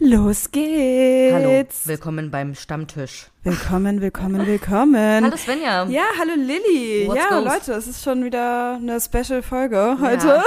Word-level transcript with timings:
Los 0.00 0.50
geht's. 0.52 1.32
Hallo, 1.34 1.64
willkommen 1.86 2.30
beim 2.30 2.54
Stammtisch. 2.54 3.26
Willkommen, 3.42 4.00
willkommen, 4.00 4.46
willkommen. 4.46 5.24
Hallo 5.24 5.36
Svenja. 5.36 5.86
Ja, 5.88 6.04
hallo 6.18 6.34
Lilly. 6.36 7.08
What's 7.08 7.18
ja, 7.18 7.28
goes? 7.40 7.44
Leute, 7.52 7.72
es 7.72 7.86
ist 7.88 8.04
schon 8.04 8.24
wieder 8.24 8.76
eine 8.76 9.00
Special-Folge 9.00 9.98
heute. 10.00 10.26
Ja, 10.26 10.42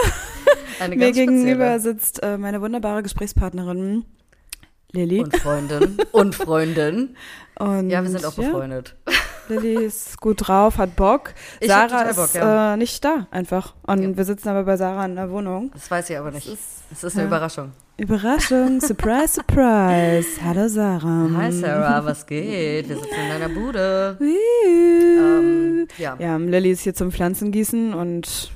eine 0.80 0.96
Mir 0.98 1.12
gegenüber 1.12 1.72
spezielle. 1.74 1.80
sitzt 1.82 2.24
äh, 2.24 2.38
meine 2.38 2.62
wunderbare 2.62 3.04
Gesprächspartnerin 3.04 4.06
Lilly. 4.94 5.20
Und 5.22 5.36
Freundin. 5.36 5.98
Und 6.14 6.36
Freundin. 6.36 7.16
Und, 7.60 7.90
Ja, 7.90 8.02
wir 8.04 8.10
sind 8.10 8.26
auch 8.26 8.38
ja, 8.38 8.44
befreundet. 8.50 8.96
Lilly 9.50 9.84
ist 9.86 10.20
gut 10.22 10.48
drauf, 10.48 10.78
hat 10.78 10.96
Bock. 10.96 11.34
Ich 11.60 11.68
Sarah 11.68 12.14
Bock, 12.14 12.26
ist 12.26 12.36
ja. 12.36 12.74
äh, 12.74 12.78
nicht 12.78 13.04
da, 13.04 13.28
einfach. 13.32 13.74
Und 13.84 14.02
Ja. 14.02 14.16
wir 14.18 14.24
sitzen 14.24 14.48
aber 14.48 14.64
bei 14.64 14.78
Sarah 14.78 15.06
in 15.06 15.18
der 15.18 15.30
Wohnung. 15.30 15.72
Das 15.74 15.92
weiß 15.92 16.10
ich 16.10 16.18
aber 16.18 16.32
nicht. 16.32 16.48
ist- 16.48 16.84
Es 16.90 17.04
ist 17.04 17.14
eine 17.16 17.24
ja. 17.24 17.28
Überraschung. 17.28 17.72
Überraschung, 18.06 18.82
surprise, 18.82 19.36
surprise. 19.36 20.28
Hallo 20.44 20.68
Sarah. 20.68 21.30
Hi 21.38 21.52
Sarah, 21.52 22.04
was 22.04 22.26
geht? 22.26 22.90
Wir 22.90 22.96
sitzen 22.98 23.14
in 23.14 23.30
deiner 23.30 23.50
Bude. 23.50 24.18
Ähm, 24.20 25.88
ja. 26.00 26.16
Ja, 26.18 26.38
Lilly 26.38 26.72
ist 26.72 26.82
hier 26.82 26.96
zum 26.96 27.12
Pflanzengießen 27.12 27.94
und 27.94 28.50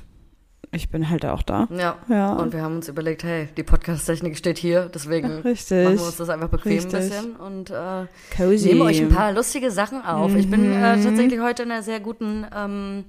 ich 0.72 0.90
bin 0.90 1.12
halt 1.12 1.28
auch 1.28 1.44
da. 1.44 1.68
Ja. 1.70 1.96
Ja. 2.10 2.34
Und 2.34 2.54
wir 2.54 2.64
haben 2.64 2.78
uns 2.78 2.88
überlegt, 2.90 3.24
hey, 3.24 3.48
die 3.56 3.62
Podcast-Technik 3.62 4.36
steht 4.36 4.58
hier, 4.58 4.90
deswegen 4.92 5.28
Richtig. 5.42 5.84
machen 5.84 5.98
wir 6.00 6.06
uns 6.08 6.18
das 6.18 6.30
einfach 6.30 6.50
bequem 6.50 6.72
Richtig. 6.74 6.96
ein 6.96 7.00
bisschen 7.10 7.36
und 7.36 7.70
äh, 7.70 8.08
Cozy. 8.36 8.70
nehmen 8.70 8.82
euch 8.82 9.00
ein 9.00 9.10
paar 9.10 9.32
lustige 9.32 9.70
Sachen 9.70 10.04
auf. 10.04 10.34
Ich 10.34 10.50
bin 10.50 10.72
äh, 10.74 10.96
Mhm. 10.98 11.04
tatsächlich 11.04 11.40
heute 11.40 11.62
in 11.64 11.72
einer 11.72 11.84
sehr 11.84 12.00
guten, 12.00 12.48
ähm, 12.56 13.06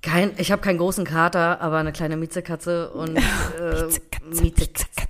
kein, 0.00 0.30
ich 0.36 0.52
habe 0.52 0.62
keinen 0.62 0.78
großen 0.78 1.04
Kater, 1.04 1.60
aber 1.60 1.78
eine 1.78 1.90
kleine 1.90 2.16
Miezekatze 2.16 2.90
und 2.90 3.16
äh, 3.58 3.82
Miezekatze. 3.82 4.00
Katze, 4.10 4.50
Katze, 4.50 4.86
Katze. 4.94 5.03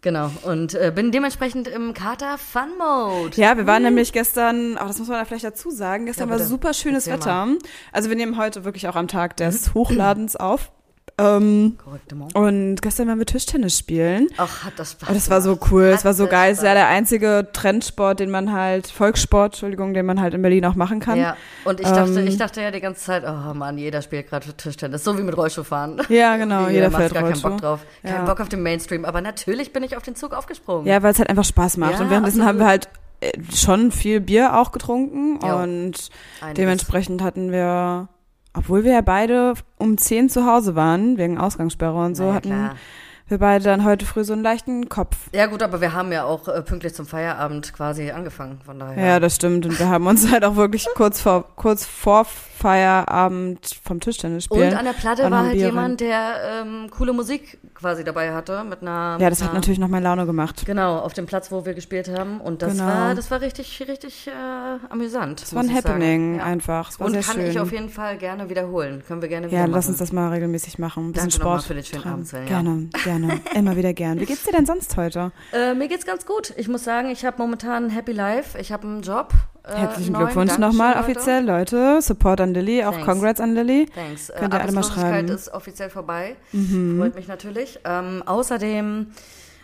Genau. 0.00 0.30
Und 0.44 0.74
äh, 0.74 0.92
bin 0.94 1.10
dementsprechend 1.10 1.66
im 1.66 1.92
Kater 1.92 2.38
Fun 2.38 2.70
Mode. 2.78 3.40
Ja, 3.40 3.56
wir 3.56 3.66
waren 3.66 3.82
nämlich 3.82 4.12
gestern, 4.12 4.78
auch 4.78 4.86
das 4.86 4.98
muss 4.98 5.08
man 5.08 5.18
da 5.18 5.24
vielleicht 5.24 5.44
dazu 5.44 5.70
sagen, 5.70 6.06
gestern 6.06 6.28
Ja, 6.28 6.38
war 6.38 6.44
super 6.44 6.72
schönes 6.72 7.08
Wetter. 7.08 7.48
Also 7.92 8.08
wir 8.08 8.16
nehmen 8.16 8.36
heute 8.36 8.64
wirklich 8.64 8.86
auch 8.86 8.94
am 8.94 9.08
Tag 9.08 9.36
des 9.36 9.74
Hochladens 9.74 10.36
auf. 10.36 10.70
Ähm, 11.18 11.76
und 12.34 12.80
gestern 12.80 13.08
waren 13.08 13.18
wir 13.18 13.26
Tischtennis 13.26 13.76
spielen. 13.78 14.28
Ach, 14.36 14.64
hat 14.64 14.74
das 14.76 14.92
Spaß 14.92 15.08
Oh, 15.10 15.14
das 15.14 15.30
war 15.30 15.40
so 15.40 15.58
cool, 15.70 15.84
es 15.84 16.04
war 16.04 16.14
so 16.14 16.26
geil. 16.28 16.52
Es 16.52 16.58
ist 16.58 16.64
ja 16.64 16.70
Spaß 16.70 16.78
der 16.78 16.88
einzige 16.88 17.48
Trendsport, 17.52 18.20
den 18.20 18.30
man 18.30 18.52
halt, 18.52 18.86
Volkssport, 18.86 19.54
Entschuldigung, 19.54 19.94
den 19.94 20.06
man 20.06 20.20
halt 20.20 20.34
in 20.34 20.42
Berlin 20.42 20.64
auch 20.64 20.74
machen 20.76 21.00
kann. 21.00 21.18
Ja, 21.18 21.36
und 21.64 21.80
ich 21.80 21.86
dachte, 21.88 22.20
Ähm, 22.20 22.26
ich 22.26 22.36
dachte 22.38 22.62
ja 22.62 22.70
die 22.70 22.80
ganze 22.80 23.02
Zeit, 23.02 23.24
oh 23.26 23.54
Mann, 23.54 23.78
jeder 23.78 24.00
spielt 24.02 24.28
gerade 24.30 24.46
Tischtennis, 24.54 25.02
so 25.02 25.18
wie 25.18 25.22
mit 25.22 25.36
Rollschuhfahren. 25.36 26.00
Ja, 26.08 26.36
genau, 26.36 26.68
jeder 26.68 26.90
macht 26.90 27.00
fährt 27.02 27.14
gar 27.14 27.22
keinen 27.24 27.32
Rollschuh. 27.32 27.48
Bock 27.50 27.60
drauf. 27.60 27.80
Kein 28.02 28.12
Ja. 28.14 28.24
Bock 28.24 28.40
auf 28.40 28.48
den 28.48 28.62
Mainstream, 28.62 29.04
aber 29.04 29.20
natürlich 29.20 29.72
bin 29.72 29.82
ich 29.82 29.96
auf 29.96 30.02
den 30.04 30.14
Zug 30.14 30.32
aufgesprungen. 30.32 30.86
Ja, 30.86 31.02
weil 31.02 31.12
es 31.12 31.18
halt 31.18 31.28
einfach 31.30 31.44
Spaß 31.44 31.78
macht. 31.78 31.94
Ja, 31.94 32.00
und 32.00 32.10
währenddessen 32.10 32.44
haben 32.44 32.58
wir 32.58 32.66
halt 32.66 32.88
äh, 33.20 33.32
schon 33.52 33.90
viel 33.90 34.20
Bier 34.20 34.56
auch 34.56 34.70
getrunken 34.70 35.40
Ja. 35.44 35.56
und 35.56 35.64
Einiges. 36.40 36.54
dementsprechend 36.56 37.22
hatten 37.22 37.50
wir, 37.50 38.08
obwohl 38.54 38.84
wir 38.84 38.92
ja 38.92 39.00
beide 39.00 39.54
um 39.76 39.98
10 39.98 40.28
zu 40.28 40.46
Hause 40.46 40.74
waren, 40.74 41.18
wegen 41.18 41.38
Ausgangssperre 41.38 42.04
und 42.04 42.14
so, 42.14 42.24
ja, 42.24 42.34
hatten 42.34 42.48
klar. 42.48 42.76
wir 43.28 43.38
beide 43.38 43.64
dann 43.64 43.84
heute 43.84 44.06
früh 44.06 44.24
so 44.24 44.32
einen 44.32 44.42
leichten 44.42 44.88
Kopf. 44.88 45.16
Ja 45.32 45.46
gut, 45.46 45.62
aber 45.62 45.80
wir 45.80 45.92
haben 45.92 46.12
ja 46.12 46.24
auch 46.24 46.48
äh, 46.48 46.62
pünktlich 46.62 46.94
zum 46.94 47.06
Feierabend 47.06 47.72
quasi 47.72 48.10
angefangen, 48.10 48.60
von 48.64 48.78
daher. 48.78 49.06
Ja. 49.06 49.20
das 49.20 49.36
stimmt. 49.36 49.66
Und 49.66 49.78
wir 49.78 49.88
haben 49.88 50.06
uns 50.06 50.28
halt 50.32 50.44
auch 50.44 50.56
wirklich 50.56 50.86
kurz 50.94 51.20
vor, 51.20 51.44
kurz 51.56 51.84
vor 51.84 52.26
Feierabend 52.58 53.78
vom 53.82 54.00
Tischtennis 54.00 54.44
spielen. 54.44 54.72
Und 54.72 54.78
an 54.78 54.84
der 54.84 54.92
Platte 54.92 55.30
war 55.30 55.44
halt 55.44 55.52
Bier 55.52 55.66
jemand, 55.66 56.00
der 56.00 56.62
ähm, 56.62 56.90
coole 56.90 57.12
Musik 57.12 57.58
quasi 57.74 58.04
dabei 58.04 58.32
hatte 58.34 58.64
mit 58.64 58.82
einer. 58.82 59.16
Ja, 59.20 59.30
das 59.30 59.40
hat 59.42 59.50
einer, 59.50 59.58
natürlich 59.60 59.78
noch 59.78 59.88
mal 59.88 60.02
Laune 60.02 60.26
gemacht. 60.26 60.64
Genau, 60.66 60.98
auf 60.98 61.12
dem 61.12 61.26
Platz, 61.26 61.50
wo 61.52 61.64
wir 61.64 61.74
gespielt 61.74 62.08
haben. 62.08 62.40
Und 62.40 62.62
das 62.62 62.72
Genau. 62.72 62.86
war, 62.86 63.14
das 63.14 63.30
war 63.30 63.40
richtig, 63.40 63.82
richtig 63.88 64.26
äh, 64.26 64.32
amüsant. 64.90 65.42
Es 65.42 65.54
war 65.54 65.62
ein. 65.62 65.68
Happening 65.74 66.36
Ja. 66.38 66.44
einfach. 66.44 66.90
Es 66.90 66.98
war 66.98 67.06
Und 67.06 67.12
sehr 67.12 67.22
kann 67.22 67.36
schön. 67.36 67.50
ich 67.50 67.60
auf 67.60 67.70
jeden 67.72 67.88
Fall 67.90 68.16
gerne 68.18 68.48
wiederholen. 68.50 69.02
Können 69.06 69.22
wir 69.22 69.28
gerne 69.28 69.46
wieder 69.48 69.56
ja, 69.56 69.62
machen. 69.64 69.72
lass 69.72 69.88
uns 69.88 69.98
das 69.98 70.12
mal 70.12 70.30
regelmäßig 70.30 70.78
machen. 70.78 71.08
Ein 71.08 71.12
bisschen 71.12 71.30
Danke 71.30 71.42
Sport. 71.44 71.64
für 71.64 71.74
den 71.74 71.84
schönen. 71.84 72.04
Abend, 72.04 72.26
Svenja. 72.26 72.48
Gerne, 72.48 72.88
gerne. 73.04 73.40
Immer 73.54 73.76
wieder 73.76 73.92
gern. 73.92 74.18
Wie 74.18 74.24
geht's 74.26 74.44
dir 74.44 74.52
denn 74.52 74.66
sonst 74.66 74.96
heute? 74.96 75.30
Äh, 75.52 75.74
mir 75.74 75.88
geht's 75.88 76.06
ganz 76.06 76.26
gut. 76.26 76.52
Ich 76.56 76.68
muss 76.68 76.84
sagen, 76.84 77.10
ich 77.10 77.24
habe 77.24 77.36
momentan 77.38 77.84
ein 77.84 77.90
Happy 77.90 78.12
Life. 78.12 78.58
Ich 78.58 78.72
habe 78.72 78.86
einen 78.86 79.02
Job. 79.02 79.32
Äh, 79.68 79.76
Herzlichen 79.76 80.12
neuen. 80.12 80.24
Glückwunsch 80.26 80.58
nochmal 80.58 80.98
offiziell, 80.98 81.44
Leute. 81.44 82.00
Support 82.00 82.40
an 82.40 82.54
Lilly, 82.54 82.84
auch 82.84 82.92
Thanks. 82.92 83.06
Congrats 83.06 83.40
an 83.40 83.54
Lilly. 83.54 83.86
Thanks. 83.94 84.32
Könnt 84.38 84.54
ihr 84.54 84.60
alle 84.60 84.72
mal 84.72 84.82
schreiben. 84.84 85.26
Mhm. 85.28 85.34
ist 85.34 85.52
offiziell 85.52 85.90
vorbei. 85.90 86.36
Freut 86.52 87.14
mich 87.14 87.28
natürlich. 87.28 87.78
Ähm, 87.84 88.22
außerdem, 88.24 89.08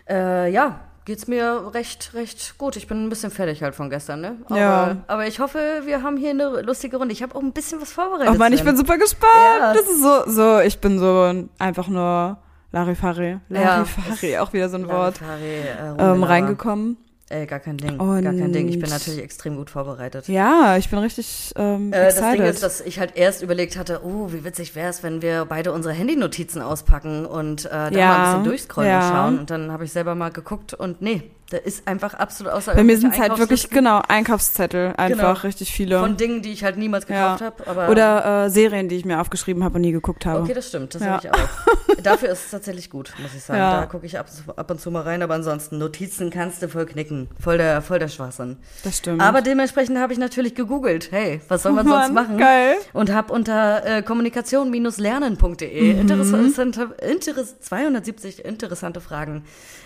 äh, 0.09 0.51
ja, 0.51 0.81
geht's 1.07 1.27
mir 1.27 1.71
recht, 1.75 2.13
recht 2.15 2.57
gut. 2.59 2.77
Ich 2.77 2.87
bin 2.87 3.05
ein 3.05 3.09
bisschen 3.09 3.31
fertig 3.31 3.63
halt 3.63 3.75
von 3.75 3.91
gestern, 3.91 4.21
ne? 4.21 4.37
Aber, 4.47 4.59
Ja. 4.59 4.97
aber 5.07 5.27
ich 5.27 5.41
hoffe, 5.41 5.83
wir 5.85 6.03
haben 6.03 6.17
hier 6.17 6.31
eine 6.31 6.61
lustige 6.63 6.97
Runde. 6.99 7.13
Ich 7.13 7.23
habe 7.23 7.35
auch 7.35 7.41
ein 7.43 7.53
bisschen 7.53 7.81
was 7.81 7.93
vorbereitet. 7.93 8.33
Oh 8.35 8.39
Mann, 8.39 8.53
ich 8.53 8.65
bin 8.65 8.77
super 8.77 8.99
gespannt. 8.99 9.33
Ja. 9.61 9.73
Das 9.75 9.83
ist 9.83 10.03
so, 10.03 10.23
so, 10.27 10.61
ich 10.61 10.79
bin 10.81 10.99
so 10.99 11.33
einfach 11.59 11.89
nur 11.89 12.39
Larifari. 12.73 13.39
Ja. 13.49 13.61
Larifari, 13.79 14.39
auch 14.39 14.53
wieder 14.53 14.69
so 14.69 14.77
ein 14.77 14.89
Wort. 14.89 15.21
Larifari, 15.21 15.99
äh, 15.99 16.13
Ähm, 16.13 16.23
reingekommen. 16.25 16.97
Ey, 17.35 17.47
gar 17.47 17.59
kein 17.59 17.77
Ding. 17.77 17.99
gar 17.99 18.23
kein 18.23 18.53
Ding. 18.53 18.69
Ich 18.69 18.75
bin 18.79 18.85
Und- 18.85 18.91
natürlich 18.93 19.21
extrem 19.21 19.57
gut 19.57 19.69
vorbereitet. 19.71 20.29
Ja, 20.29 20.77
ich 20.77 20.89
bin 20.89 21.01
richtig 21.01 21.53
ähm, 21.57 21.93
Äh, 21.93 22.05
das 22.05 22.15
excited. 22.19 22.39
Ding 22.41 22.47
ist, 22.47 22.63
dass 22.63 22.81
ich 22.81 23.01
halt 23.01 23.17
erst 23.17 23.43
überlegt 23.43 23.77
hatte, 23.77 24.03
oh, 24.05 24.29
wie 24.33 24.45
witzig 24.45 24.77
wäre 24.77 24.89
es, 24.89 25.03
wenn 25.03 25.21
wir 25.21 25.45
beide 25.45 25.73
unsere 25.73 25.95
Handynotizen 25.95 26.63
auspacken 26.63 27.27
und 27.27 27.65
äh, 27.65 27.69
da 27.71 27.91
Ja, 27.91 28.07
mal 28.09 28.17
ein 28.19 28.31
bisschen 28.31 28.45
durchscrollen 28.45 28.91
ja. 28.91 29.01
und 29.09 29.15
schauen. 29.15 29.39
Und 29.41 29.51
dann 29.51 29.73
habe 29.73 29.85
ich 29.85 29.93
selber 29.93 30.15
mal 30.15 30.31
geguckt 30.31 30.75
und 30.75 31.03
nee, 31.03 31.23
da 31.51 31.59
ist 31.59 31.87
einfach 31.87 32.15
absolut 32.15 32.53
außer 32.53 32.75
Bei 32.75 32.83
mir 32.83 32.97
sind 32.99 33.13
es 33.13 33.21
halt 33.21 33.39
wirklich, 33.39 33.69
genau, 33.69 34.01
Einkaufszettel. 34.09 34.95
Einfach 34.97 35.17
Genau. 35.19 35.33
richtig 35.45 35.73
viele. 35.73 36.01
Von 36.01 36.17
Dingen, 36.17 36.41
die 36.41 36.53
ich 36.53 36.65
halt 36.65 36.79
niemals 36.79 37.07
ja. 37.07 37.35
gekauft 37.35 37.43
habe. 37.43 37.71
Aber 37.71 37.89
Oder 37.91 38.45
äh, 38.47 38.51
Serien, 38.51 38.89
die 38.89 38.97
ich 38.97 39.05
mir 39.05 39.21
aufgeschrieben 39.21 39.63
habe 39.63 39.75
und 39.77 39.83
nie 39.83 39.93
geguckt 39.93 40.25
habe. 40.25 40.41
Okay, 40.43 40.55
das 40.55 40.69
stimmt, 40.69 40.95
das 40.95 41.03
Ja. 41.03 41.09
habe 41.23 41.27
ich 41.27 41.33
auch. 41.33 41.97
Dafür 42.03 42.31
ist 42.31 42.47
es 42.47 42.51
tatsächlich 42.51 42.89
gut, 42.89 43.13
muss 43.21 43.35
ich 43.37 43.43
sagen. 43.43 43.59
Ja. 43.59 43.81
Da 43.81 43.87
gucke 43.87 44.07
ich 44.07 44.19
ab, 44.19 44.27
ab 44.57 44.71
und 44.71 44.81
zu 44.81 44.91
mal 44.91 45.03
rein, 45.03 45.23
aber 45.23 45.35
ansonsten 45.35 45.77
Notizen 45.79 46.31
kannst 46.31 46.63
du 46.63 46.69
voll 46.69 46.87
knicken. 46.87 47.29
Voll 47.39 47.59
der, 47.59 47.83
voll 47.83 47.99
der 47.99 48.09
Schwachsinn. 48.09 48.57
Das 48.83 48.97
stimmt. 48.99 49.21
Aber 49.21 49.43
dementsprechend 49.43 49.99
habe 49.99 50.13
ich 50.15 50.19
natürlich 50.19 50.55
gegoogelt. 50.55 51.13
Hey, 51.13 51.41
was 51.49 51.63
soll 51.63 51.73
man 51.73 51.87
Mann, 51.87 52.05
sonst 52.07 52.15
machen? 52.15 52.39
geil. 52.39 52.77
Und 52.95 53.13
habe 53.13 53.33
unter 53.33 53.85
äh, 53.85 54.03
kommunikation-lernen.de 54.03 55.93
Mhm. 55.95 56.01
interessante, 56.01 56.95
interess 57.07 57.61
270 57.61 58.45
interessante 58.45 59.01
Fragen 59.01 59.45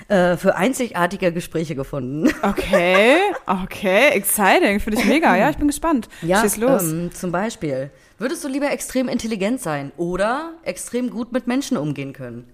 äh, 0.08 0.36
für 0.36 0.54
einzigartige 0.54 1.32
Gespräche 1.32 1.47
gefunden. 1.52 2.30
Okay, 2.42 3.16
okay, 3.46 4.08
exciting, 4.10 4.80
finde 4.80 5.00
ich 5.00 5.04
mega. 5.06 5.36
Ja, 5.36 5.50
ich 5.50 5.56
bin 5.56 5.66
gespannt. 5.66 6.08
Schieß 6.20 6.56
los. 6.56 6.82
Ähm, 6.82 7.10
zum 7.12 7.32
Beispiel, 7.32 7.90
würdest 8.18 8.44
du 8.44 8.48
lieber 8.48 8.70
extrem 8.70 9.08
intelligent 9.08 9.60
sein 9.60 9.92
oder 9.96 10.52
extrem 10.62 11.10
gut 11.10 11.32
mit 11.32 11.46
Menschen 11.46 11.76
umgehen 11.76 12.12
können? 12.12 12.52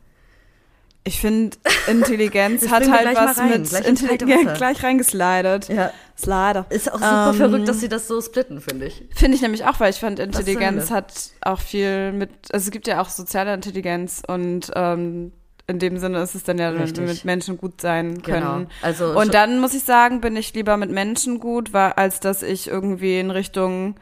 ich 1.06 1.20
finde, 1.20 1.56
Intelligenz 1.86 2.68
hat 2.70 2.90
halt 2.90 3.14
was 3.14 3.38
rein, 3.38 3.60
mit 3.60 3.86
Intelligenz 3.86 4.56
gleich 4.56 4.82
reingeslidet. 4.82 5.68
Ja. 5.68 5.92
Slider. 6.18 6.66
Ist 6.70 6.90
auch 6.90 6.96
super 6.98 7.30
Ähm, 7.30 7.36
verrückt, 7.36 7.68
dass 7.68 7.80
sie 7.80 7.88
das 7.88 8.08
so 8.08 8.20
splitten, 8.22 8.60
finde 8.60 8.86
ich. 8.86 9.04
Finde 9.14 9.36
ich 9.36 9.42
nämlich 9.42 9.66
auch, 9.66 9.78
weil 9.80 9.90
ich 9.90 10.00
fand, 10.00 10.18
Intelligenz 10.18 10.90
hat 10.90 11.12
auch 11.42 11.60
viel 11.60 12.12
mit, 12.12 12.30
also 12.52 12.64
es 12.64 12.70
gibt 12.70 12.86
ja 12.86 13.02
auch 13.02 13.10
soziale 13.10 13.52
Intelligenz 13.52 14.22
und 14.26 14.70
ähm, 14.74 15.32
in 15.66 15.78
dem 15.78 15.98
Sinne 15.98 16.20
ist 16.20 16.34
es 16.34 16.44
dann 16.44 16.58
ja, 16.58 16.70
wenn 16.72 16.78
wir 16.78 16.84
Richtig. 16.84 17.06
mit 17.06 17.24
Menschen 17.24 17.56
gut 17.56 17.80
sein 17.80 18.22
können. 18.22 18.42
Genau. 18.42 18.70
Also 18.82 19.18
Und 19.18 19.32
dann 19.32 19.60
muss 19.60 19.74
ich 19.74 19.84
sagen, 19.84 20.20
bin 20.20 20.36
ich 20.36 20.52
lieber 20.54 20.76
mit 20.76 20.90
Menschen 20.90 21.40
gut, 21.40 21.72
weil, 21.72 21.92
als 21.92 22.20
dass 22.20 22.42
ich 22.42 22.68
irgendwie 22.68 23.18
in 23.18 23.30
Richtung, 23.30 23.94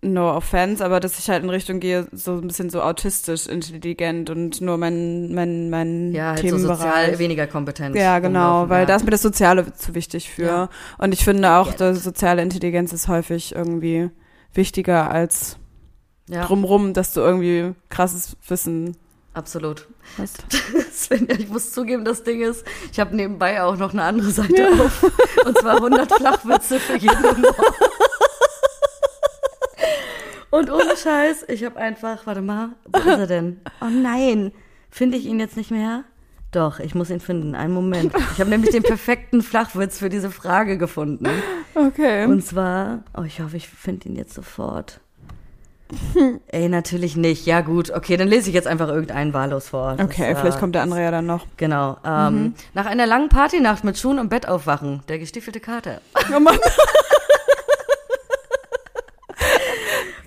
no 0.00 0.30
offense, 0.32 0.84
aber 0.84 1.00
dass 1.00 1.18
ich 1.18 1.28
halt 1.28 1.42
in 1.42 1.50
Richtung 1.50 1.80
gehe, 1.80 2.06
so 2.12 2.34
ein 2.34 2.46
bisschen 2.46 2.70
so 2.70 2.80
autistisch 2.80 3.46
intelligent 3.46 4.30
und 4.30 4.60
nur 4.60 4.78
mein, 4.78 5.34
mein, 5.34 5.70
mein 5.70 6.12
ja, 6.12 6.28
halt 6.28 6.38
so 6.38 6.46
Themenbereich. 6.46 6.78
sozial 6.78 7.18
weniger 7.18 7.46
kompetent. 7.48 7.96
Ja, 7.96 8.20
genau, 8.20 8.60
rumlaufen, 8.60 8.70
weil 8.70 8.80
ja. 8.80 8.86
da 8.86 8.96
ist 8.96 9.04
mir 9.04 9.10
das 9.10 9.22
Soziale 9.22 9.72
zu 9.74 9.94
wichtig 9.96 10.30
für. 10.30 10.46
Ja. 10.46 10.68
Und 10.98 11.12
ich 11.12 11.24
finde 11.24 11.50
auch, 11.54 11.72
die 11.74 11.94
soziale 11.94 12.42
Intelligenz 12.42 12.92
ist 12.92 13.08
häufig 13.08 13.56
irgendwie 13.56 14.10
wichtiger 14.54 15.10
als 15.10 15.58
ja, 16.28 16.44
drumrum, 16.44 16.92
dass 16.92 17.12
du 17.12 17.20
irgendwie 17.20 17.74
krasses 17.88 18.36
Wissen 18.46 18.96
absolut. 19.38 19.86
hast. 20.18 20.44
Sven, 20.92 21.28
ich 21.30 21.48
muss 21.48 21.72
zugeben, 21.72 22.04
das 22.04 22.24
Ding 22.24 22.42
ist, 22.42 22.64
ich 22.92 23.00
habe 23.00 23.16
nebenbei 23.16 23.62
auch 23.62 23.76
noch 23.76 23.92
eine 23.92 24.02
andere 24.02 24.30
Seite 24.30 24.68
auf. 24.72 25.02
Und 25.46 25.58
zwar 25.58 25.76
100 25.76 26.12
Flachwitze 26.12 26.80
für 26.80 26.96
jeden 26.96 27.22
Humor. 27.36 27.54
Und 30.50 30.70
ohne 30.70 30.96
Scheiß, 30.96 31.44
ich 31.48 31.64
habe 31.64 31.76
einfach, 31.76 32.26
warte 32.26 32.42
mal, 32.42 32.70
wo 32.86 32.98
ist 32.98 33.06
er 33.06 33.26
denn? 33.26 33.60
Oh 33.80 33.90
nein, 33.90 34.52
finde 34.90 35.16
ich 35.16 35.26
ihn 35.26 35.40
jetzt 35.40 35.56
nicht 35.56 35.70
mehr? 35.70 36.04
Doch, 36.50 36.80
ich 36.80 36.94
muss 36.94 37.10
ihn 37.10 37.20
finden. 37.20 37.54
Einen 37.54 37.74
Moment. 37.74 38.14
Ich 38.32 38.40
habe 38.40 38.48
nämlich 38.48 38.70
den 38.70 38.82
perfekten 38.82 39.42
Flachwitz 39.42 39.98
für 39.98 40.08
diese 40.08 40.30
Frage 40.30 40.78
gefunden. 40.78 41.28
Okay. 41.74 42.24
Und 42.24 42.42
zwar, 42.42 43.04
oh, 43.14 43.22
ich 43.22 43.40
hoffe, 43.40 43.58
ich 43.58 43.68
finde 43.68 44.08
ihn 44.08 44.16
jetzt 44.16 44.32
sofort. 44.32 45.00
Ey, 46.48 46.68
natürlich 46.68 47.16
nicht. 47.16 47.46
Ja, 47.46 47.60
gut. 47.62 47.90
Okay, 47.90 48.16
dann 48.16 48.28
lese 48.28 48.48
ich 48.48 48.54
jetzt 48.54 48.66
einfach 48.68 48.88
irgendeinen 48.88 49.32
wahllos 49.32 49.68
vor. 49.68 49.94
Das, 49.96 50.06
Okay, 50.06 50.30
äh, 50.30 50.36
vielleicht 50.36 50.58
kommt 50.58 50.74
der 50.74 50.82
andere 50.82 51.02
ja 51.02 51.10
dann 51.10 51.26
noch. 51.26 51.46
Genau. 51.56 51.96
Ähm, 52.04 52.54
Nach 52.74 52.86
einer 52.86 53.06
langen 53.06 53.28
Partynacht 53.28 53.84
mit 53.84 53.98
Schuhen 53.98 54.18
im 54.18 54.28
Bett 54.28 54.46
aufwachen. 54.48 55.02
Der 55.08 55.18
gestiefelte 55.18 55.60
Kater. 55.60 56.00
Oh 56.34 56.40
Mann. 56.40 56.58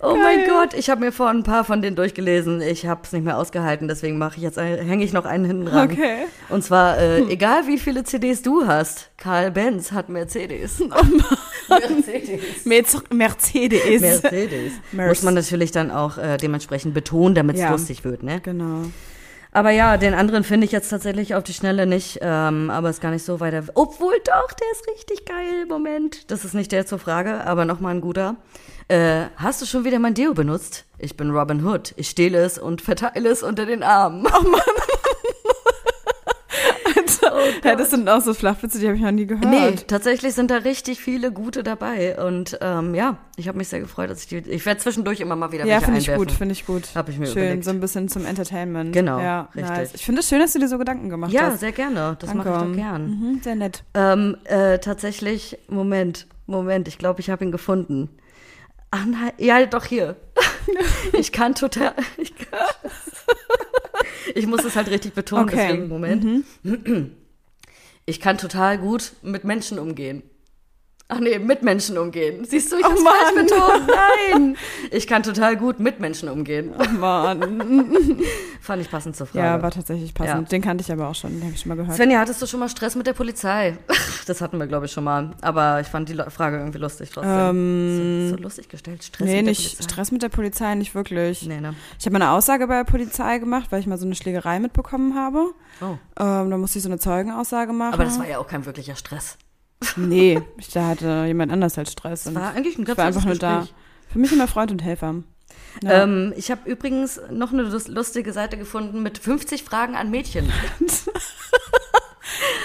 Oh 0.03 0.15
mein 0.15 0.48
Gott, 0.48 0.74
ich 0.74 0.89
habe 0.89 1.01
mir 1.01 1.12
vor 1.12 1.30
ein 1.30 1.44
paar 1.44 1.63
von 1.63 1.81
denen 1.81 1.95
durchgelesen. 1.95 2.59
Ich 2.62 2.86
habe 2.88 3.01
es 3.03 3.12
nicht 3.12 3.24
mehr 3.24 3.38
ausgehalten, 3.38 3.88
deswegen 3.88 4.18
mache 4.18 4.38
ich 4.38 4.44
jetzt 4.44 4.57
ein- 4.57 4.80
hänge 4.80 5.03
ich 5.03 5.13
noch 5.13 5.25
einen 5.25 5.45
hinten 5.45 5.65
dran. 5.65 5.92
Okay. 5.92 6.25
Und 6.50 6.63
zwar 6.63 6.98
äh, 6.98 7.19
egal 7.30 7.68
wie 7.68 7.77
viele 7.77 8.03
CDs 8.03 8.42
du 8.42 8.65
hast, 8.65 9.12
Karl 9.18 9.51
Benz 9.51 9.92
hat 9.92 10.09
Mercedes. 10.09 10.80
Mercedes. 11.69 12.65
Merz- 12.65 13.03
Mercedes. 13.13 14.01
Mercedes. 14.01 14.71
Merc- 14.92 15.07
Muss 15.09 15.21
man 15.24 15.33
natürlich 15.36 15.71
dann 15.71 15.92
auch 15.92 16.18
äh, 16.18 16.38
dementsprechend 16.38 16.94
betonen, 16.94 17.36
damit 17.36 17.56
es 17.57 17.62
Ja. 17.62 17.71
lustig 17.71 18.03
wird, 18.03 18.24
ne? 18.24 18.39
Genau. 18.42 18.86
Aber 19.53 19.71
ja, 19.71 19.98
den 19.98 20.13
anderen 20.13 20.45
finde 20.45 20.65
ich 20.65 20.71
jetzt 20.71 20.89
tatsächlich 20.89 21.36
auf 21.36 21.44
die 21.44 21.53
Schnelle 21.53 21.86
nicht, 21.86 22.19
ähm, 22.21 22.69
aber 22.69 22.89
ist 22.89 23.01
gar 23.01 23.12
nicht 23.12 23.25
so 23.25 23.42
weiter. 23.42 23.63
Obwohl 23.74 24.15
doch, 24.24 24.53
der 24.53 24.68
ist 24.71 24.88
richtig 24.88 25.25
geil. 25.25 25.65
Moment, 25.68 26.31
das 26.31 26.45
ist 26.45 26.53
nicht 26.53 26.71
der 26.71 26.86
zur 26.86 27.00
Frage, 27.00 27.45
aber 27.45 27.65
nochmal 27.65 27.95
ein 27.95 28.01
guter. 28.01 28.38
Äh, 28.88 29.25
hast 29.36 29.62
du 29.62 29.65
schon 29.65 29.83
wieder 29.83 30.00
mein 30.00 30.13
Deo 30.13 30.33
benutzt? 30.33 30.86
Ich 31.00 31.18
bin 31.18 31.31
Robin 31.31 31.65
Hood. 31.65 31.94
Ich 31.98 32.09
stehle 32.09 32.39
es 32.39 32.57
und 32.57 32.81
verteile 32.81 33.30
es 33.30 33.44
unter 33.44 33.65
den 33.65 33.83
Armen. 33.83 34.25
Ja, 37.64 37.76
das 37.76 37.90
sind 37.92 38.08
auch 38.10 38.22
so 38.22 38.34
Flachwitze, 38.34 38.80
die 38.80 38.88
habe 38.88 38.96
ich 38.96 39.02
noch 39.02 39.12
nie 39.12 39.26
gehört. 39.26 39.46
Nee, 39.50 39.76
tatsächlich 39.88 40.34
sind 40.34 40.52
da 40.52 40.58
richtig 40.58 41.00
viele 41.00 41.32
gute 41.32 41.64
dabei. 41.64 42.18
Und 42.24 42.58
ähm, 42.62 42.94
ja, 42.96 43.18
ich 43.38 43.48
habe 43.48 43.58
mich 43.58 43.68
sehr 43.70 43.80
gefreut, 43.80 44.10
dass 44.10 44.22
ich 44.24 44.28
die. 44.28 44.38
Ich 44.38 44.66
werde 44.66 44.80
zwischendurch 44.80 45.20
immer 45.20 45.36
mal 45.36 45.52
wieder 45.52 45.66
Ja, 45.66 45.80
finde 45.80 46.00
ich 46.00 46.14
gut, 46.14 46.32
finde 46.32 46.54
ich 46.54 46.66
gut. 46.66 46.90
Hab 46.96 47.10
ich 47.10 47.18
mir 47.18 47.28
Schön, 47.28 47.44
überlegt. 47.44 47.64
so 47.66 47.72
ein 47.72 47.80
bisschen 47.80 48.10
zum 48.10 48.26
Entertainment. 48.26 48.94
Genau, 48.94 49.20
ja, 49.20 49.50
richtig. 49.56 49.70
Nice. 49.78 49.92
Ich 49.96 50.06
finde 50.06 50.22
es 50.22 50.30
schön, 50.30 50.40
dass 50.40 50.54
du 50.54 50.60
dir 50.60 50.68
so 50.68 50.78
Gedanken 50.78 51.10
gemacht 51.10 51.32
Ja, 51.32 51.44
hast. 51.48 51.60
sehr 51.60 51.72
gerne. 51.72 52.18
Das 52.20 52.34
mache 52.34 52.50
ich 52.50 52.56
doch 52.56 52.74
gern. 52.76 53.06
Mhm, 53.10 53.42
sehr 53.44 53.56
nett. 53.56 53.84
Ähm, 53.94 54.38
äh, 54.46 54.80
tatsächlich, 54.80 55.58
Moment, 55.68 56.28
Moment, 56.48 56.88
ich 56.88 56.98
glaube, 56.98 57.20
ich 57.22 57.30
habe 57.30 57.44
ihn 57.46 57.52
gefunden. 57.52 58.10
Ach 58.92 59.06
nein, 59.06 59.32
ja, 59.38 59.66
doch 59.66 59.86
hier. 59.86 60.16
ich 61.18 61.32
kann 61.32 61.56
total. 61.56 61.94
Ich, 62.18 62.36
kann, 62.36 62.60
ich 64.36 64.48
muss 64.48 64.64
es 64.66 64.76
halt 64.76 64.90
richtig 64.90 65.14
betonen, 65.14 65.46
Okay. 65.46 65.68
deswegen, 65.70 65.88
Moment. 65.88 66.46
Ich 68.06 68.19
kann 68.19 68.38
total 68.38 68.77
gut 68.77 69.13
mit 69.21 69.44
Menschen 69.44 69.80
umgehen. 69.80 70.24
Ach 71.13 71.19
nee, 71.19 71.40
mit 71.40 71.62
Menschen 71.62 71.98
umgehen. 71.98 72.46
Siehst 72.46 72.72
du, 72.72 72.78
ich 72.78 72.86
Oh 72.86 72.90
hab's 72.90 73.04
falsch 73.04 73.36
betont. 73.36 73.92
Nein. 74.34 74.58
Ich 74.92 75.08
kann 75.08 75.24
total 75.24 75.58
gut 75.58 75.78
mit 75.78 76.00
Menschen 76.00 76.30
umgehen. 76.30 76.72
Oh 76.80 76.90
Mann. 76.90 78.22
Fand 78.62 78.81
ich 78.81 78.90
passend 78.90 79.18
zur 79.18 79.28
Frage. 79.28 79.46
Ja, 79.46 79.62
war 79.62 79.72
tatsächlich 79.72 80.13
passend. 80.13 80.44
Ja. 80.44 80.50
Den 80.50 80.62
kannte 80.62 80.84
ich 80.84 80.92
aber 80.92 81.10
auch 81.10 81.16
schon, 81.16 81.31
den 81.31 81.44
habe 81.44 81.54
ich 81.54 81.60
schon 81.60 81.68
mal 81.68 81.75
gehört. 81.75 81.98
Svenja, 81.98 82.18
hattest 82.19 82.42
du 82.42 82.46
schon 82.46 82.62
mal 82.62 82.69
Stress 82.69 82.96
mit 82.96 83.08
der 83.08 83.13
Polizei? 83.13 83.78
Das 84.28 84.40
hatten 84.40 84.60
wir, 84.60 84.68
glaube 84.68 84.86
ich, 84.86 84.92
schon 84.92 85.04
mal. 85.04 85.31
Aber 85.42 85.81
ich 85.81 85.88
fand 85.88 86.08
die 86.08 86.16
Frage 86.30 86.58
irgendwie 86.58 86.78
lustig 86.78 87.10
trotzdem. 87.10 87.31
Ähm, 87.34 88.30
so, 88.30 88.38
so 88.38 88.44
lustig 88.44 88.69
gestellt. 88.69 89.04
Stress 89.04 89.25
nee, 89.25 89.38
mit 89.38 89.46
der 89.48 89.52
nicht 89.52 89.63
Polizei. 89.63 89.84
Stress 89.84 90.12
mit 90.12 90.22
der 90.22 90.30
Polizei, 90.30 90.75
nicht 90.75 90.94
wirklich. 90.94 91.48
Nee, 91.48 91.60
ne? 91.60 91.74
Ich 92.00 92.06
habe 92.06 92.18
mal 92.18 92.22
eine 92.22 92.31
Aussage 92.31 92.68
bei 92.68 92.75
der 92.78 92.84
Polizei 92.84 93.40
gemacht, 93.40 93.72
weil 93.72 93.80
ich 93.80 93.88
mal 93.88 93.98
so 93.98 94.06
eine 94.06 94.13
Schlägerei 94.13 94.60
mitbekommen 94.60 95.16
habe. 95.16 95.48
Oh. 95.81 95.98
Ähm, 96.19 96.52
da 96.52 96.58
musste 96.58 96.78
ich 96.78 96.84
so 96.84 96.90
eine 96.90 97.00
Zeugenaussage 97.00 97.74
machen. 97.74 97.96
Aber 97.96 98.06
das 98.06 98.19
war 98.19 98.28
ja 98.28 98.38
auch 98.38 98.48
kein 98.48 98.66
wirklicher 98.66 98.96
Stress. 98.96 99.38
Nee, 99.95 100.42
ich, 100.57 100.69
da 100.69 100.88
hatte 100.89 101.24
jemand 101.28 101.51
anders 101.51 101.78
halt 101.78 101.89
Stress. 101.89 102.25
Das 102.25 102.36
war 102.36 102.54
eigentlich 102.54 102.78
ein 102.78 102.81
ich 102.81 102.88
ganz 102.88 102.98
war 102.98 103.06
einfach 103.06 103.25
nur 103.25 103.36
da. 103.36 103.68
Für 104.12 104.19
mich 104.19 104.31
immer 104.31 104.48
Freund 104.48 104.72
und 104.72 104.83
Helfer. 104.83 105.16
Ja. 105.83 106.04
Ähm, 106.04 106.33
ich 106.36 106.51
habe 106.51 106.69
übrigens 106.69 107.19
noch 107.31 107.51
eine 107.54 107.63
lus- 107.63 107.88
lustige 107.88 108.33
Seite 108.33 108.57
gefunden 108.57 109.01
mit 109.04 109.18
50 109.18 109.63
Fragen 109.63 109.95
an 109.95 110.12
Mädchen. 110.12 110.51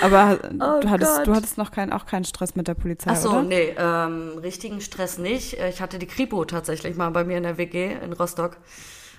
Aber 0.03 0.39
Oh 0.61 0.81
du, 0.81 0.91
hattest, 0.91 1.17
Gott. 1.17 1.27
du 1.27 1.35
hattest 1.35 1.59
noch 1.59 1.71
kein, 1.71 1.93
auch 1.93 2.07
keinen 2.07 2.25
Stress 2.25 2.55
mit 2.55 2.69
der 2.69 2.75
Polizei, 2.75 3.11
Ach 3.13 3.17
so, 3.17 3.31
oder? 3.31 3.43
nee, 3.43 3.75
ähm, 3.79 4.39
richtigen 4.43 4.81
Stress 4.81 5.19
nicht. 5.19 5.59
Äh, 5.59 5.71
Ich 5.71 5.81
hatte 5.81 5.99
die 5.99 6.07
Kripo 6.07 6.45
tatsächlich 6.45 6.97
mal 6.97 7.11
bei 7.11 7.25
mir 7.25 7.37
in 7.39 7.43
der 7.43 7.57
WG 7.59 7.93
in 8.05 8.13
Rostock, 8.13 8.59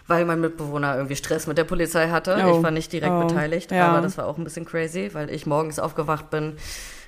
weil 0.07 0.25
mein 0.25 0.39
Mitbewohner 0.39 0.95
irgendwie 0.95 1.15
Stress 1.15 1.47
mit 1.47 1.57
der 1.57 1.63
Polizei 1.63 2.09
hatte. 2.09 2.38
Oh. 2.45 2.57
Ich 2.57 2.63
war 2.63 2.71
nicht 2.71 2.93
direkt 2.93 3.11
Oh. 3.13 3.25
beteiligt, 3.27 3.71
Ja. 3.71 3.88
aber 3.89 4.01
das 4.01 4.17
war 4.17 4.27
auch 4.27 4.38
ein 4.38 4.43
bisschen 4.43 4.65
crazy, 4.65 5.09
weil 5.13 5.29
ich 5.31 5.45
morgens 5.45 5.79
aufgewacht 5.79 6.29
bin. 6.29 6.57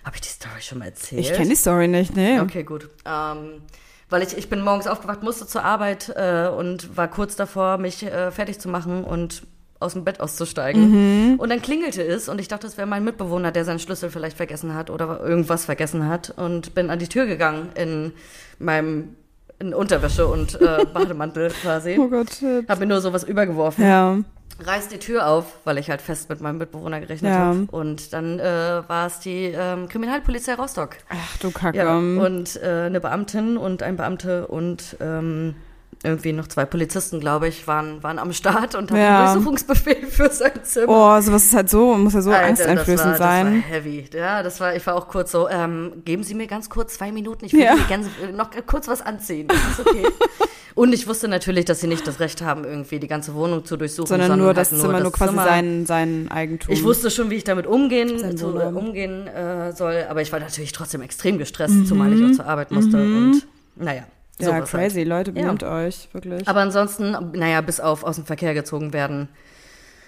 Habe 0.04 0.16
ich 0.16 0.22
die 0.22 0.30
Story 0.30 0.62
schon 0.62 0.80
mal 0.80 0.86
erzählt? 0.86 1.22
Ich 1.22 1.34
kenne 1.34 1.50
die 1.50 1.56
Story 1.56 1.88
nicht, 1.88 2.16
nee. 2.16 2.40
Okay, 2.40 2.63
gut. 2.63 2.90
Ähm, 3.06 3.62
weil 4.10 4.24
ich, 4.24 4.38
ich 4.38 4.50
bin 4.50 4.62
morgens 4.62 4.88
aufgewacht, 4.88 5.24
musste 5.24 5.46
zur 5.46 5.63
Arbeit 5.63 6.13
äh, 6.16 6.48
und 6.48 6.98
war 6.98 7.07
kurz 7.07 7.36
davor, 7.36 7.78
mich 7.78 8.04
äh, 8.04 8.31
fertig 8.31 8.60
zu 8.60 8.69
machen 8.69 9.04
und 9.04 9.44
aus 9.80 9.94
dem 9.94 10.04
Bett 10.04 10.19
auszusteigen. 10.19 11.38
Und 11.40 11.50
dann 11.50 11.62
klingelte 11.62 12.04
es 12.04 12.28
und 12.28 12.40
ich 12.42 12.50
dachte, 12.50 12.68
es 12.68 12.78
wäre 12.78 12.88
mein 12.88 13.04
Mitbewohner, 13.04 13.51
der 13.51 13.63
seinen 13.63 13.80
Schlüssel 13.80 14.10
vielleicht 14.10 14.36
vergessen 14.36 14.74
hat 14.74 14.90
oder 14.90 15.22
irgendwas 15.22 15.63
vergessen 15.66 16.07
hat 16.07 16.31
und 16.36 16.75
bin 16.75 16.90
an 16.90 17.00
die 17.00 17.07
Tür 17.07 17.25
gegangen 17.28 17.69
in 17.75 18.12
meinem 18.60 19.16
in 19.60 19.74
Unterwäsche 19.74 20.28
und 20.28 20.60
äh, 20.62 20.86
Bademantel 20.94 21.50
quasi. 21.50 21.98
Oh 22.00 22.07
Gott, 22.07 22.30
shit. 22.34 22.68
Hab 22.68 22.80
mir 22.80 22.86
nur 22.86 23.02
sowas 23.02 23.24
übergeworfen 23.24 23.86
Ja, 23.86 24.18
reiß 24.65 24.88
die 24.89 25.00
Tür 25.00 25.27
auf, 25.27 25.45
weil 25.65 25.77
ich 25.77 25.89
halt 25.89 26.01
fest 26.01 26.29
mit 26.29 26.41
meinem 26.41 26.57
Mitbewohner 26.57 27.00
gerechnet 27.00 27.33
Ja. 27.33 27.39
habe. 27.39 27.67
Und 27.71 28.13
dann 28.13 28.39
äh, 28.39 28.81
war 28.88 29.07
es 29.07 29.19
die 29.19 29.53
ähm, 29.56 29.88
Kriminalpolizei 29.88 30.56
Rostock. 30.56 30.97
ach 31.09 31.38
du 31.38 31.51
Kacke. 31.51 31.77
Ja, 31.77 31.97
und 31.97 32.56
äh, 32.61 32.85
eine 32.88 33.00
Beamtin 33.00 33.57
und 33.57 33.83
ein 33.83 33.95
Beamte 33.97 34.47
und 34.47 34.97
ähm, 35.00 35.56
irgendwie 36.01 36.31
noch 36.31 36.47
zwei 36.47 36.63
Polizisten, 36.63 37.19
glaube 37.19 37.50
ich, 37.50 37.67
waren, 37.67 38.01
waren 38.03 38.19
am 38.19 38.31
Start 38.31 38.73
und 38.75 38.89
hatten 38.89 39.01
Ja. 39.01 39.17
einen 39.17 39.33
Durchsuchungsbefehl 39.33 40.07
für 40.07 40.29
sein 40.29 40.63
Zimmer. 40.63 41.17
Oh, 41.17 41.21
sowas 41.21 41.44
ist 41.45 41.53
halt 41.53 41.69
so, 41.69 41.95
muss 41.95 42.13
ja 42.13 42.21
so 42.21 42.31
Alter, 42.31 42.45
angsteinflößend 42.47 43.13
das 43.13 43.19
war, 43.19 43.27
sein. 43.27 43.45
Das 43.56 43.63
war 43.63 43.69
heavy. 43.69 44.06
Ja, 44.13 44.41
das 44.44 44.59
war, 44.61 44.75
ich 44.75 44.88
war 44.88 44.95
auch 44.95 45.09
kurz 45.09 45.31
so, 45.31 45.50
ähm, 45.50 46.01
geben 46.06 46.23
Sie 46.23 46.35
mir 46.35 46.47
ganz 46.47 46.69
kurz 46.69 46.94
zwei 46.94 47.11
Minuten, 47.11 47.44
ich 47.45 47.53
will 47.53 47.63
Ja. 47.63 47.75
ganz, 47.89 48.07
äh, 48.23 48.31
noch 48.31 48.50
kurz 48.65 48.88
was 48.88 49.01
anziehen. 49.01 49.47
Das 49.50 49.57
ist 49.77 49.85
okay. 49.85 50.06
Und 50.80 50.94
ich 50.94 51.08
wusste 51.08 51.28
natürlich, 51.28 51.66
dass 51.66 51.81
sie 51.81 51.88
nicht 51.88 52.08
das 52.08 52.22
Recht 52.22 52.42
haben, 52.42 52.64
irgendwie 52.64 53.00
die 53.00 53.08
ganze 53.10 53.34
Wohnung 53.34 53.66
zu 53.66 53.76
durchsuchen, 53.76 54.08
sondern 54.08 54.40
nur 54.40 54.54
das 54.54 54.72
halt 54.72 54.80
Zimmer, 54.80 55.02
nur 55.02 55.12
quasi 55.12 55.31
Zimmer. 55.31 55.44
sein, 55.44 55.86
sein 55.86 56.31
Eigentum. 56.31 56.72
Ich 56.74 56.84
wusste 56.86 57.12
schon, 57.12 57.30
wie 57.30 57.36
ich 57.36 57.44
damit 57.44 57.68
umgehen, 57.68 58.38
zu, 58.38 58.48
umgehen 58.48 59.28
äh, 59.28 59.74
soll, 59.74 60.06
aber 60.10 60.22
ich 60.22 60.31
war 60.31 60.40
natürlich 60.40 60.72
trotzdem 60.72 61.02
extrem 61.02 61.38
gestresst, 61.38 61.74
Mhm. 61.76 61.86
zumal 61.86 62.14
ich 62.14 62.24
auch 62.24 62.31
zur 62.31 62.46
Arbeit 62.46 62.72
musste 62.72 62.96
und 62.98 63.46
naja, 63.76 64.04
ja, 64.40 64.54
halt. 64.54 64.68
crazy, 64.68 65.04
Leute, 65.04 65.31
Ja. 65.31 65.42
benimmt 65.42 65.64
euch, 65.64 66.08
wirklich. 66.14 66.48
Aber 66.48 66.62
ansonsten, 66.62 67.12
naja, 67.34 67.60
bis 67.60 67.81
auf 67.81 68.06
aus 68.06 68.16
dem 68.16 68.26
Verkehr 68.26 68.54
gezogen 68.54 68.94
werden 68.94 69.28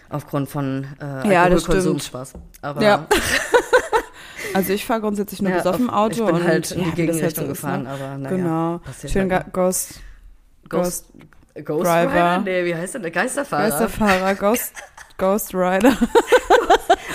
aufgrund 0.09 0.47
von 0.49 0.85
äh, 1.01 1.05
Ja, 1.33 1.49
das 1.49 1.63
Alkoholkonsum. 1.67 1.99
Spaß. 1.99 2.33
Aber 2.61 2.81
Ja. 2.81 3.07
also 4.53 4.71
ich 4.71 4.85
fahre 4.85 5.01
grundsätzlich 5.01 5.41
nur 5.41 5.51
Ja, 5.51 5.57
besoffen 5.57 5.89
Auto 5.89 6.11
ich 6.13 6.25
bin 6.27 6.35
und 6.35 6.43
halt 6.45 6.71
in 6.71 6.77
die 6.77 6.83
ja, 6.83 6.85
das 6.85 6.85
halt 6.87 6.95
Gegenrichtung 6.95 7.43
ist, 7.43 7.63
ne? 7.63 7.71
gefahren, 7.71 7.87
aber 7.87 8.17
naja, 8.17 8.35
Genau. 8.37 8.81
Schön 9.07 9.31
halt 9.31 9.45
Ga- 9.47 9.51
Ghost, 10.71 11.05
Ghost, 11.53 11.65
Ghost 11.65 11.85
Driver. 11.85 12.11
Rider? 12.11 12.41
Nee, 12.41 12.65
wie 12.65 12.75
heißt 12.75 12.95
denn 12.95 13.01
der? 13.03 13.11
Geisterfahrer. 13.11 13.69
Geisterfahrer, 13.69 14.35
Ghost, 14.35 14.73
Ghost 15.17 15.53
Rider. 15.53 15.95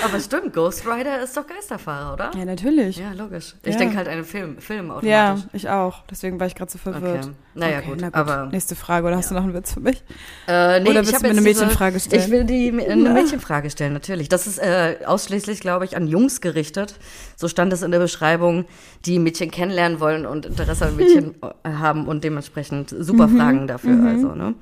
Aber 0.05 0.21
stimmt, 0.21 0.53
Ghost 0.53 0.87
Rider 0.87 1.23
ist 1.23 1.37
doch 1.37 1.47
Geisterfahrer, 1.47 2.13
oder? 2.15 2.31
Ja, 2.37 2.45
natürlich. 2.45 2.97
Ja, 2.99 3.13
logisch. 3.13 3.55
Ich 3.63 3.73
Ja. 3.73 3.79
denke 3.79 3.97
halt 3.97 4.07
an 4.09 4.15
einen 4.15 4.25
Film, 4.25 4.59
Film 4.59 4.91
automatisch. 4.91 5.09
Ja, 5.11 5.39
ich 5.53 5.69
auch. 5.69 6.05
Deswegen 6.11 6.39
war 6.39 6.47
ich 6.47 6.55
gerade 6.55 6.71
so 6.71 6.79
verwirrt. 6.79 7.25
Okay. 7.27 7.35
Naja, 7.55 7.79
Okay, 7.79 7.87
gut, 7.89 7.99
na 8.01 8.09
aber- 8.13 8.47
Nächste 8.47 8.77
Frage, 8.77 9.07
oder 9.07 9.17
hast 9.17 9.31
du 9.31 9.35
noch 9.35 9.43
einen 9.45 9.55
Witz 9.55 9.73
für 9.73 9.81
mich? 9.81 10.03
Äh, 10.47 10.81
nee, 10.81 10.91
Oder 10.91 11.01
ich 11.01 11.07
willst 11.07 11.15
hab 11.15 11.21
du 11.23 11.27
mir 11.27 11.31
eine 11.33 11.41
Mädchenfrage 11.41 12.01
stellen? 12.01 12.23
Ich 12.23 12.31
will 12.31 12.45
die 12.45 12.69
eine 12.69 13.11
Mädchenfrage 13.11 13.71
stellen, 13.71 13.93
natürlich. 13.95 14.29
Das 14.29 14.47
ist 14.47 14.59
äh, 14.59 14.99
ausschließlich, 15.07 15.61
glaube 15.61 15.85
ich, 15.87 15.97
an 15.97 16.07
Jungs 16.07 16.41
gerichtet. 16.41 16.95
So 17.37 17.49
stand 17.49 17.73
es 17.73 17.83
in 17.83 17.91
der 17.91 17.99
Beschreibung, 17.99 18.67
die 19.07 19.19
Mädchen 19.19 19.51
kennenlernen 19.51 20.01
wollen 20.01 20.27
und 20.27 20.47
Interesse 20.47 20.87
an 20.87 20.97
Mädchen 20.97 21.35
äh, 21.65 21.69
haben 21.79 22.07
und 22.07 22.23
dementsprechend 22.25 22.95
super 22.99 23.27
Mhm. 23.27 23.37
Fragen 23.39 23.67
dafür. 23.67 24.05
Also, 24.07 24.35
ne? 24.35 24.55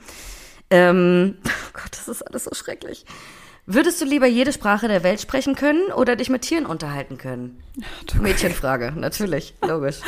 Ähm, 0.70 1.34
oh 1.44 1.70
Gott, 1.72 1.90
das 1.92 2.08
ist 2.08 2.22
alles 2.22 2.44
so 2.44 2.54
schrecklich. 2.54 3.04
Würdest 3.66 4.00
du 4.00 4.04
lieber 4.04 4.26
jede 4.26 4.52
Sprache 4.52 4.88
der 4.88 5.02
Welt 5.02 5.20
sprechen 5.22 5.54
können 5.54 5.90
oder 5.92 6.16
dich 6.16 6.28
mit 6.28 6.42
Tieren 6.42 6.66
unterhalten 6.66 7.16
können? 7.16 7.62
Mädchenfrage, 8.20 8.92
natürlich, 8.94 9.54
logisch. 9.66 10.00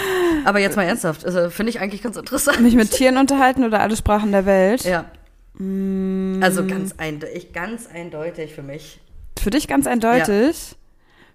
Aber 0.44 0.58
jetzt 0.58 0.76
mal 0.76 0.82
ernsthaft, 0.82 1.24
also, 1.24 1.48
finde 1.48 1.70
ich 1.70 1.80
eigentlich 1.80 2.02
ganz 2.02 2.16
interessant. 2.16 2.60
Mich 2.60 2.74
mit 2.74 2.90
Tieren 2.90 3.16
unterhalten 3.16 3.64
oder 3.64 3.80
alle 3.80 3.96
Sprachen 3.96 4.30
der 4.32 4.44
Welt? 4.44 4.84
Ja. 4.84 5.06
Mm. 5.54 6.42
Also 6.42 6.66
ganz 6.66 6.94
eindeutig, 6.98 7.54
ganz 7.54 7.86
eindeutig 7.86 8.52
für 8.54 8.62
mich. 8.62 9.00
Für 9.38 9.48
dich 9.50 9.68
ganz 9.68 9.86
eindeutig. 9.86 10.76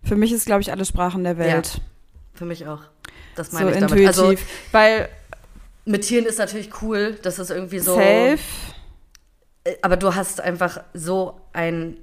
Für 0.03 0.15
mich 0.15 0.31
ist, 0.31 0.45
glaube 0.45 0.61
ich, 0.61 0.71
alle 0.71 0.85
Sprachen 0.85 1.23
der 1.23 1.37
Welt. 1.39 1.81
Für 2.33 2.45
mich 2.45 2.67
auch. 2.67 2.81
Das 3.35 3.49
So 3.51 3.57
meine 3.57 3.71
ich 3.71 3.79
damit. 3.79 3.91
intuitiv. 3.91 4.07
Also 4.07 4.35
Weil 4.71 5.09
mit 5.85 6.03
Tieren 6.03 6.25
ist 6.25 6.37
natürlich 6.37 6.69
cool, 6.81 7.17
das 7.23 7.39
ist 7.39 7.49
irgendwie 7.49 7.79
so. 7.79 7.95
safe. 7.95 8.37
Äh, 9.63 9.75
Aber 9.81 9.97
du 9.97 10.13
hast 10.13 10.39
einfach 10.41 10.81
so 10.93 11.41
ein. 11.53 11.97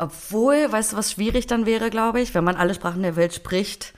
Obwohl, 0.00 0.70
weißt 0.70 0.92
du, 0.92 0.96
was 0.96 1.12
schwierig 1.12 1.46
dann 1.46 1.66
wäre, 1.66 1.90
glaube 1.90 2.20
ich, 2.20 2.34
wenn 2.34 2.44
man 2.44 2.56
alle 2.56 2.74
Sprachen 2.74 3.02
der 3.02 3.16
Welt 3.16 3.34
spricht, 3.34 3.92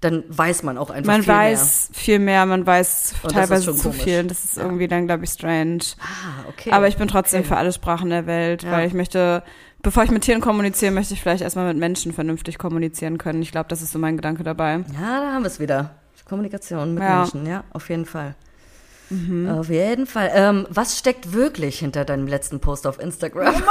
dann 0.00 0.22
weiß 0.28 0.62
man 0.62 0.78
auch 0.78 0.90
einfach 0.90 1.10
Man 1.12 1.22
viel 1.24 1.32
weiß 1.34 1.90
viel 1.92 2.18
mehr, 2.20 2.46
man 2.46 2.64
weiß 2.64 3.14
Und 3.24 3.32
teilweise 3.32 3.74
zu 3.74 3.82
komisch. 3.90 4.02
viel. 4.04 4.24
Das 4.24 4.44
ist 4.44 4.56
Ja. 4.56 4.62
irgendwie 4.62 4.86
dann, 4.86 5.06
glaube 5.06 5.24
ich, 5.24 5.30
strange. 5.30 5.78
mehr. 5.78 5.82
Ah, 6.00 6.48
okay. 6.48 6.70
Aber 6.70 6.86
ich 6.86 6.96
bin 6.96 7.08
trotzdem 7.08 7.40
okay. 7.40 7.48
für 7.48 7.56
alle 7.56 7.72
Sprachen 7.72 8.10
der 8.10 8.26
Welt, 8.26 8.62
Ja. 8.62 8.70
weil 8.72 8.86
ich 8.86 8.94
möchte, 8.94 9.42
bevor 9.82 10.04
ich 10.04 10.10
mit 10.12 10.22
Tieren 10.22 10.40
kommuniziere, 10.40 10.92
möchte 10.92 11.14
ich 11.14 11.20
vielleicht 11.20 11.42
erstmal 11.42 11.66
mit 11.66 11.78
Menschen 11.78 12.12
vernünftig 12.12 12.58
kommunizieren 12.58 13.18
können. 13.18 13.42
Ich 13.42 13.50
glaube, 13.50 13.68
das 13.68 13.82
ist 13.82 13.90
so 13.90 13.98
mein 13.98 14.16
Gedanke 14.16 14.44
dabei. 14.44 14.84
Ja, 15.00 15.20
da 15.20 15.32
haben 15.32 15.42
wir 15.42 15.48
es 15.48 15.58
wieder. 15.58 15.96
Kommunikation 16.28 16.94
mit 16.94 17.02
Ja. 17.02 17.08
Mhm. 17.10 17.20
Menschen, 17.22 17.46
ja, 17.46 17.64
auf 17.72 17.88
jeden 17.88 18.04
Fall. 18.06 18.34
Auf 19.50 19.70
jeden 19.70 20.06
Fall. 20.06 20.30
Ähm, 20.34 20.66
was 20.68 20.98
steckt 20.98 21.32
wirklich 21.32 21.78
hinter 21.78 22.04
deinem 22.04 22.26
letzten 22.28 22.60
Post 22.60 22.86
auf 22.86 23.00
Instagram? 23.00 23.54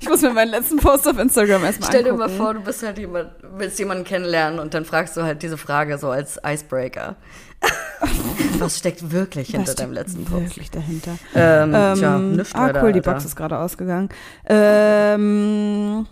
Ich 0.00 0.08
muss 0.08 0.22
mir 0.22 0.30
meinen 0.30 0.50
letzten 0.50 0.76
Post 0.76 1.08
auf 1.08 1.18
Instagram 1.18 1.64
erstmal 1.64 1.88
Stell 1.88 2.04
dir 2.04 2.12
angucken. 2.12 2.36
mal 2.36 2.36
vor, 2.36 2.54
du 2.54 2.60
bist 2.60 2.82
halt 2.82 2.98
jemand, 2.98 3.30
willst 3.56 3.78
jemanden 3.78 4.04
kennenlernen 4.04 4.58
und 4.58 4.74
dann 4.74 4.84
fragst 4.84 5.16
du 5.16 5.22
halt 5.22 5.42
diese 5.42 5.56
Frage 5.56 5.98
so 5.98 6.10
als 6.10 6.38
Icebreaker. 6.44 7.16
was 8.58 8.78
steckt 8.78 9.10
wirklich 9.10 9.48
hinter 9.48 9.68
Was 9.68 9.74
deinem 9.76 9.92
letzten 9.92 10.24
Post? 10.24 10.42
Wirklich 10.56 10.70
dahinter. 10.70 11.12
Ähm, 11.34 11.72
Ähm, 11.74 11.94
tja, 11.98 12.18
nichts 12.18 12.54
ah, 12.54 12.68
weiter, 12.68 12.82
cool, 12.82 12.92
die 12.92 12.98
Alter. 12.98 13.12
Box 13.12 13.24
ist 13.24 13.36
gerade 13.36 13.58
ausgegangen. 13.58 14.08
Ähm, 14.46 16.06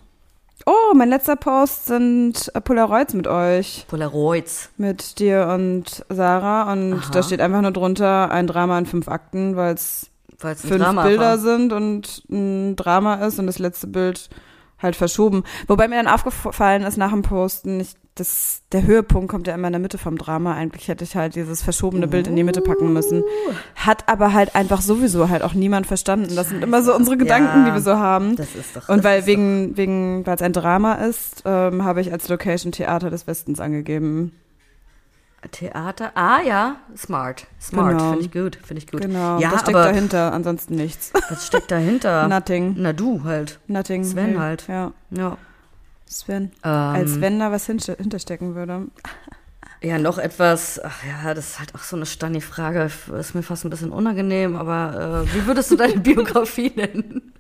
oh, 0.67 0.95
mein 0.95 1.09
letzter 1.09 1.37
Post 1.37 1.87
sind 1.87 2.51
Polaroids 2.65 3.15
mit 3.15 3.27
euch. 3.27 3.85
Polaroids. 3.89 4.71
Mit 4.77 5.19
dir 5.19 5.49
und 5.49 6.05
Sarah. 6.09 6.73
Und 6.73 6.95
Aha. 6.95 7.11
da 7.13 7.23
steht 7.23 7.41
einfach 7.41 7.61
nur 7.61 7.73
drunter 7.73 8.31
ein 8.31 8.47
Drama 8.47 8.79
in 8.79 8.87
fünf 8.87 9.09
Akten, 9.09 9.57
weil 9.57 9.75
es 9.75 10.09
fünf 10.43 10.71
Bilder 10.71 11.19
war. 11.19 11.39
sind 11.39 11.73
und 11.73 12.23
ein 12.31 12.77
Drama 12.77 13.15
ist 13.27 13.39
und 13.39 13.47
das 13.47 13.59
letzte 13.59 13.87
Bild 13.87 14.29
halt 14.79 14.97
verschoben. 14.97 15.45
Wobei 15.69 15.87
mir 15.89 15.97
dann 16.03 16.13
aufgefallen 16.13 16.83
ist 16.83 16.97
nach 16.97 17.11
dem 17.13 17.23
Posten, 17.23 17.79
ich, 17.81 17.95
das, 18.17 18.63
der 18.73 18.83
Höhepunkt 18.83 19.31
kommt 19.31 19.47
ja 19.47 19.55
immer 19.55 19.69
in 19.69 19.73
der 19.73 19.81
Mitte 19.81 19.97
vom 19.97 20.19
Drama. 20.19 20.55
Eigentlich 20.55 20.89
hätte 20.89 21.05
ich 21.05 21.17
halt 21.17 21.35
dieses 21.37 21.63
verschobene 21.63 22.07
Bild 22.09 22.27
in 22.27 22.37
die 22.37 22.43
Mitte 22.43 22.61
packen 22.61 22.93
müssen. 22.93 23.23
Hat 23.77 24.09
aber 24.09 24.33
halt 24.35 24.55
einfach 24.55 24.83
sowieso 24.83 25.29
halt 25.31 25.43
auch 25.43 25.55
niemand 25.55 25.87
verstanden. 25.87 26.35
Das 26.37 26.49
sind 26.51 26.63
immer 26.63 26.83
so 26.83 26.95
unsere 26.95 27.17
Gedanken, 27.17 27.61
Ja. 27.61 27.65
die 27.69 27.73
wir 27.75 27.81
so 27.81 27.97
haben. 27.97 28.37
Das 28.37 28.55
ist 28.55 28.77
doch. 28.77 28.89
Und 28.89 29.03
weil 29.05 29.25
wegen, 29.27 29.77
wegen, 29.77 30.27
weil 30.27 30.35
es 30.35 30.43
ein 30.43 30.53
Drama 30.53 30.95
ist, 30.95 31.43
ähm, 31.47 31.85
habe 31.85 32.01
ich 32.03 32.13
als 32.13 32.29
Location 32.29 32.73
Theater 32.73 33.09
des 33.09 33.27
Westens 33.27 33.61
angegeben. 33.61 34.33
Theater. 35.51 36.13
Ah 36.15 36.41
ja, 36.47 36.77
smart. 36.97 37.47
Smart. 37.61 37.99
Genau. 37.99 38.11
Finde 38.13 38.25
ich 38.25 38.33
gut. 38.33 38.59
Finde 38.65 38.83
ich 38.83 38.87
gut. 38.91 39.01
Genau, 39.03 39.39
Ja, 39.41 39.51
das 39.51 39.63
steckt 39.63 39.77
aber 39.77 39.87
dahinter, 39.87 40.33
ansonsten 40.33 40.77
nichts. 40.77 41.13
was 41.31 41.47
steckt 41.47 41.71
dahinter? 41.71 42.29
Nothing. 42.29 42.77
Na 42.79 42.93
du 42.93 43.25
halt. 43.25 43.59
Nothing. 43.67 44.05
Sven 44.05 44.39
halt. 44.39 44.69
Ja, 44.69 44.93
Ja. 45.11 45.37
Sven. 46.07 46.53
Ähm, 46.63 46.71
Als 46.71 47.21
wenn 47.21 47.39
da 47.39 47.51
was 47.51 47.67
hinterstecken 47.67 48.55
würde. 48.55 48.87
Ja, 49.83 49.99
noch 49.99 50.19
etwas, 50.19 50.79
ach 50.85 51.03
ja, 51.05 51.35
das 51.35 51.49
ist 51.53 51.59
halt 51.59 51.75
auch 51.75 51.81
so 51.81 51.97
eine 51.97 52.07
Stani-Frage, 52.07 52.89
ist 53.19 53.35
mir 53.35 53.43
fast 53.43 53.65
ein 53.65 53.71
bisschen 53.71 53.91
unangenehm, 53.91 54.55
aber 54.55 55.25
äh, 55.27 55.35
wie 55.35 55.47
würdest 55.47 55.73
du 55.73 55.77
deine 55.77 55.95
Biografie 55.99 56.71
nennen? 56.77 57.33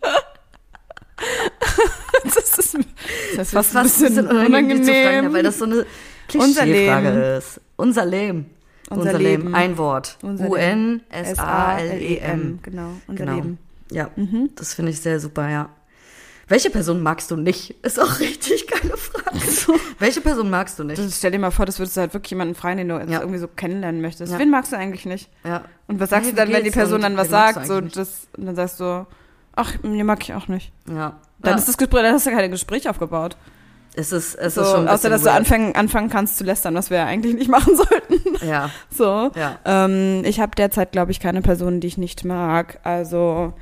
Das 2.24 2.36
ist, 2.36 2.58
das 2.58 2.74
ist 2.74 3.52
fast, 3.52 3.52
Fast 3.72 3.76
ein 3.76 3.82
bisschen 3.84 4.14
zu 4.14 4.24
fragen, 4.24 4.46
unangenehm. 4.46 5.24
ja, 5.24 5.32
weil 5.32 5.42
das 5.42 5.58
so 5.58 5.64
eine 5.66 5.86
Klischeefrage 6.28 7.36
ist. 7.38 7.60
Unser 7.82 8.06
Leben. 8.06 8.46
Unser 8.90 9.18
Leben. 9.18 9.54
Ein 9.54 9.76
Wort. 9.78 10.16
Unser 10.22 10.48
U-N-S-A-L-E-M. 11.42 12.58
Genau, 12.62 12.88
unser 13.06 13.24
Genau. 13.24 13.36
Leben. 13.36 13.58
Ja, 13.90 14.10
Mhm. 14.16 14.50
das 14.56 14.74
finde 14.74 14.90
ich 14.92 15.00
sehr 15.00 15.18
super, 15.20 15.48
ja. 15.48 15.68
Welche 16.48 16.70
Person 16.70 17.02
magst 17.02 17.30
du 17.30 17.36
nicht? 17.36 17.70
Ist 17.84 17.98
auch 18.00 18.18
richtig 18.20 18.66
geile 18.66 18.96
Frage. 18.96 19.38
Welche 19.98 20.20
Person 20.20 20.50
magst 20.50 20.78
du 20.78 20.84
nicht? 20.84 20.98
Das, 20.98 21.16
stell 21.16 21.30
dir 21.30 21.38
mal 21.38 21.50
vor, 21.50 21.64
das 21.66 21.78
würdest 21.78 21.96
du 21.96 22.00
halt 22.02 22.12
wirklich 22.14 22.30
jemanden 22.32 22.54
freien, 22.54 22.78
den 22.78 22.88
du 22.88 22.96
Ja. 22.96 23.20
irgendwie 23.20 23.38
so 23.38 23.48
kennenlernen 23.48 24.00
möchtest. 24.02 24.32
Ja. 24.32 24.38
Wen 24.38 24.50
magst 24.50 24.72
du 24.72 24.76
eigentlich 24.76 25.06
nicht? 25.06 25.30
Ja. 25.44 25.62
Und 25.86 26.00
was 26.00 26.10
sagst 26.10 26.26
Hey, 26.26 26.32
du 26.32 26.36
dann, 26.36 26.52
wenn 26.52 26.64
die 26.64 26.70
Person 26.70 27.00
dann 27.00 27.16
was 27.16 27.28
sagt? 27.30 27.66
So, 27.66 27.80
das, 27.80 28.26
und 28.36 28.46
dann 28.46 28.56
sagst 28.56 28.80
du, 28.80 29.06
ach, 29.54 29.72
den 29.82 30.04
mag 30.06 30.22
ich 30.22 30.34
auch 30.34 30.48
nicht. 30.48 30.72
Ja. 30.88 31.18
Dann 31.38 31.56
ist 31.58 31.68
das 31.68 31.76
Gespräch, 31.78 32.02
dann 32.02 32.14
hast 32.14 32.26
du 32.26 32.30
kein 32.30 32.50
Gespräch 32.50 32.88
aufgebaut. 32.88 33.36
Es 33.94 34.12
ist, 34.12 34.34
es 34.34 34.54
So, 34.54 34.62
ist 34.62 34.70
schon 34.70 34.88
außer, 34.88 35.10
dass 35.10 35.22
bisschen 35.22 35.24
du 35.24 35.26
weird. 35.26 35.38
anfangen, 35.38 35.74
anfangen 35.76 36.08
kannst 36.10 36.38
zu 36.38 36.44
lästern, 36.44 36.74
was 36.74 36.90
wir 36.90 36.98
ja 36.98 37.06
eigentlich 37.06 37.34
nicht 37.34 37.48
machen 37.50 37.76
sollten. 37.76 38.46
Ja, 38.46 38.70
So. 38.90 39.30
ja. 39.34 39.58
Ähm, 39.64 40.22
ich 40.24 40.40
habe 40.40 40.52
derzeit, 40.56 40.92
glaube 40.92 41.10
ich, 41.12 41.20
keine 41.20 41.42
Personen, 41.42 41.80
die 41.80 41.86
ich 41.88 41.98
nicht 41.98 42.24
mag. 42.24 42.78
Also, 42.84 43.52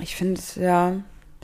ich 0.00 0.16
finde, 0.16 0.40
ja, 0.56 0.92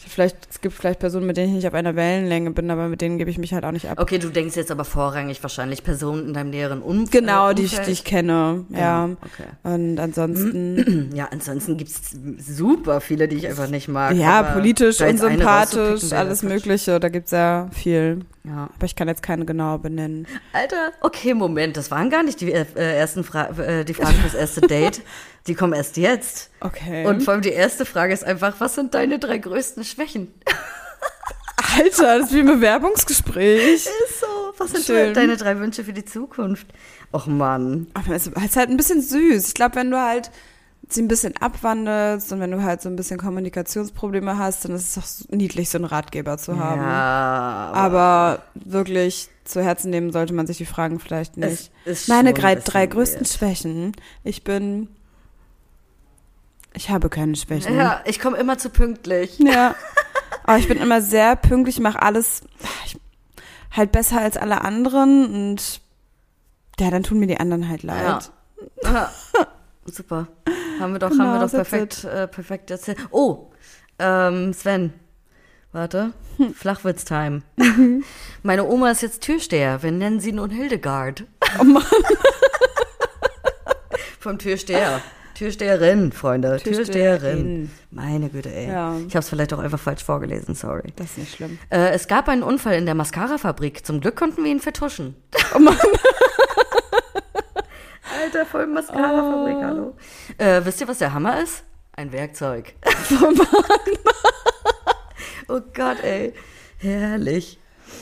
vielleicht, 0.09 0.37
es 0.51 0.61
gibt 0.61 0.75
vielleicht 0.75 0.99
Personen, 1.01 1.27
mit 1.27 1.37
denen 1.37 1.49
ich 1.49 1.55
nicht 1.57 1.67
auf 1.67 1.75
einer 1.75 1.97
Wellenlänge 1.97 2.51
bin, 2.51 2.71
aber 2.71 2.89
mit 2.89 3.01
denen 3.01 3.19
gebe 3.19 3.31
ich 3.31 3.39
mich 3.39 3.53
halt 3.55 3.65
auch 3.65 3.73
nicht 3.73 3.89
ab. 3.89 3.99
Okay, 4.01 4.19
du 4.19 4.29
denkst 4.29 4.57
jetzt 4.57 4.71
aber 4.71 4.85
vorrangig 4.85 5.43
wahrscheinlich 5.43 5.83
Personen 5.85 6.29
in 6.29 6.35
deinem 6.35 6.51
näheren 6.51 6.83
Umf 6.83 7.11
Genau, 7.11 7.51
äh, 7.51 7.55
die 7.55 7.63
ich, 7.63 7.73
Umfeld. 7.73 7.89
die 7.89 7.93
ich 7.93 8.05
kenne, 8.05 8.65
ja. 8.71 9.11
Okay. 9.23 9.49
Und 9.63 9.99
ansonsten, 9.99 11.11
Ja, 11.15 11.29
ansonsten 11.31 11.77
gibt's 11.77 12.13
super 12.39 13.01
viele, 13.01 13.29
die 13.29 13.37
ich 13.37 13.49
einfach 13.49 13.69
nicht 13.69 13.89
mag. 13.89 14.15
ja, 14.17 14.43
politisch, 14.43 15.01
unsympathisch, 15.01 16.13
alles. 16.13 16.43
Mögliche, 16.43 17.01
da 17.01 17.09
gibt's 17.09 17.31
ja 17.33 17.69
viel. 17.73 18.21
Ja. 18.45 18.71
Aber 18.75 18.87
ich 18.87 18.97
kann 18.97 19.07
jetzt 19.09 19.23
keine 19.23 19.45
genau 19.45 19.77
benennen. 19.77 20.27
Alter, 20.55 20.93
okay, 21.03 21.35
Moment, 21.35 21.77
das 21.77 21.91
waren 21.91 22.09
gar 22.09 22.23
nicht 22.23 22.41
die 22.41 22.51
äh, 22.53 22.65
ersten 22.75 23.23
Fra 23.23 23.51
äh, 23.59 23.85
die 23.85 23.93
Fragen 23.93 24.15
fürs 24.15 24.35
erste 24.35 24.63
Date. 24.63 25.03
Die 25.47 25.55
kommen 25.55 25.73
erst 25.73 25.97
jetzt. 25.97 26.51
Okay. 26.61 27.07
Und 27.07 27.23
vor 27.23 27.33
allem 27.35 27.43
die 27.43 27.51
erste 27.51 27.85
Frage 27.87 28.13
ist 28.13 28.25
einfach, 28.25 28.55
was 28.59 28.75
sind 28.75 28.95
deine 28.95 29.19
drei 29.19 29.39
größten 29.39 29.85
Schwächen? 29.85 30.33
Alter, 31.79 32.19
das 32.19 32.29
ist 32.29 32.35
wie 32.35 32.41
ein 32.41 32.47
Bewerbungsgespräch. 32.47 33.75
Ist 33.87 34.21
so, 34.21 34.27
was 34.59 34.73
sind 34.73 34.85
Schön. 34.85 35.15
deine 35.15 35.37
drei 35.37 35.59
Wünsche 35.59 35.85
für 35.85 35.93
die 35.93 36.05
Zukunft? 36.05 36.67
Och 37.13 37.27
Mann. 37.27 37.87
Aber 37.95 38.15
es 38.15 38.27
ist 38.27 38.57
halt 38.57 38.71
ein 38.71 38.77
bisschen 38.77 39.01
süß. 39.01 39.49
Ich 39.49 39.55
glaube, 39.55 39.77
wenn 39.77 39.91
du 39.91 39.99
halt 39.99 40.31
sie 40.89 41.03
ein 41.03 41.09
bisschen 41.09 41.37
abwandelst 41.37 42.33
und 42.33 42.41
wenn 42.41 42.51
du 42.51 42.63
halt 42.63 42.83
so 42.83 42.89
ein 42.89 42.97
bisschen 42.97 43.19
Kommunikationsprobleme 43.19 44.39
hast, 44.39 44.65
dann 44.65 44.73
ist 44.73 44.97
es 44.97 45.21
doch 45.21 45.29
niedlich, 45.37 45.71
so 45.71 45.79
einen 45.79 45.85
Ratgeber 45.85 46.37
zu 46.39 46.59
haben. 46.59 46.81
Ja, 46.83 47.71
Aber 47.73 48.43
wirklich 48.55 49.29
zu 49.45 49.63
Herzen 49.63 49.91
nehmen 49.91 50.11
sollte 50.13 50.33
man 50.35 50.47
sich 50.49 50.59
die 50.59 50.67
Fragen 50.67 50.99
vielleicht 50.99 51.37
nicht. 51.37 51.71
es 51.85 52.01
ist 52.03 52.09
Meine 52.09 52.35
drei, 52.35 52.57
drei 52.57 52.87
größten 52.87 53.21
weird. 53.21 53.29
Schwächen. 53.33 53.93
Ich 54.25 54.43
bin. 54.43 54.89
Ich 56.75 56.91
habe 56.91 57.09
keine 57.09 57.37
Schwächen. 57.37 57.77
Ja, 57.77 58.01
ich 58.05 58.21
komme 58.21 58.37
immer 58.39 58.59
zu 58.59 58.71
pünktlich. 58.71 59.39
Ja. 59.39 59.75
Aber 60.45 60.59
ich 60.59 60.69
bin 60.69 60.79
immer 60.79 61.01
sehr 61.01 61.37
pünktlich, 61.37 61.81
mache 61.81 62.01
alles 62.01 62.43
ich, 62.87 62.99
halt 63.73 63.93
besser 63.93 64.21
als 64.21 64.37
alle 64.37 64.63
anderen 64.63 65.27
und 65.33 65.81
ja, 66.79 66.91
dann 66.91 67.03
tun 67.03 67.19
mir 67.19 67.27
die 67.27 67.39
anderen 67.39 67.69
halt 67.69 67.83
leid. 67.83 68.31
Ja. 68.83 69.11
Super. 69.85 70.29
Haben 70.79 70.93
wir 70.93 70.99
doch, 70.99 71.11
Genau, 71.11 71.25
haben 71.25 71.33
wir 71.35 71.47
doch 71.47 71.51
that's 71.51 71.71
perfekt, 71.71 72.05
äh, 72.05 72.29
perfekt 72.29 72.71
erzählt. 72.71 72.99
Oh, 73.11 73.51
ähm, 73.99 74.55
Sven. 74.55 74.93
Warte. 75.73 76.13
Hm. 76.37 76.55
Flachwitz-Time. 76.55 77.43
Mhm. 77.57 78.05
Meine 78.43 78.65
Oma 78.65 78.91
ist 78.91 79.03
jetzt 79.03 79.23
Türsteher. 79.23 79.83
Wir 79.83 79.93
nennen 79.93 80.21
sie 80.21 80.33
nun 80.33 80.51
Hildegard. 80.51 81.25
Oh 81.61 81.65
Mann. 81.65 81.85
Vom 84.19 84.39
Türsteher. 84.39 85.01
Türsteherin, 85.41 86.13
Freunde. 86.13 86.59
Türsteherin. 86.59 86.85
Türsteherin. 86.85 87.71
Meine 87.91 88.29
Güte, 88.29 88.55
ey. 88.55 88.69
Ja. 88.69 88.95
Ich 89.09 89.15
habe 89.17 89.21
es 89.21 89.31
vielleicht 89.31 89.55
auch 89.55 89.59
einfach 89.59 89.81
falsch 89.81 90.05
vorgelesen, 90.05 90.55
sorry. 90.55 90.93
Das 90.97 91.13
ist 91.13 91.19
nicht 91.19 91.35
schlimm. 91.35 91.59
Äh, 91.71 91.93
es 91.93 92.09
gab 92.09 92.29
einen 92.29 92.43
Unfall 92.43 92.75
in 92.75 92.85
der 92.85 92.95
Mascara-Fabrik. 92.95 93.87
Zum 93.87 94.03
Glück 94.03 94.17
konnten 94.17 94.45
wir 94.45 94.51
ihn 94.51 94.61
vertuschen. 94.61 95.17
Oh 95.55 95.59
Mann. 95.59 95.79
Alter, 98.23 98.45
voll 98.45 98.67
Mascara-Fabrik, 98.67 99.65
hallo. 99.65 99.97
Äh, 100.37 100.61
wisst 100.63 100.83
ihr, 100.83 100.89
was 100.89 100.99
der 100.99 101.15
Hammer 101.15 101.43
ist? 101.43 101.65
Ein 101.93 102.13
Werkzeug. 102.13 102.75
oh 105.49 105.61
Gott, 105.73 106.05
ey. 106.05 106.35
Herrlich. 106.77 107.59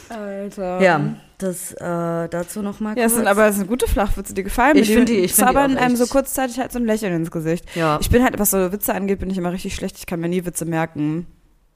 Alter. 0.09 0.81
Ja, 0.81 1.15
das 1.39 1.73
äh, 1.73 2.29
dazu 2.29 2.63
nochmal 2.63 2.99
Ja, 2.99 3.05
es 3.07 3.15
sind 3.15 3.27
aber 3.27 3.47
es 3.47 3.57
sind 3.57 3.69
gute 3.69 3.87
Flachwitze, 3.87 4.35
die 4.35 4.43
gefallen 4.43 4.75
mir. 4.75 4.81
Ich 4.83 4.93
find 4.93 5.09
die- 5.09 5.15
ich 5.19 5.31
Es 5.31 5.37
find 5.37 5.49
die 5.51 5.55
zaubern 5.55 5.77
auch 5.77 5.81
einem 5.83 5.97
so 5.97 6.07
kurzzeitig 6.07 6.59
halt 6.59 6.73
so 6.73 6.79
ein 6.79 6.85
Lächeln 6.85 7.15
ins 7.15 7.31
Gesicht. 7.31 7.65
Ja. 7.77 7.99
Ich 8.01 8.11
bin 8.11 8.23
halt, 8.25 8.39
was 8.39 8.51
so 8.51 8.73
Witze 8.73 8.93
angeht, 8.95 9.21
bin 9.21 9.31
ich 9.31 9.39
immer 9.39 9.53
richtig 9.53 9.75
schlecht. 9.75 9.97
Ich 9.99 10.07
kann 10.07 10.21
mir 10.21 10.29
nie 10.29 10.45
Witze 10.45 10.65
merken. 10.65 11.27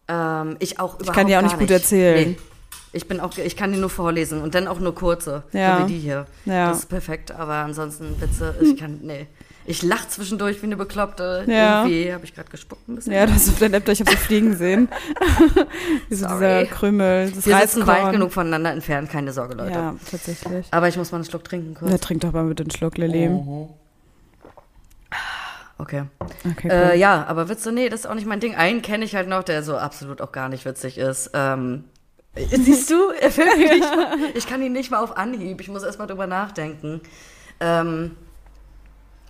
Ähm, 0.09 0.57
ich 0.59 0.81
auch 0.81 0.97
überhaupt 0.97 1.17
kann 1.17 1.27
die 1.29 1.37
auch 1.37 1.43
nicht 1.43 1.59
gut 1.59 1.71
erzählen. 1.71 2.31
Nee. 2.31 2.39
Ich 2.95 3.09
bin 3.09 3.21
auch, 3.21 3.39
ich 3.39 3.57
kann 3.57 3.73
die 3.73 3.79
nur 3.79 3.89
vorlesen 3.89 4.43
und 4.43 4.55
dann 4.55 4.67
auch 4.69 4.79
nur 4.79 4.95
kurze, 4.95 5.45
Ja. 5.53 5.79
so 5.79 5.85
wie 5.89 5.93
die 5.95 5.99
hier. 5.99 6.27
Ja. 6.45 6.69
Das 6.69 6.81
ist 6.81 6.89
perfekt, 6.91 7.31
aber 7.33 7.55
ansonsten 7.55 8.21
Witze, 8.21 8.55
ich 8.61 8.77
kann, 8.77 8.99
nee. 9.03 9.27
Ich 9.65 9.83
lach 9.83 10.09
zwischendurch 10.09 10.61
wie 10.63 10.67
eine 10.67 10.77
Bekloppte. 10.77 11.45
Ja. 11.47 11.85
Irgendwie 11.85 12.13
habe 12.13 12.25
ich 12.25 12.35
gerade 12.35 12.51
gespuckt 12.51 12.89
ein 12.89 12.97
bisschen. 12.97 13.13
Ja, 13.13 13.27
das 13.27 13.45
ist 13.45 13.51
auf 13.51 13.59
der 13.59 13.69
Laptop, 13.69 13.93
ich 13.93 14.01
habe 14.01 14.11
so 14.11 14.17
fliegen 14.17 14.57
sehen. 14.57 14.89
Wie 16.09 16.15
so 16.15 16.27
Sorry. 16.27 16.39
dieser 16.39 16.65
Krümel, 16.67 17.31
das 17.31 17.47
Wir 17.47 17.59
sitzen 17.59 17.87
weit 17.87 18.13
genug 18.13 18.33
voneinander 18.33 18.73
entfernt, 18.73 19.11
keine 19.11 19.33
Sorge, 19.33 19.55
Leute. 19.55 19.73
Ja, 19.73 19.95
tatsächlich. 20.11 20.67
Aber 20.71 20.89
ich 20.89 20.97
muss 20.97 21.13
mal 21.13 21.19
einen 21.19 21.25
Schluck 21.25 21.45
trinken 21.45 21.75
kurz. 21.75 21.91
Ja, 21.91 21.99
trink 21.99 22.23
doch 22.23 22.33
mal 22.33 22.45
mit 22.45 22.59
den 22.59 22.71
Schluck, 22.71 22.99
Lilly. 22.99 23.31
Okay. 25.79 26.05
Okay, 26.19 26.55
cool. 26.65 26.71
Äh, 26.71 26.99
ja, 26.99 27.25
aber 27.27 27.49
Witze, 27.49 27.73
nee, 27.73 27.89
das 27.89 28.01
ist 28.01 28.07
auch 28.07 28.15
nicht 28.15 28.27
mein 28.27 28.41
Ding. 28.41 28.55
Einen 28.55 28.83
kenne 28.83 29.05
ich 29.05 29.15
halt 29.15 29.29
noch, 29.29 29.43
der 29.43 29.63
so 29.63 29.77
absolut 29.77 30.21
auch 30.21 30.33
gar 30.33 30.49
nicht 30.49 30.65
witzig 30.65 30.99
ist. 30.99 31.31
Ähm, 31.35 31.85
Siehst 32.35 32.91
du, 32.91 33.11
er 33.11 33.31
fällt 33.31 33.59
mir 33.59 33.75
nicht 33.75 33.89
ich 34.35 34.47
kann 34.47 34.63
ihn 34.63 34.73
nicht 34.73 34.91
mal 34.91 35.01
auf 35.01 35.17
Anhieb. 35.17 35.61
Ich 35.61 35.69
muss 35.69 35.83
erst 35.83 35.99
mal 35.99 36.07
drüber 36.07 36.27
nachdenken. 36.27 37.01
Ähm, 37.61 38.17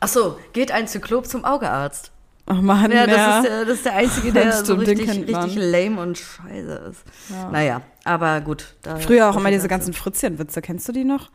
ach 0.03 0.09
so, 0.09 0.39
geht 0.53 0.71
ein 0.73 0.87
Zyklop 0.87 1.27
zum 1.27 1.45
Augearzt? 1.45 2.11
Ach 2.47 2.61
man, 2.61 2.91
Ja, 2.91 3.07
das, 3.07 3.17
ja. 3.17 3.39
Ist, 3.39 3.47
der, 3.49 3.65
das 3.65 3.75
ist 3.77 3.85
der 3.87 3.95
einzige, 3.95 4.33
der 4.33 4.53
so 4.65 4.75
richtig, 4.75 5.09
richtig 5.09 5.55
lame 5.55 6.01
und 6.03 6.19
scheiße 6.19 6.91
ist. 6.91 7.05
Ja. 7.31 7.49
Naja, 7.51 7.83
aber 8.05 8.41
gut. 8.41 8.75
Früher 9.01 9.29
auch 9.31 9.35
so 9.35 9.41
immer 9.41 9.51
diese 9.53 9.69
ganzen 9.69 9.93
Fritzchen-Witze. 9.95 10.61
Kennst 10.61 10.89
du 10.89 10.93
die 10.93 11.05
noch? 11.05 11.31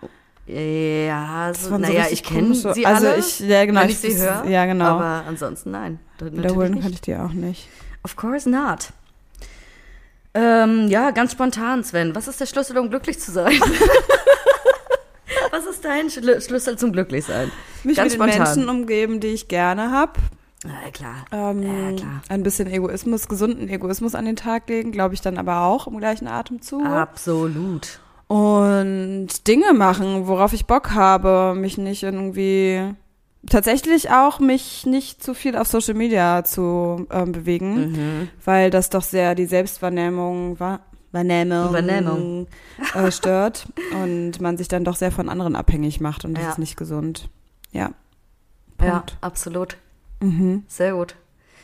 Ja, 0.45 1.51
so, 1.57 1.69
so 1.69 1.77
naja, 1.77 2.01
richtig 2.03 2.21
ich 2.21 2.23
kenne 2.23 2.53
sie 2.53 2.85
also 2.85 3.07
alle, 3.07 3.17
ich- 3.17 3.39
ja, 3.39 3.65
genau, 3.65 3.81
wenn 3.81 3.89
ich- 3.89 4.03
ich, 4.03 4.15
sie 4.15 4.21
höre. 4.21 4.45
ja, 4.45 4.65
genau. 4.65 4.85
Aber 4.97 5.23
ansonsten 5.27 5.71
nein. 5.71 5.99
Wiederholen 6.19 6.81
kann 6.81 6.91
ich 6.93 7.01
die 7.01 7.15
auch 7.15 7.31
nicht. 7.33 7.67
Of 8.03 8.15
course 8.15 8.49
not. 8.49 8.89
Ähm, 10.33 10.87
ja, 10.89 11.11
ganz 11.11 11.31
spontan, 11.31 11.83
Sven. 11.83 12.15
Was 12.15 12.27
ist 12.27 12.39
der 12.39 12.45
Schlüssel, 12.45 12.77
um 12.77 12.89
glücklich 12.89 13.19
zu 13.19 13.31
sein? 13.31 13.53
Ist 15.77 15.85
dein 15.85 16.09
Schlü 16.09 16.41
Schlüssel 16.41 16.75
zum 16.75 16.91
Glücklichsein? 16.91 17.51
Mich 17.83 17.97
Ganz 17.97 18.13
mit 18.17 18.21
den 18.21 18.31
spontan. 18.33 18.55
Menschen 18.55 18.69
umgeben, 18.69 19.19
die 19.19 19.27
ich 19.27 19.47
gerne 19.47 19.91
habe. 19.91 20.13
Na 20.65 20.89
klar. 20.91 21.25
Ähm, 21.31 21.61
Ja, 21.61 21.95
klar. 21.95 22.21
Ein 22.29 22.41
bisschen 22.41 22.65
Egoismus, 22.67 23.27
gesunden 23.27 23.69
Egoismus 23.69 24.15
an 24.15 24.25
den 24.25 24.35
Tag 24.35 24.67
legen, 24.69 24.91
glaube 24.91 25.13
ich 25.13 25.21
dann 25.21 25.37
aber 25.37 25.61
auch 25.61 25.85
im 25.85 25.99
gleichen 25.99 26.27
Atemzug. 26.27 26.83
Absolut. 26.83 27.99
Und 28.27 29.27
Dinge 29.47 29.73
machen, 29.73 30.27
worauf 30.27 30.51
ich 30.53 30.65
Bock 30.65 30.95
habe, 30.95 31.53
mich 31.55 31.77
nicht 31.77 32.01
irgendwie 32.01 32.81
tatsächlich 33.47 34.09
auch 34.09 34.39
mich 34.39 34.87
nicht 34.87 35.21
zu 35.23 35.35
viel 35.35 35.55
auf 35.55 35.67
Social 35.67 35.93
Media 35.93 36.43
zu 36.43 37.05
ähm, 37.11 37.33
bewegen, 37.33 37.91
Mhm. 37.91 38.29
weil 38.43 38.71
das 38.71 38.89
doch 38.89 39.03
sehr 39.03 39.35
die 39.35 39.45
Selbstwahrnehmung 39.45 40.59
war. 40.59 40.79
Wahrnehmung, 41.17 41.73
Wahrnehmung. 41.73 42.47
Äh, 42.93 43.11
stört 43.11 43.67
und 43.91 44.39
man 44.41 44.57
sich 44.57 44.67
dann 44.67 44.83
doch 44.83 44.95
sehr 44.95 45.11
von 45.11 45.29
anderen 45.29 45.55
abhängig 45.55 45.99
macht 46.01 46.25
und 46.25 46.35
das 46.35 46.43
Ja. 46.43 46.49
ist 46.51 46.59
nicht 46.59 46.77
gesund. 46.77 47.29
Ja. 47.71 47.91
Ja, 48.81 48.91
Punkt. 48.91 49.17
absolut. 49.21 49.77
Mhm. 50.21 50.63
Sehr 50.67 50.93
gut. 50.93 51.15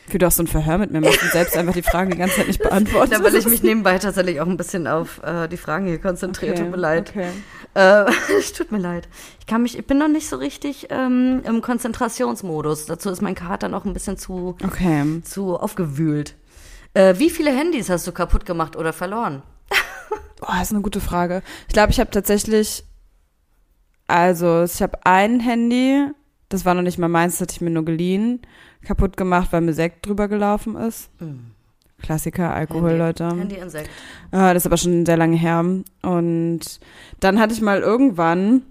Wie 0.08 0.18
du 0.18 0.26
auch 0.26 0.30
so 0.32 0.42
ein 0.42 0.46
Verhör 0.46 0.76
mit 0.76 0.90
mir 0.90 1.00
machst 1.00 1.22
und 1.22 1.32
selbst 1.32 1.56
einfach 1.56 1.72
die 1.72 1.80
Fragen 1.82 2.10
die 2.10 2.18
ganze 2.18 2.36
Zeit 2.36 2.48
nicht 2.48 2.62
beantwortest. 2.62 3.12
Da 3.18 3.24
will 3.24 3.34
ich 3.34 3.46
mich 3.46 3.62
nebenbei 3.62 3.98
tatsächlich 3.98 4.38
auch 4.40 4.46
ein 4.46 4.58
bisschen 4.58 4.86
auf 4.86 5.22
äh, 5.22 5.48
die 5.48 5.56
Fragen 5.56 5.86
hier 5.86 5.98
konzentrieren. 5.98 6.56
Tut 6.56 6.70
mir 6.72 6.76
leid. 6.76 7.10
Okay. 7.10 7.28
Äh, 7.72 8.04
tut 8.56 8.70
mir 8.70 8.78
leid. 8.78 9.08
Ich 9.40 9.46
kann 9.46 9.62
mich, 9.62 9.78
ich 9.78 9.86
bin 9.86 9.96
noch 9.96 10.08
nicht 10.08 10.28
so 10.28 10.36
richtig 10.36 10.88
ähm, 10.90 11.40
im 11.44 11.62
Konzentrationsmodus. 11.62 12.84
Dazu 12.84 13.08
ist 13.10 13.22
mein 13.22 13.34
Kater 13.34 13.68
noch 13.68 13.86
ein 13.86 13.94
bisschen 13.94 14.18
zu, 14.18 14.56
okay. 14.62 15.22
zu 15.22 15.56
aufgewühlt. 15.58 16.34
Äh, 16.94 17.18
wie 17.18 17.28
viele 17.30 17.50
Handys 17.50 17.90
hast 17.90 18.06
du 18.06 18.12
kaputt 18.12 18.46
gemacht 18.46 18.76
oder 18.76 18.92
verloren? 18.92 19.42
Oh, 20.40 20.52
das 20.52 20.64
ist 20.64 20.72
eine 20.72 20.82
gute 20.82 21.00
Frage. 21.00 21.42
Ich 21.68 21.72
glaube, 21.72 21.90
ich 21.90 21.98
habe 22.00 22.10
tatsächlich, 22.10 22.84
also 24.06 24.64
ich 24.64 24.82
habe 24.82 24.98
ein 25.04 25.40
Handy, 25.40 26.08
das 26.50 26.66
war 26.66 26.74
noch 26.74 26.82
nicht 26.82 26.98
mal 26.98 27.08
meins, 27.08 27.34
das 27.34 27.42
hatte 27.42 27.54
ich 27.54 27.60
mir 27.62 27.70
nur 27.70 27.86
geliehen, 27.86 28.42
kaputt 28.84 29.16
gemacht, 29.16 29.48
weil 29.52 29.62
mir 29.62 29.72
Sekt 29.72 30.04
drüber 30.06 30.28
gelaufen 30.28 30.76
ist. 30.76 31.08
Klassiker, 32.02 32.52
Alkohol, 32.52 32.90
Handy, 32.90 32.98
Leute. 33.04 33.28
Handy-Insekt. 33.28 33.88
Äh, 34.32 34.52
das 34.52 34.56
ist 34.56 34.66
aber 34.66 34.76
schon 34.76 35.06
sehr 35.06 35.16
lange 35.16 35.36
her. 35.36 35.64
Und 36.02 36.60
dann 37.20 37.40
hatte 37.40 37.54
ich 37.54 37.62
mal 37.62 37.80
irgendwann, 37.80 38.62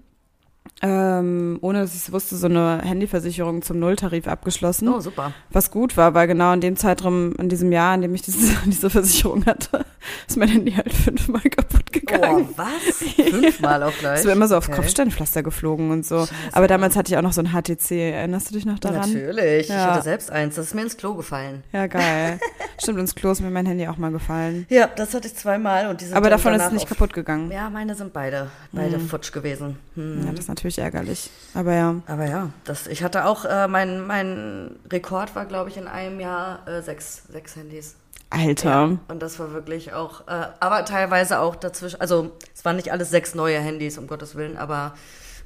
ähm, 0.82 1.58
ohne 1.62 1.80
dass 1.80 1.94
ich 1.94 2.02
es 2.02 2.12
wusste, 2.12 2.36
so 2.36 2.46
eine 2.46 2.80
Handyversicherung 2.82 3.62
zum 3.62 3.78
Nulltarif 3.78 4.26
abgeschlossen. 4.26 4.88
Oh, 4.88 5.00
super. 5.00 5.32
Was 5.50 5.70
gut 5.70 5.96
war, 5.96 6.14
weil 6.14 6.26
genau 6.26 6.52
in 6.52 6.60
dem 6.60 6.76
Zeitraum, 6.76 7.34
in 7.36 7.48
diesem 7.48 7.72
Jahr, 7.72 7.94
in 7.94 8.02
dem 8.02 8.14
ich 8.14 8.22
diese, 8.22 8.54
diese 8.66 8.90
Versicherung 8.90 9.46
hatte, 9.46 9.84
ist 10.28 10.36
mein 10.36 10.48
Handy 10.48 10.72
halt 10.72 10.92
fünfmal 10.92 11.42
kaputt 11.42 11.92
gegangen. 11.92 12.48
Oh, 12.50 12.54
was? 12.56 12.98
Fünfmal 13.30 13.82
auch 13.82 13.92
gleich. 13.98 14.20
Es 14.20 14.26
war 14.26 14.32
immer 14.32 14.48
so 14.48 14.56
auf 14.56 14.64
Okay. 14.68 14.76
Kopfsteinpflaster 14.76 15.42
geflogen 15.42 15.90
und 15.90 16.04
so. 16.06 16.20
Scheiße. 16.20 16.32
Aber 16.52 16.66
damals 16.66 16.96
hatte 16.96 17.12
ich 17.12 17.18
auch 17.18 17.22
noch 17.22 17.32
so 17.32 17.42
ein 17.42 17.52
HTC. 17.52 17.90
Erinnerst 18.12 18.50
du 18.50 18.54
dich 18.54 18.66
noch 18.66 18.78
daran? 18.78 19.00
Natürlich. 19.12 19.60
Ich 19.64 19.68
Ja. 19.68 19.92
hatte 19.94 20.02
selbst 20.02 20.30
eins. 20.30 20.54
Das 20.56 20.66
ist 20.66 20.74
mir 20.74 20.82
ins 20.82 20.96
Klo 20.96 21.14
gefallen. 21.14 21.62
Ja, 21.72 21.86
geil. 21.86 22.38
Stimmt, 22.82 22.98
ins 22.98 23.14
Klo 23.14 23.30
ist 23.30 23.40
mir 23.40 23.50
mein 23.50 23.66
Handy 23.66 23.86
auch 23.86 23.98
mal 23.98 24.10
gefallen. 24.10 24.66
Ja, 24.70 24.86
das 24.88 25.14
hatte 25.14 25.28
ich 25.28 25.34
zweimal 25.36 25.88
und 25.88 26.00
die 26.00 26.06
sind 26.06 26.16
Aber 26.16 26.30
davon 26.30 26.54
ist 26.54 26.64
es 26.64 26.72
nicht 26.72 26.88
kaputt 26.88 27.12
gegangen. 27.12 27.50
Ja, 27.50 27.70
meine 27.70 27.94
sind 27.94 28.12
beide, 28.12 28.50
beide 28.72 28.98
futsch 28.98 29.32
gewesen. 29.32 29.76
Hm. 29.94 30.24
Ja, 30.26 30.32
das 30.32 30.48
natürlich 30.54 30.78
ärgerlich. 30.78 31.30
Aber 31.54 31.74
ja. 31.74 31.96
Aber 32.06 32.26
ja, 32.26 32.50
das, 32.64 32.86
ich 32.86 33.02
hatte 33.02 33.24
auch, 33.26 33.44
äh, 33.44 33.68
mein, 33.68 34.06
mein 34.06 34.76
Rekord 34.90 35.34
war, 35.36 35.44
glaube 35.46 35.70
ich, 35.70 35.76
in 35.76 35.86
einem 35.88 36.20
Jahr 36.20 36.66
äh, 36.68 36.80
sechs, 36.82 37.24
sechs 37.30 37.56
Handys. 37.56 37.96
Alter. 38.30 38.98
Und 39.08 39.22
das 39.22 39.38
war 39.38 39.52
wirklich 39.52 39.92
auch, 39.92 40.26
äh, 40.26 40.46
aber 40.58 40.84
teilweise 40.84 41.38
auch 41.38 41.54
dazwischen, 41.54 42.00
also 42.00 42.32
es 42.54 42.64
waren 42.64 42.76
nicht 42.76 42.90
alles 42.90 43.10
sechs 43.10 43.34
neue 43.34 43.58
Handys, 43.60 43.96
um 43.98 44.06
Gottes 44.08 44.34
Willen, 44.34 44.56
aber 44.56 44.94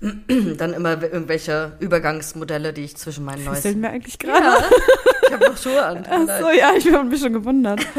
dann 0.57 0.73
immer 0.73 1.03
irgendwelche 1.03 1.73
Übergangsmodelle, 1.81 2.73
die 2.73 2.85
ich 2.85 2.97
zwischen 2.97 3.25
meinen 3.25 3.41
Was 3.41 3.47
neuesten. 3.47 3.69
sind 3.73 3.83
wir 3.83 3.91
eigentlich 3.91 4.19
gerade? 4.19 4.43
Ja, 4.47 4.57
ich 5.27 5.33
habe 5.33 5.45
noch 5.51 5.57
Schuhe 5.59 5.85
an. 5.85 6.01
mir 6.01 6.07
Ach 6.11 6.41
so, 6.41 6.51
ja, 6.51 6.71
ich 6.79 6.91
habe 6.93 7.05
mich 7.05 7.21
schon 7.21 7.33
gewundert. 7.33 7.81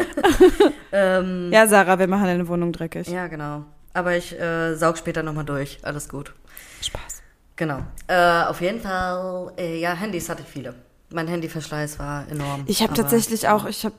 Ähm, 0.91 1.51
Ja, 1.51 1.67
Sarah, 1.67 1.99
wir 1.99 2.07
machen 2.07 2.25
deine 2.25 2.47
Wohnung 2.47 2.71
dreckig. 2.71 3.07
ja, 3.07 3.27
genau. 3.27 3.63
Aber 3.93 4.15
ich 4.15 4.39
äh, 4.39 4.75
saug 4.75 4.97
später 4.97 5.21
nochmal 5.21 5.45
durch. 5.45 5.77
Alles 5.83 6.09
gut. 6.09 6.33
Spaß. 6.81 7.21
Genau. 7.55 7.79
Äh, 8.07 8.43
auf 8.43 8.61
jeden 8.61 8.79
Fall, 8.79 9.51
äh, 9.57 9.79
ja, 9.79 9.93
Handys 9.93 10.29
hatte 10.29 10.43
ich 10.43 10.47
viele. 10.47 10.73
Mein 11.11 11.27
Handyverschleiß 11.27 11.99
war 11.99 12.25
enorm. 12.29 12.63
Ich 12.67 12.81
habe 12.81 12.93
tatsächlich 12.93 13.47
auch, 13.47 13.65
ich 13.65 13.83
habe 13.83 13.95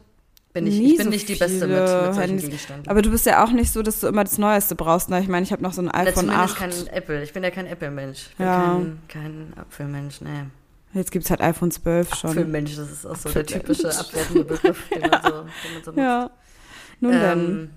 Bin 0.52 0.66
ich, 0.66 0.80
ich 0.80 0.96
bin 0.96 1.04
so 1.06 1.10
nicht 1.10 1.28
die 1.28 1.34
Beste 1.34 1.66
mit, 1.66 1.78
mit 1.78 1.88
solchen 1.88 2.14
Handys. 2.20 2.44
Gegenständen. 2.44 2.88
Aber 2.88 3.02
du 3.02 3.10
bist 3.10 3.26
ja 3.26 3.44
auch 3.44 3.50
nicht 3.50 3.70
so, 3.72 3.82
dass 3.82 4.00
du 4.00 4.06
immer 4.06 4.24
das 4.24 4.38
Neueste 4.38 4.74
brauchst. 4.76 5.10
Ne? 5.10 5.20
Ich 5.20 5.28
meine, 5.28 5.44
ich 5.44 5.52
habe 5.52 5.62
noch 5.62 5.72
so 5.72 5.82
ein 5.82 5.90
iPhone 5.90 6.26
zumindest 6.28 6.54
8. 6.54 6.56
kein 6.58 6.86
Apple. 6.88 7.22
Ich 7.22 7.32
bin 7.32 7.42
ja 7.42 7.50
kein 7.50 7.66
Apple-Mensch. 7.66 8.28
Ich 8.30 8.36
bin 8.36 8.46
Ja. 8.46 8.62
kein, 8.62 8.98
kein 9.08 9.52
Apfelmensch, 9.56 10.20
nee. 10.20 10.44
Jetzt 10.94 11.10
gibt's 11.12 11.30
halt 11.30 11.40
iPhone 11.40 11.70
12 11.70 12.14
schon. 12.14 12.30
Apfelmensch, 12.30 12.76
das 12.76 12.90
ist 12.90 13.06
auch 13.06 13.14
so 13.16 13.28
der 13.28 13.46
typische 13.46 13.88
abwertende 13.96 14.44
Begriff, 14.44 14.88
den 14.88 15.00
man 15.02 15.22
so, 15.22 15.28
den 15.30 15.74
man 15.74 15.84
so 15.84 15.90
nutzt. 15.90 15.98
Ja. 15.98 16.30
Nun. 17.00 17.12
Ähm, 17.14 17.70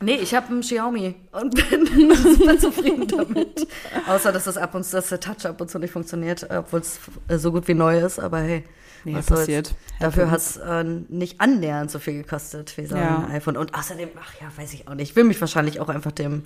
nee, 0.00 0.16
ich 0.16 0.34
habe 0.34 0.48
einen 0.48 0.60
Xiaomi 0.60 1.14
und 1.32 1.54
bin 1.54 2.14
super 2.14 2.58
zufrieden 2.58 3.06
damit. 3.08 3.66
Außer, 4.06 4.32
dass 4.32 4.44
das 4.44 4.56
ab 4.56 4.74
und 4.74 4.84
zu, 4.84 4.96
dass 4.96 5.08
der 5.08 5.20
Touch 5.20 5.44
ab 5.46 5.60
und 5.60 5.70
zu 5.70 5.78
nicht 5.78 5.92
funktioniert, 5.92 6.48
obwohl 6.50 6.80
es 6.80 6.98
äh, 7.28 7.38
so 7.38 7.52
gut 7.52 7.68
wie 7.68 7.74
neu 7.74 7.98
ist, 8.00 8.18
aber 8.18 8.38
hey. 8.40 8.64
Nee, 9.04 9.14
was 9.14 9.26
soll's. 9.26 9.40
passiert. 9.40 9.74
Dafür 10.00 10.32
hat 10.32 10.40
es 10.40 10.56
äh, 10.56 10.82
nicht 10.82 11.40
annähernd 11.40 11.92
so 11.92 12.00
viel 12.00 12.14
gekostet 12.22 12.76
wie 12.76 12.86
so 12.86 12.96
ein 12.96 13.00
Ja. 13.02 13.28
iPhone. 13.30 13.56
Und 13.56 13.72
außerdem, 13.72 14.08
ach 14.20 14.32
ja, 14.40 14.48
weiß 14.56 14.72
ich 14.74 14.88
auch 14.88 14.94
nicht. 14.94 15.10
Ich 15.10 15.16
will 15.16 15.22
mich 15.22 15.40
wahrscheinlich 15.40 15.78
auch 15.78 15.88
einfach 15.88 16.10
dem, 16.10 16.42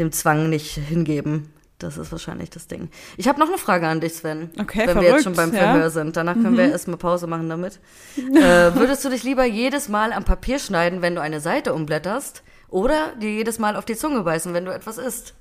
dem 0.00 0.10
Zwang 0.10 0.50
nicht 0.50 0.72
hingeben. 0.74 1.52
Das 1.78 1.96
ist 1.96 2.10
wahrscheinlich 2.10 2.50
das 2.50 2.66
Ding. 2.66 2.88
Ich 3.16 3.28
habe 3.28 3.38
noch 3.38 3.48
eine 3.48 3.58
Frage 3.58 3.86
an 3.86 4.00
dich, 4.00 4.14
Sven. 4.14 4.50
Okay, 4.60 4.80
Wenn 4.80 4.86
wir 4.86 4.92
verrückt, 4.94 5.12
jetzt 5.12 5.22
schon 5.24 5.34
beim 5.34 5.52
ja. 5.52 5.60
Verhör 5.60 5.90
sind. 5.90 6.16
Danach 6.16 6.34
können 6.34 6.56
wir 6.56 6.70
erstmal 6.70 6.96
Pause 6.96 7.26
machen 7.26 7.48
damit. 7.48 7.78
äh, 8.16 8.74
würdest 8.74 9.04
du 9.04 9.10
dich 9.10 9.22
lieber 9.22 9.44
jedes 9.44 9.88
Mal 9.88 10.12
am 10.12 10.24
Papier 10.24 10.58
schneiden, 10.58 11.00
wenn 11.02 11.14
du 11.14 11.20
eine 11.20 11.40
Seite 11.40 11.74
umblätterst? 11.74 12.42
Oder 12.74 13.12
dir 13.20 13.30
jedes 13.30 13.60
Mal 13.60 13.76
auf 13.76 13.84
die 13.84 13.94
Zunge 13.94 14.22
beißen, 14.22 14.52
wenn 14.52 14.64
du 14.64 14.72
etwas 14.74 14.98
isst? 14.98 15.34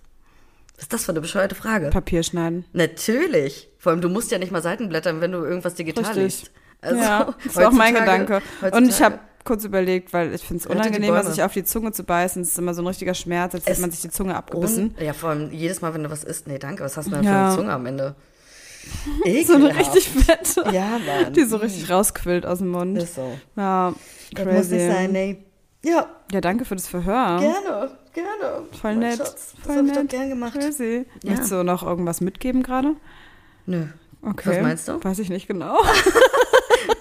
Was 0.76 0.84
ist 0.84 0.93
das 0.93 1.06
für 1.06 1.12
eine 1.13 1.22
bescheuerte 1.22 1.56
Frage? 1.56 1.89
Papier 1.89 2.22
schneiden. 2.22 2.65
Natürlich. 2.74 3.69
Vor 3.80 3.91
allem, 3.91 4.02
du 4.02 4.10
musst 4.10 4.30
ja 4.32 4.38
nicht 4.38 4.52
mal 4.52 4.62
Seiten 4.62 4.88
blättern, 4.89 5.19
wenn 5.19 5.32
du 5.32 5.39
irgendwas 5.39 5.74
digital 5.74 6.04
Richtig. 6.06 6.24
liest. 6.24 6.52
Also, 6.82 7.02
ja, 7.02 7.34
das 7.43 7.56
war 7.56 7.69
auch 7.69 7.72
mein 7.72 7.96
heutzutage- 7.96 8.26
Gedanke. 8.26 8.36
Und 8.62 8.67
ich 8.88 8.93
heutzutage- 8.93 9.04
habe 9.15 9.19
kurz 9.46 9.63
überlegt, 9.65 10.13
weil 10.13 10.34
ich 10.36 10.43
finde 10.43 10.62
es 10.62 10.67
unangenehm, 10.67 11.22
sich 11.24 11.41
auf 11.41 11.54
die 11.54 11.63
Zunge 11.63 11.91
zu 11.91 12.04
beißen. 12.04 12.41
Es 12.43 12.50
ist 12.50 12.60
immer 12.60 12.74
so 12.76 12.84
ein 12.84 12.88
richtiger 12.88 13.15
Schmerz, 13.15 13.56
als 13.56 13.65
hätte 13.65 13.82
man 13.82 13.89
sich 13.91 14.02
die 14.02 14.10
Zunge 14.12 14.36
abgebissen. 14.36 14.93
Ja, 15.00 15.13
vor 15.13 15.32
allem 15.32 15.52
jedes 15.52 15.82
Mal, 15.82 15.93
wenn 15.96 16.04
du 16.04 16.12
was 16.12 16.24
isst. 16.24 16.48
Nee, 16.48 16.60
danke, 16.60 16.84
was 16.84 16.98
hast 16.98 17.08
du 17.08 17.12
denn 17.15 17.24
Ja. 17.24 17.32
für 17.32 17.38
eine 17.48 17.56
Zunge 17.56 17.74
am 17.74 17.86
Ende? 17.88 18.15
So 19.46 19.54
eine 19.56 19.69
Ekelhaft. 19.69 19.80
richtig 19.96 20.10
fette, 20.10 20.65
Ja, 20.72 21.00
Mann. 21.00 21.34
die 21.36 21.46
so 21.46 21.58
richtig 21.58 21.89
rausquillt 21.89 22.46
aus 22.46 22.60
dem 22.60 22.67
Mund. 22.69 22.98
Ist 22.98 23.15
so. 23.15 23.38
Ja, 23.56 23.93
Das 24.34 24.43
crazy. 24.43 24.58
muss 24.58 24.69
nicht 24.69 24.91
sein, 24.93 25.12
nee. 25.12 25.38
Ja, 25.84 26.08
Ja, 26.32 26.41
danke 26.41 26.65
für 26.65 26.76
das 26.76 26.88
Verhör. 26.88 27.39
gerne, 27.39 27.91
gerne. 28.13 28.65
Voll 28.82 28.96
nett. 28.96 29.17
Schatz, 29.17 29.54
das 29.56 29.65
Voll 29.65 29.86
ich 29.86 29.91
nett. 29.93 29.98
doch 29.98 30.08
gern 30.08 30.30
gemacht. 30.30 30.54
Crazy. 30.54 31.06
Ja. 31.24 31.32
Möchtest 31.32 31.52
du 31.52 31.63
noch 31.63 31.84
irgendwas 31.84 32.22
mitgeben 32.22 32.63
gerade? 32.63 32.96
Nö. 33.65 33.86
Okay. 34.22 34.52
Was 34.58 34.62
meinst 34.62 34.88
du? 34.88 35.04
Weiß 35.04 35.19
ich 35.19 35.30
nicht 35.30 35.48
genau. 35.48 35.78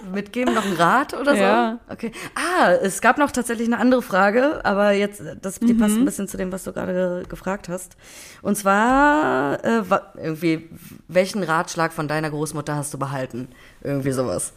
Mitgeben, 0.13 0.53
noch 0.53 0.65
ein 0.65 0.73
Rat 0.73 1.13
oder 1.13 1.31
so? 1.33 1.41
Ja. 1.41 1.79
Okay. 1.89 2.11
Ah, 2.35 2.71
es 2.71 3.01
gab 3.01 3.17
noch 3.17 3.31
tatsächlich 3.31 3.67
eine 3.67 3.79
andere 3.79 4.01
Frage, 4.01 4.63
aber 4.65 4.91
jetzt, 4.91 5.21
das, 5.41 5.59
die 5.59 5.73
Mhm. 5.73 5.79
passt 5.79 5.95
ein 5.95 6.05
bisschen 6.05 6.27
zu 6.27 6.37
dem, 6.37 6.51
was 6.51 6.63
du 6.63 6.73
gerade 6.73 6.93
ge 7.21 7.29
gefragt 7.29 7.69
hast. 7.69 7.95
Und 8.41 8.55
zwar, 8.57 9.63
äh, 9.63 9.81
irgendwie, 10.21 10.69
welchen 11.07 11.43
Ratschlag 11.43 11.91
von 11.93 12.07
deiner 12.07 12.29
Großmutter 12.29 12.75
hast 12.75 12.93
du 12.93 12.99
behalten? 12.99 13.47
Irgendwie 13.81 14.11
sowas. 14.11 14.53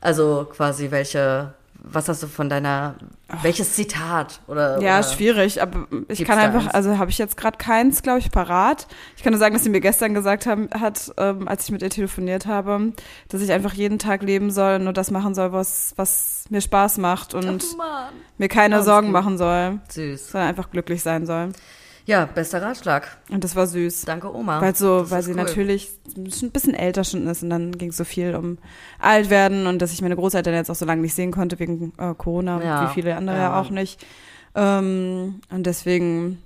Also 0.00 0.48
quasi, 0.50 0.90
welche, 0.90 1.54
was 1.84 2.08
hast 2.08 2.22
du 2.22 2.28
von 2.28 2.48
deiner, 2.48 2.94
welches 3.42 3.74
Zitat 3.74 4.40
oder? 4.46 4.80
Ja, 4.80 4.98
oder, 4.98 5.02
schwierig, 5.02 5.60
aber 5.60 5.86
ich 6.08 6.24
kann 6.24 6.38
einfach, 6.38 6.66
eins? 6.66 6.74
also 6.74 6.96
habe 6.98 7.10
ich 7.10 7.18
jetzt 7.18 7.36
gerade 7.36 7.58
keins, 7.58 8.02
glaube 8.02 8.20
ich, 8.20 8.30
parat. 8.30 8.86
Ich 9.16 9.22
kann 9.22 9.32
nur 9.32 9.40
sagen, 9.40 9.54
dass 9.54 9.64
sie 9.64 9.70
mir 9.70 9.80
gestern 9.80 10.14
gesagt 10.14 10.46
haben, 10.46 10.68
hat, 10.78 11.12
ähm, 11.16 11.48
als 11.48 11.64
ich 11.64 11.72
mit 11.72 11.82
ihr 11.82 11.90
telefoniert 11.90 12.46
habe, 12.46 12.92
dass 13.28 13.42
ich 13.42 13.50
einfach 13.50 13.74
jeden 13.74 13.98
Tag 13.98 14.22
leben 14.22 14.50
soll 14.50 14.76
und 14.76 14.84
nur 14.84 14.92
das 14.92 15.10
machen 15.10 15.34
soll, 15.34 15.52
was, 15.52 15.92
was 15.96 16.44
mir 16.50 16.60
Spaß 16.60 16.98
macht 16.98 17.34
und 17.34 17.64
Oh 17.78 17.82
mir 18.38 18.48
keine 18.48 18.82
Sorgen 18.82 19.08
gut. 19.08 19.14
machen 19.14 19.36
soll, 19.38 19.80
Süß. 19.88 20.30
sondern 20.30 20.48
einfach 20.48 20.70
glücklich 20.70 21.02
sein 21.02 21.26
soll. 21.26 21.48
Ja, 22.04 22.26
bester 22.26 22.60
Ratschlag. 22.60 23.16
Und 23.30 23.44
das 23.44 23.54
war 23.54 23.66
süß. 23.66 24.02
Danke, 24.02 24.34
Oma. 24.34 24.60
Weil 24.60 24.74
so, 24.74 25.10
weil 25.10 25.22
sie 25.22 25.30
cool. 25.30 25.36
natürlich 25.36 25.90
ein 26.16 26.50
bisschen 26.50 26.74
älter 26.74 27.04
schon 27.04 27.26
ist 27.28 27.42
und 27.42 27.50
dann 27.50 27.72
ging 27.72 27.90
es 27.90 27.96
so 27.96 28.04
viel 28.04 28.34
um 28.34 28.58
alt 28.98 29.30
werden 29.30 29.66
und 29.66 29.80
dass 29.80 29.92
ich 29.92 30.02
meine 30.02 30.16
Großeltern 30.16 30.54
jetzt 30.54 30.70
auch 30.70 30.74
so 30.74 30.84
lange 30.84 31.02
nicht 31.02 31.14
sehen 31.14 31.30
konnte 31.30 31.58
wegen 31.58 31.92
äh, 31.98 32.14
Corona, 32.14 32.62
Ja, 32.62 32.88
wie 32.88 32.94
viele 32.94 33.14
andere 33.16 33.36
ja. 33.38 33.60
auch 33.60 33.70
nicht. 33.70 34.04
Ähm, 34.54 35.40
und 35.50 35.66
deswegen, 35.66 36.42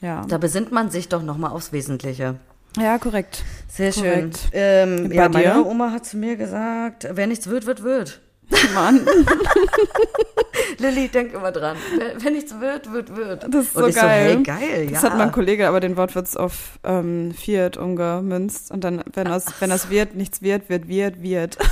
ja. 0.00 0.24
Da 0.28 0.38
besinnt 0.38 0.72
man 0.72 0.90
sich 0.90 1.08
doch 1.08 1.22
nochmal 1.22 1.52
aufs 1.52 1.72
Wesentliche. 1.72 2.36
Ja, 2.76 2.98
korrekt. 2.98 3.42
Sehr 3.68 3.92
Korrekt. 3.92 4.38
schön. 4.38 4.50
Ähm, 4.52 5.08
Bei 5.08 5.14
ja, 5.14 5.28
dir? 5.28 5.38
meine 5.38 5.64
Oma 5.64 5.90
hat 5.92 6.06
zu 6.06 6.16
mir 6.16 6.36
gesagt, 6.36 7.06
wer 7.10 7.26
nichts 7.26 7.48
wird, 7.48 7.66
wird, 7.66 7.82
wird. 7.82 8.20
Mann, 8.74 9.06
Lilly, 10.80 11.08
denk 11.08 11.32
immer 11.34 11.52
dran. 11.52 11.76
Wer 12.18 12.30
nichts 12.30 12.58
wird, 12.58 12.92
wird, 12.92 13.14
wird. 13.14 13.44
das 13.44 13.66
ist 13.66 13.76
Und 13.76 13.82
so 13.82 13.88
ich 13.88 13.94
geil. 13.94 14.30
so, 14.30 14.34
hey, 14.36 14.42
geil, 14.42 14.86
Das 14.92 15.02
ja. 15.02 15.10
hat 15.10 15.18
mein 15.18 15.30
Kollege 15.32 15.68
aber 15.68 15.80
den 15.80 15.96
Wortwitz 15.96 16.36
auf 16.36 16.78
ähm, 16.84 17.32
Fiat 17.32 17.76
umgemünzt. 17.76 18.70
Und 18.70 18.82
dann, 18.84 19.02
wenn 19.12 19.28
aus, 19.28 19.44
wenn 19.60 19.70
aus 19.72 19.90
wird, 19.90 20.14
nichts 20.16 20.42
wird, 20.42 20.68
wird, 20.68 20.88
wird, 20.88 21.22
wird. 21.22 21.58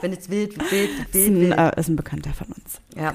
Wenn 0.00 0.10
nichts 0.10 0.28
wird, 0.30 0.56
wird, 0.58 0.70
wird, 0.72 0.90
Das 1.12 1.20
ist 1.20 1.30
wird, 1.32 1.52
ein, 1.52 1.72
äh, 1.72 1.80
ist 1.80 1.88
ein 1.88 1.96
Bekannter 1.96 2.30
von 2.32 2.48
uns. 2.48 2.80
Ja, 2.96 3.14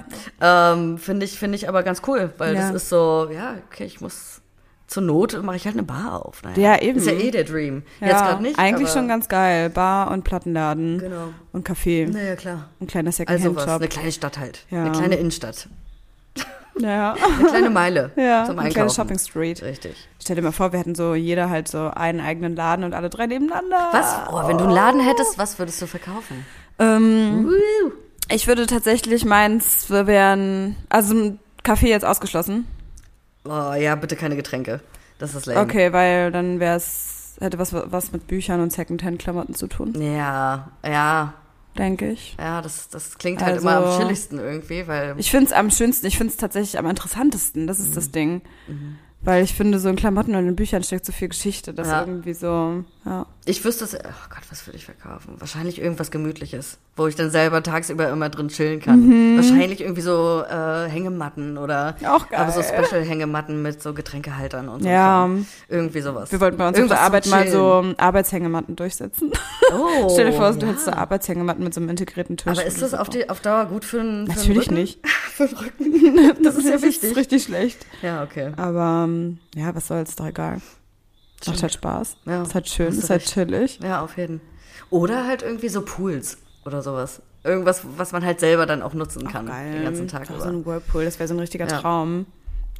ähm, 0.73 0.97
finde 0.97 1.25
ich, 1.25 1.37
finde 1.37 1.55
ich 1.57 1.67
aber 1.67 1.83
ganz 1.83 2.01
cool, 2.07 2.31
weil 2.37 2.55
Ja. 2.55 2.61
das 2.71 2.83
ist 2.83 2.89
so, 2.89 3.27
ja, 3.33 3.55
okay, 3.69 3.83
ich 3.85 3.99
muss, 3.99 4.41
zur 4.87 5.03
Not 5.03 5.41
mache 5.43 5.57
ich 5.57 5.65
halt 5.65 5.75
eine 5.75 5.83
Bar 5.83 6.25
auf. 6.25 6.41
Naja. 6.43 6.57
Ja, 6.75 6.81
eben. 6.81 6.97
Ist 6.97 7.07
ja 7.07 7.13
eh 7.13 7.29
der 7.31 7.43
Dream. 7.43 7.83
Ja, 7.99 8.07
Jetzt 8.07 8.19
gerade 8.19 8.41
nicht. 8.43 8.57
eigentlich 8.59 8.89
schon 8.89 9.07
ganz 9.09 9.27
geil. 9.27 9.69
Bar 9.69 10.11
und 10.11 10.23
Plattenladen 10.23 10.99
Genau. 10.99 11.29
und 11.51 11.67
Café. 11.67 12.09
Naja, 12.09 12.35
klar. 12.37 12.69
Ein 12.79 12.87
kleiner 12.87 13.09
Also 13.09 13.23
was, 13.23 13.35
Secondhand-Shop. 13.35 13.75
eine 13.81 13.87
kleine 13.89 14.11
Stadt 14.13 14.37
halt. 14.39 14.65
Ja. 14.69 14.81
Eine 14.83 14.91
kleine 14.93 15.15
Innenstadt. 15.15 15.67
ja, 16.79 17.13
Eine 17.39 17.49
kleine 17.49 17.69
Meile 17.69 18.11
ja 18.17 18.45
zum 18.45 18.59
eine 18.59 18.69
kleine 18.69 18.83
Einkaufen. 18.85 18.95
Shopping 18.95 19.19
Street. 19.19 19.61
Richtig. 19.61 19.95
Stell 20.21 20.35
dir 20.37 20.41
mal 20.41 20.51
vor, 20.51 20.71
wir 20.71 20.79
hätten 20.79 20.95
so 20.95 21.15
jeder 21.15 21.49
halt 21.49 21.67
so 21.67 21.89
einen 21.93 22.19
eigenen 22.21 22.55
Laden 22.55 22.85
und 22.85 22.93
alle 22.93 23.09
drei 23.09 23.27
nebeneinander. 23.27 23.89
Was? 23.91 24.15
Oh, 24.31 24.47
wenn 24.47 24.57
du 24.57 24.63
einen 24.65 24.73
Laden 24.73 25.01
hättest, 25.01 25.37
was 25.37 25.57
würdest 25.59 25.81
du 25.81 25.87
verkaufen? 25.87 26.45
Ähm, 26.79 27.51
ich 28.29 28.47
würde 28.47 28.67
tatsächlich 28.67 29.25
meins 29.25 29.89
wären, 29.89 30.75
also 30.89 31.13
ein 31.15 31.39
Café 31.63 31.87
jetzt 31.87 32.05
ausgeschlossen. 32.05 32.67
Oh 33.47 33.73
ja, 33.73 33.95
bitte 33.95 34.15
keine 34.15 34.35
Getränke. 34.35 34.81
Das 35.19 35.33
ist 35.35 35.45
lame. 35.45 35.61
Okay, 35.61 35.93
weil 35.93 36.31
dann 36.31 36.59
wäre 36.59 36.75
es, 36.77 37.35
hätte 37.39 37.57
was, 37.57 37.73
was 37.73 38.11
mit 38.11 38.27
Büchern 38.27 38.61
und 38.61 38.71
Secondhand-Klamotten 38.71 39.55
zu 39.55 39.67
tun, 39.67 39.93
Ja, 40.01 40.69
ja, 40.85 41.33
denke 41.77 42.09
ich. 42.11 42.35
ja, 42.39 42.61
das, 42.61 42.89
das 42.89 43.17
klingt 43.17 43.41
halt 43.41 43.55
Also- 43.55 43.67
immer 43.67 43.77
am 43.85 43.99
chilligsten 43.99 44.39
irgendwie, 44.39 44.87
weil 44.87 45.15
Ich 45.17 45.31
finde 45.31 45.47
es 45.47 45.53
am 45.53 45.71
schönsten, 45.71 46.05
ich 46.07 46.17
finde 46.17 46.31
es 46.31 46.37
tatsächlich 46.37 46.77
am 46.77 46.87
interessantesten, 46.87 47.65
das 47.67 47.79
ist 47.79 47.91
Mhm. 47.91 47.95
das 47.95 48.11
Ding. 48.11 48.41
Weil 49.27 49.43
ich 49.43 49.53
finde, 49.53 49.77
so 49.77 49.89
in 49.89 49.97
Klamotten 49.97 50.35
und 50.35 50.47
in 50.47 50.55
Büchern 50.55 50.83
steckt 50.83 51.05
so 51.05 51.11
viel 51.11 51.27
Geschichte, 51.27 51.73
dass 51.73 51.89
Ja. 51.89 51.99
irgendwie 51.99 52.33
so, 52.33 52.85
ja. 53.05 53.25
ich 53.43 53.65
wüsste 53.65 53.83
es, 53.83 53.93
oh 53.93 53.97
Gott, 54.29 54.43
was 54.49 54.65
würde 54.65 54.77
ich 54.77 54.85
verkaufen? 54.85 55.33
Wahrscheinlich 55.39 55.81
irgendwas 55.81 56.11
Gemütliches, 56.11 56.77
wo 56.95 57.07
ich 57.07 57.15
dann 57.15 57.29
selber 57.29 57.61
tagsüber 57.61 58.07
immer 58.09 58.29
drin 58.29 58.47
chillen 58.47 58.79
kann. 58.79 59.35
Wahrscheinlich 59.35 59.81
irgendwie 59.81 59.99
so 59.99 60.43
äh, 60.49 60.87
Hängematten 60.87 61.57
oder 61.57 61.97
Auch 62.07 62.29
geil. 62.29 62.39
aber 62.39 62.53
so 62.53 62.63
Special-Hängematten 62.63 63.61
mit 63.61 63.83
so 63.83 63.93
Getränkehaltern 63.93 64.69
und 64.69 64.83
so. 64.83 64.87
Ja. 64.87 65.17
Kram. 65.25 65.45
Irgendwie 65.67 65.99
sowas. 65.99 66.31
Wir 66.31 66.39
wollten 66.39 66.55
bei 66.57 66.65
uns 66.69 66.75
auf 66.77 66.79
Irgendwas 66.79 66.97
der 66.99 67.05
Arbeit 67.05 67.25
mal 67.27 67.47
so 67.49 67.93
Arbeitshängematten 67.97 68.77
durchsetzen. 68.77 69.33
Oh, 69.73 70.07
Stell 70.13 70.31
dir 70.31 70.37
vor, 70.37 70.53
du 70.53 70.61
ja. 70.61 70.67
hättest 70.67 70.85
so 70.85 70.91
Arbeitshängematten 70.91 71.65
mit 71.65 71.73
so 71.73 71.81
einem 71.81 71.89
integrierten 71.89 72.37
Tisch. 72.37 72.49
Aber 72.53 72.63
ist 72.65 72.81
das 72.81 72.93
auf, 72.93 73.09
die, 73.09 73.29
auf 73.29 73.41
Dauer 73.41 73.65
gut 73.65 73.83
für 73.83 73.99
einen 73.99 74.27
für 74.27 74.37
Natürlich 74.37 74.67
Rücken? 74.67 74.75
nicht. 74.75 74.99
Für 75.37 75.47
den 75.47 75.57
Rücken? 75.57 76.37
Das 76.43 76.55
ist 76.55 76.65
ja 76.65 76.71
Das 76.73 76.81
wichtig. 76.81 77.11
ist 77.11 77.15
richtig 77.17 77.43
schlecht. 77.43 77.85
Ja, 78.01 78.23
okay. 78.23 78.53
Aber 78.57 79.03
ähm, 79.07 79.37
ja, 79.55 79.73
was 79.75 79.87
soll's, 79.87 80.15
doch 80.15 80.25
egal. 80.25 80.61
Macht 81.45 81.61
halt 81.61 81.73
Spaß. 81.73 82.17
Ja, 82.25 82.41
ist 82.41 82.55
halt 82.55 82.67
schön, 82.67 82.87
ist 82.87 83.09
halt 83.11 83.23
chillig. 83.25 83.79
Ja, 83.83 84.01
auf 84.01 84.17
jeden. 84.17 84.41
Oder 84.89 85.27
halt 85.27 85.43
irgendwie 85.43 85.69
so 85.69 85.81
Pools 85.83 86.39
oder 86.65 86.81
sowas. 86.81 87.21
Irgendwas, 87.43 87.81
was 87.97 88.11
man 88.11 88.25
halt 88.25 88.39
selber 88.39 88.65
dann 88.65 88.81
auch 88.81 88.93
nutzen 88.93 89.27
kann 89.27 89.45
den 89.45 89.83
ganzen 89.83 90.07
Tag 90.07 90.27
Doch. 90.27 90.39
So 90.39 90.49
ein 90.49 90.65
Whirlpool, 90.65 91.05
das 91.05 91.19
wäre 91.19 91.27
so 91.27 91.35
ein 91.35 91.39
richtiger 91.39 91.67
Ja. 91.67 91.79
Traum. 91.79 92.25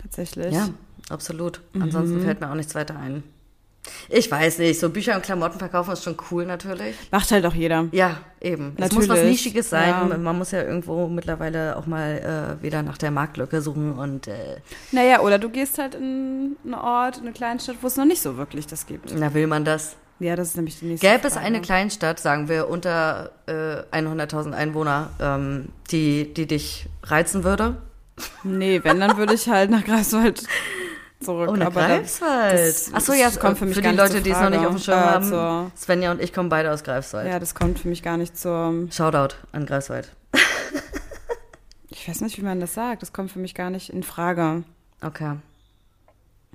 Tatsächlich. 0.01 0.53
Ja, 0.53 0.69
absolut. 1.09 1.61
Mhm. 1.73 1.83
Ansonsten 1.83 2.21
fällt 2.21 2.41
mir 2.41 2.49
auch 2.49 2.55
nichts 2.55 2.73
weiter 2.75 2.97
ein. 2.97 3.23
Ich 4.09 4.29
weiß 4.31 4.59
nicht, 4.59 4.79
so 4.79 4.89
Bücher 4.89 5.15
und 5.15 5.23
Klamotten 5.23 5.59
verkaufen 5.59 5.93
ist 5.93 6.03
schon 6.03 6.17
cool 6.31 6.45
natürlich. 6.45 6.95
Macht 7.11 7.31
halt 7.31 7.45
auch 7.45 7.53
jeder. 7.53 7.85
Ja, 7.91 8.17
eben. 8.41 8.73
Es 8.77 8.91
muss 8.91 9.07
was 9.07 9.17
Natürlich, 9.17 9.45
Nischiges 9.45 9.69
sein. 9.69 9.89
ja. 9.89 10.17
Man 10.17 10.37
muss 10.37 10.51
ja 10.51 10.63
irgendwo 10.63 11.07
mittlerweile 11.07 11.75
auch 11.77 11.85
mal 11.85 12.57
äh, 12.59 12.63
wieder 12.63 12.83
nach 12.83 12.97
der 12.97 13.11
Marktlücke 13.11 13.61
suchen 13.61 13.93
und 13.93 14.27
äh, 14.27 14.57
Naja, 14.91 15.21
oder 15.21 15.39
du 15.39 15.49
gehst 15.49 15.77
halt 15.77 15.95
in 15.95 16.55
einen 16.63 16.73
Ort, 16.73 17.17
in 17.17 17.23
eine 17.23 17.33
Kleinstadt, 17.33 17.77
wo 17.81 17.87
es 17.87 17.97
noch 17.97 18.05
nicht 18.05 18.21
so 18.21 18.37
wirklich 18.37 18.67
das 18.67 18.85
gibt. 18.85 19.13
na 19.15 19.33
will 19.33 19.47
man 19.47 19.65
das. 19.65 19.95
Ja, 20.19 20.35
das 20.35 20.49
ist 20.49 20.55
nämlich 20.55 20.79
die 20.79 20.85
nächste 20.85 21.07
Gäbe 21.07 21.27
es 21.27 21.37
eine 21.37 21.61
Kleinstadt, 21.61 22.19
sagen 22.19 22.49
wir 22.49 22.69
unter 22.69 23.29
äh, 23.45 23.51
100.000 23.95 24.51
Einwohner, 24.51 25.11
ähm, 25.21 25.69
die, 25.91 26.33
die 26.33 26.47
dich 26.47 26.87
reizen 27.03 27.43
würde? 27.43 27.77
Nee, 28.43 28.79
wenn, 28.83 28.99
dann 28.99 29.17
würde 29.17 29.35
ich 29.35 29.47
halt 29.47 29.69
nach 29.69 29.83
Greifswald 29.85 30.41
zurück. 31.19 31.49
Oh, 31.51 31.55
nach 31.55 31.67
aber 31.67 31.81
Greifswald. 31.87 32.53
das- 32.69 32.93
Achso, 32.93 33.13
ja, 33.13 33.25
das 33.25 33.39
kommt 33.39 33.57
für 33.57 33.65
mich 33.65 33.75
für 33.75 33.81
gar 33.81 33.91
die 33.93 33.97
nicht 33.97 34.09
Leute, 34.13 34.21
die 34.23 34.29
es 34.31 34.39
noch 34.39 34.49
nicht 34.49 34.59
auf 34.65 34.75
dem 34.75 34.79
Schirm 34.79 34.99
haben. 34.99 35.25
zur- 35.27 35.71
Svenja 35.75 36.11
und 36.11 36.21
ich 36.21 36.33
kommen 36.33 36.49
beide 36.49 36.71
aus 36.71 36.83
Greifswald. 36.83 37.27
Ja, 37.27 37.39
das 37.39 37.55
kommt 37.55 37.79
für 37.79 37.87
mich 37.87 38.03
gar 38.03 38.17
nicht 38.17 38.37
zur. 38.37 38.87
Shoutout 38.91 39.35
an 39.51 39.65
Greifswald. 39.65 40.11
Ich 41.89 42.07
weiß 42.07 42.21
nicht, 42.21 42.37
wie 42.37 42.41
man 42.43 42.59
das 42.59 42.73
sagt. 42.73 43.01
Das 43.01 43.11
kommt 43.11 43.31
für 43.31 43.39
mich 43.39 43.53
gar 43.55 43.69
nicht 43.69 43.89
in 43.89 44.03
Frage. 44.03 44.63
Okay. 45.01 45.35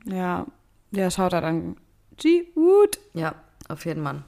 Ja. 0.04 0.46
Ja, 0.92 1.10
schaut 1.10 1.32
halt 1.32 1.44
an. 1.44 1.76
G. 2.16 2.44
Wood. 2.54 2.98
Ja, 3.14 3.34
auf 3.68 3.84
jeden 3.84 4.02
Fall. 4.04 4.22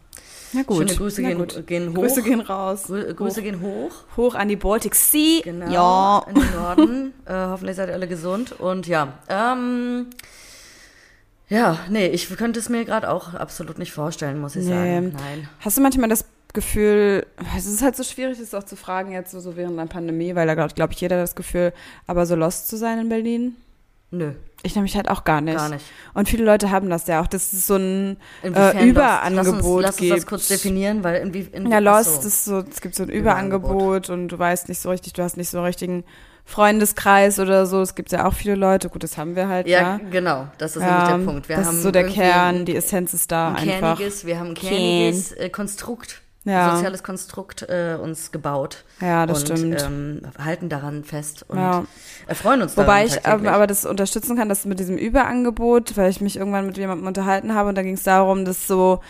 Na 0.54 0.62
gut. 0.62 0.78
Schöne 0.78 0.94
Grüße 0.94 1.22
gehen, 1.22 1.46
gehen 1.66 1.90
hoch. 1.90 1.94
Grüße 1.94 2.22
gehen 2.22 2.40
raus. 2.40 2.84
Grü 2.84 3.12
Grüße 3.14 3.42
gehen 3.42 3.60
hoch. 3.60 3.90
Hoch 4.16 4.34
an 4.34 4.48
die 4.48 4.56
Baltic 4.56 4.94
Sea. 4.94 5.40
Genau. 5.42 5.70
Ja. 5.70 6.26
In 6.28 6.34
den 6.34 6.52
Norden. 6.52 7.14
äh, 7.26 7.32
hoffentlich 7.32 7.76
seid 7.76 7.88
ihr 7.88 7.94
alle 7.94 8.08
gesund. 8.08 8.52
Und 8.60 8.86
ja, 8.86 9.14
ähm, 9.28 10.06
ja, 11.48 11.78
nee, 11.90 12.06
ich 12.06 12.28
könnte 12.36 12.58
es 12.58 12.68
mir 12.68 12.84
gerade 12.84 13.10
auch 13.10 13.34
absolut 13.34 13.78
nicht 13.78 13.92
vorstellen, 13.92 14.40
muss 14.40 14.56
ich 14.56 14.64
Nee. 14.64 14.70
sagen. 14.70 15.12
Nein. 15.14 15.48
Hast 15.60 15.76
du 15.76 15.82
manchmal 15.82 16.08
das 16.08 16.24
Gefühl, 16.52 17.26
es 17.56 17.66
ist 17.66 17.82
halt 17.82 17.96
so 17.96 18.04
schwierig, 18.04 18.38
das 18.38 18.54
auch 18.54 18.62
zu 18.62 18.76
fragen 18.76 19.10
jetzt 19.12 19.32
so, 19.32 19.40
so 19.40 19.56
während 19.56 19.78
der 19.78 19.86
Pandemie, 19.86 20.34
weil 20.34 20.46
da 20.46 20.54
glaube 20.54 20.72
glaub 20.74 20.92
ich 20.92 21.00
jeder 21.00 21.16
das 21.16 21.34
Gefühl, 21.34 21.72
aber 22.06 22.26
so 22.26 22.36
lost 22.36 22.68
zu 22.68 22.76
sein 22.76 22.98
in 23.00 23.08
Berlin? 23.08 23.56
Nö, 24.12 24.32
Ich 24.64 24.74
nämlich 24.74 24.96
halt 24.96 25.08
auch 25.10 25.24
gar 25.24 25.40
nicht. 25.40 25.56
gar 25.56 25.68
nicht. 25.68 25.84
Und 26.14 26.28
viele 26.28 26.44
Leute 26.44 26.70
haben 26.70 26.88
das 26.90 27.06
ja 27.06 27.20
auch, 27.20 27.26
dass 27.26 27.52
es 27.52 27.66
so 27.66 27.76
ein 27.76 28.16
Inwiefern 28.42 28.76
äh, 28.78 28.86
Überangebot? 28.86 29.82
Lass 29.82 30.00
uns, 30.00 30.00
lass 30.00 30.00
uns 30.00 30.08
das 30.22 30.26
kurz 30.26 30.48
definieren, 30.48 31.04
weil 31.04 31.16
irgendwie. 31.16 31.46
In, 31.52 31.70
Ja, 31.70 31.78
Lost 31.78 32.22
so. 32.22 32.28
ist 32.28 32.44
so, 32.46 32.58
es 32.68 32.80
gibt 32.80 32.94
so 32.94 33.02
ein 33.04 33.10
Überangebot. 33.10 33.70
Überangebot 33.70 34.10
und 34.10 34.28
du 34.28 34.38
weißt 34.38 34.68
nicht 34.68 34.80
so 34.80 34.90
richtig, 34.90 35.12
du 35.12 35.22
hast 35.22 35.36
nicht 35.36 35.50
so 35.50 35.58
einen 35.58 35.66
richtigen 35.66 36.04
Freundeskreis 36.46 37.38
oder 37.40 37.66
so. 37.66 37.80
Es 37.82 37.94
gibt 37.94 38.10
ja 38.12 38.26
auch 38.26 38.32
viele 38.34 38.54
Leute, 38.54 38.88
gut, 38.88 39.02
das 39.02 39.18
haben 39.18 39.36
wir 39.36 39.48
halt, 39.48 39.66
Ja, 39.66 39.80
ja. 39.80 40.00
genau, 40.10 40.48
das 40.58 40.76
ist 40.76 40.82
Ja, 40.82 40.88
nämlich 41.08 41.08
der 41.26 41.30
Punkt. 41.32 41.48
Wir 41.48 41.56
das 41.56 41.66
haben 41.66 41.76
ist 41.76 41.82
so 41.82 41.90
der 41.90 42.06
Kern, 42.06 42.64
die 42.64 42.76
Essenz 42.76 43.12
ist 43.14 43.30
da 43.32 43.48
ein 43.48 43.56
einfach. 43.68 43.96
kerniges, 43.98 44.24
wir 44.24 44.38
haben 44.38 44.48
ein 44.48 44.54
kerniges 44.54 45.32
äh, 45.32 45.48
Konstrukt, 45.50 46.22
Ja. 46.44 46.74
soziales 46.76 47.02
Konstrukt 47.02 47.62
äh, 47.62 47.96
uns 48.00 48.30
gebaut. 48.30 48.84
Ja, 49.00 49.24
das 49.26 49.40
und, 49.50 49.58
stimmt. 49.58 49.82
Ähm, 49.82 50.20
halten 50.42 50.68
daran 50.68 51.02
fest 51.04 51.44
und 51.48 51.58
Ja. 51.58 51.84
erfreuen 52.26 52.60
uns 52.62 52.76
Wobei 52.76 53.06
ich 53.06 53.18
ähm, 53.24 53.46
aber 53.48 53.66
das 53.66 53.86
unterstützen 53.86 54.36
kann, 54.36 54.48
dass 54.50 54.64
mit 54.66 54.78
diesem 54.78 54.98
Überangebot, 54.98 55.96
weil 55.96 56.10
ich 56.10 56.20
mich 56.20 56.36
irgendwann 56.36 56.66
mit 56.66 56.76
jemandem 56.76 57.06
unterhalten 57.06 57.54
habe 57.54 57.70
und 57.70 57.74
da 57.76 57.82
ging 57.82 57.94
es 57.94 58.02
darum, 58.02 58.44
dass 58.44 58.66
so, 58.66 59.00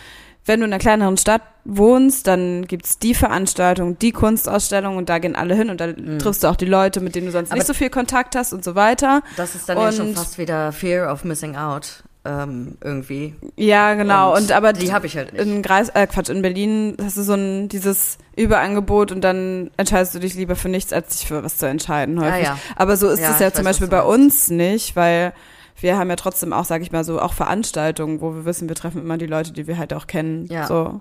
wenn 0.46 0.60
du 0.60 0.66
in 0.66 0.72
einer 0.72 0.78
kleineren 0.80 1.16
Stadt 1.16 1.42
wohnst, 1.64 2.26
dann 2.28 2.66
gibt's 2.66 2.98
die 2.98 3.14
Veranstaltung, 3.14 3.98
die 3.98 4.12
Kunstausstellung 4.12 4.96
und 4.96 5.08
da 5.08 5.18
gehen 5.18 5.34
alle 5.34 5.54
hin 5.56 5.70
und 5.70 5.80
da 5.80 5.92
triffst 5.92 6.44
du 6.44 6.48
auch 6.48 6.56
die 6.56 6.66
Leute, 6.66 7.00
mit 7.00 7.14
denen 7.16 7.26
du 7.26 7.32
sonst 7.32 7.48
Mhm. 7.48 7.52
Aber- 7.52 7.58
nicht 7.58 7.66
so 7.66 7.74
viel 7.74 7.90
Kontakt 7.90 8.36
hast 8.36 8.52
und 8.52 8.62
so 8.62 8.74
weiter. 8.76 9.22
Das 9.36 9.54
ist 9.56 9.68
dann 9.68 9.78
ja 9.78 9.90
schon 9.90 10.08
Und- 10.08 10.16
fast 10.18 10.38
wieder 10.38 10.70
Fear 10.70 11.10
of 11.12 11.24
Missing 11.24 11.56
Out 11.56 12.04
ähm, 12.24 12.76
irgendwie. 12.82 13.34
Ja, 13.56 13.94
genau. 13.94 14.34
Und, 14.34 14.50
aber 14.52 14.72
die 14.72 14.92
habe 14.92 15.06
ich 15.06 15.16
halt 15.16 15.32
nicht. 15.32 15.42
in 15.42 15.62
Greis, 15.62 15.90
äh, 15.90 16.06
Quatsch, 16.06 16.30
in 16.30 16.42
Berlin 16.42 16.96
hast 17.02 17.16
du 17.16 17.22
so 17.22 17.34
ein 17.34 17.68
dieses 17.68 18.18
Überangebot 18.36 19.12
und 19.12 19.20
dann 19.22 19.70
entscheidest 19.76 20.14
du 20.14 20.20
dich 20.20 20.34
lieber 20.34 20.56
für 20.56 20.68
nichts, 20.68 20.92
als 20.92 21.18
dich 21.18 21.28
für 21.28 21.44
was 21.44 21.58
zu 21.58 21.66
entscheiden 21.66 22.18
häufig. 22.20 22.48
Ah, 22.48 22.54
ja. 22.54 22.58
Aber 22.76 22.96
so 22.96 23.08
ist 23.08 23.20
Ja, 23.20 23.30
es 23.32 23.40
ja 23.40 23.48
ich 23.48 23.54
zum 23.54 23.64
weiß, 23.64 23.78
Beispiel 23.78 23.88
bei 23.88 24.02
uns 24.02 24.48
nicht, 24.48 24.96
weil 24.96 25.34
wir 25.80 25.98
haben 25.98 26.08
ja 26.08 26.16
trotzdem 26.16 26.52
auch, 26.52 26.64
sag 26.64 26.80
ich 26.82 26.92
mal 26.92 27.04
so, 27.04 27.20
auch 27.20 27.34
Veranstaltungen, 27.34 28.20
wo 28.20 28.34
wir 28.34 28.44
wissen, 28.44 28.68
wir 28.68 28.76
treffen 28.76 29.02
immer 29.02 29.18
die 29.18 29.26
Leute, 29.26 29.52
die 29.52 29.66
wir 29.66 29.76
halt 29.76 29.92
auch 29.92 30.06
kennen. 30.06 30.46
Ja. 30.46 30.66
So. 30.66 31.00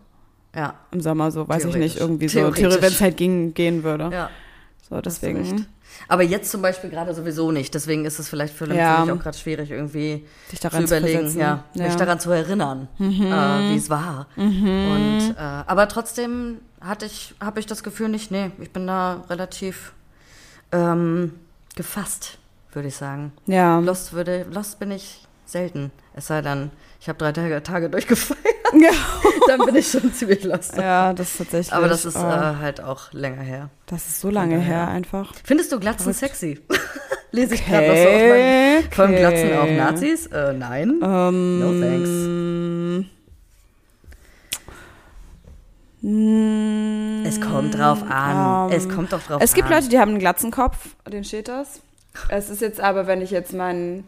Ja. 0.55 0.75
im 0.91 1.01
Sommer 1.01 1.31
so, 1.31 1.47
weiß 1.47 1.65
ich 1.65 1.75
nicht, 1.75 1.97
irgendwie 1.97 2.27
so, 2.27 2.39
wenn 2.55 2.83
es 2.83 3.01
halt 3.01 3.17
ging, 3.17 3.55
gehen 3.55 3.83
würde. 3.83 4.09
Ja. 4.11 4.29
So, 4.95 5.01
deswegen 5.01 5.65
Aber 6.07 6.23
jetzt 6.23 6.51
zum 6.51 6.61
Beispiel 6.61 6.89
gerade 6.89 7.13
sowieso 7.13 7.51
nicht. 7.51 7.73
Deswegen 7.73 8.05
ist 8.05 8.19
es 8.19 8.27
vielleicht 8.29 8.53
für, 8.53 8.71
Ja. 8.73 8.95
für 8.97 9.01
mich 9.05 9.11
auch 9.11 9.23
gerade 9.23 9.37
schwierig, 9.37 9.71
irgendwie 9.71 10.25
dich 10.51 10.59
zu 10.59 10.67
daran 10.69 10.87
zu, 10.87 10.95
überlegen, 10.97 11.19
versetzen. 11.31 11.39
ja, 11.39 11.63
mich 11.73 11.95
daran 11.95 12.19
zu 12.19 12.31
erinnern, 12.31 12.87
äh, 12.99 13.03
wie 13.03 13.75
es 13.75 13.89
war. 13.89 14.27
Und, 14.35 15.35
äh, 15.37 15.39
aber 15.39 15.87
trotzdem 15.87 16.59
hatte 16.81 17.05
ich, 17.05 17.33
habe 17.39 17.59
ich 17.59 17.65
das 17.65 17.83
Gefühl 17.83 18.09
nicht, 18.09 18.29
nee, 18.31 18.51
ich 18.59 18.71
bin 18.71 18.85
da 18.87 19.23
relativ 19.29 19.93
ähm, 20.71 21.33
gefasst, 21.75 22.37
würde 22.73 22.87
ich 22.89 22.95
sagen. 22.95 23.31
Ja. 23.45 23.79
Lost 23.79 24.13
würde, 24.13 24.45
Lost 24.51 24.79
bin 24.79 24.91
ich 24.91 25.25
selten. 25.45 25.91
Es 26.15 26.27
sei 26.27 26.41
denn, 26.41 26.71
ich 26.99 27.07
habe 27.09 27.17
drei 27.19 27.31
Tage, 27.31 27.61
Tage 27.63 27.89
durchgefeiert, 27.89 28.39
ja. 28.79 28.91
dann 29.47 29.65
bin 29.65 29.75
ich 29.75 29.87
schon 29.89 30.13
ziemlich 30.13 30.43
lost. 30.43 30.75
ja, 30.77 31.13
das 31.13 31.31
ist 31.31 31.37
tatsächlich. 31.37 31.73
Aber 31.73 31.87
das 31.87 32.05
ist 32.05 32.15
oh, 32.17 32.19
äh, 32.19 32.55
halt 32.61 32.81
auch 32.81 33.11
länger 33.13 33.41
her. 33.41 33.69
das 33.87 34.07
ist 34.07 34.21
so 34.21 34.29
lange 34.29 34.57
daher. 34.57 34.67
her 34.85 34.87
einfach. 34.89 35.33
Findest 35.43 35.71
du 35.71 35.79
Glatzen 35.79 36.13
sexy? 36.13 36.59
Lese 37.31 37.55
ich 37.55 37.65
gerade 37.65 37.87
noch 37.87 37.95
so 37.95 38.01
auf 38.09 38.13
meinen 38.15 38.77
Okay. 38.83 38.95
Von 38.95 39.11
Glatzen 39.15 39.53
auch 39.57 39.69
Nazis? 39.71 40.27
Äh, 40.27 40.53
nein. 40.53 40.99
Ähm, 41.01 41.59
No 41.59 41.71
thanks. 41.81 42.09
mm, 46.01 47.25
Es 47.25 47.41
kommt 47.41 47.77
drauf 47.77 48.03
an. 48.07 48.69
ähm, 48.71 48.77
es 48.77 48.87
kommt 48.89 49.13
doch 49.13 49.21
drauf 49.23 49.41
Es 49.41 49.53
gibt 49.53 49.67
an. 49.69 49.73
Leute, 49.75 49.89
die 49.89 49.99
haben 49.99 50.09
einen 50.11 50.19
Glatzenkopf, 50.19 50.77
denen 51.11 51.23
steht 51.23 51.47
das. 51.47 51.81
Es 52.29 52.49
ist 52.51 52.61
jetzt 52.61 52.79
aber, 52.79 53.07
wenn 53.07 53.21
ich 53.21 53.31
jetzt 53.31 53.53
meinen 53.53 54.03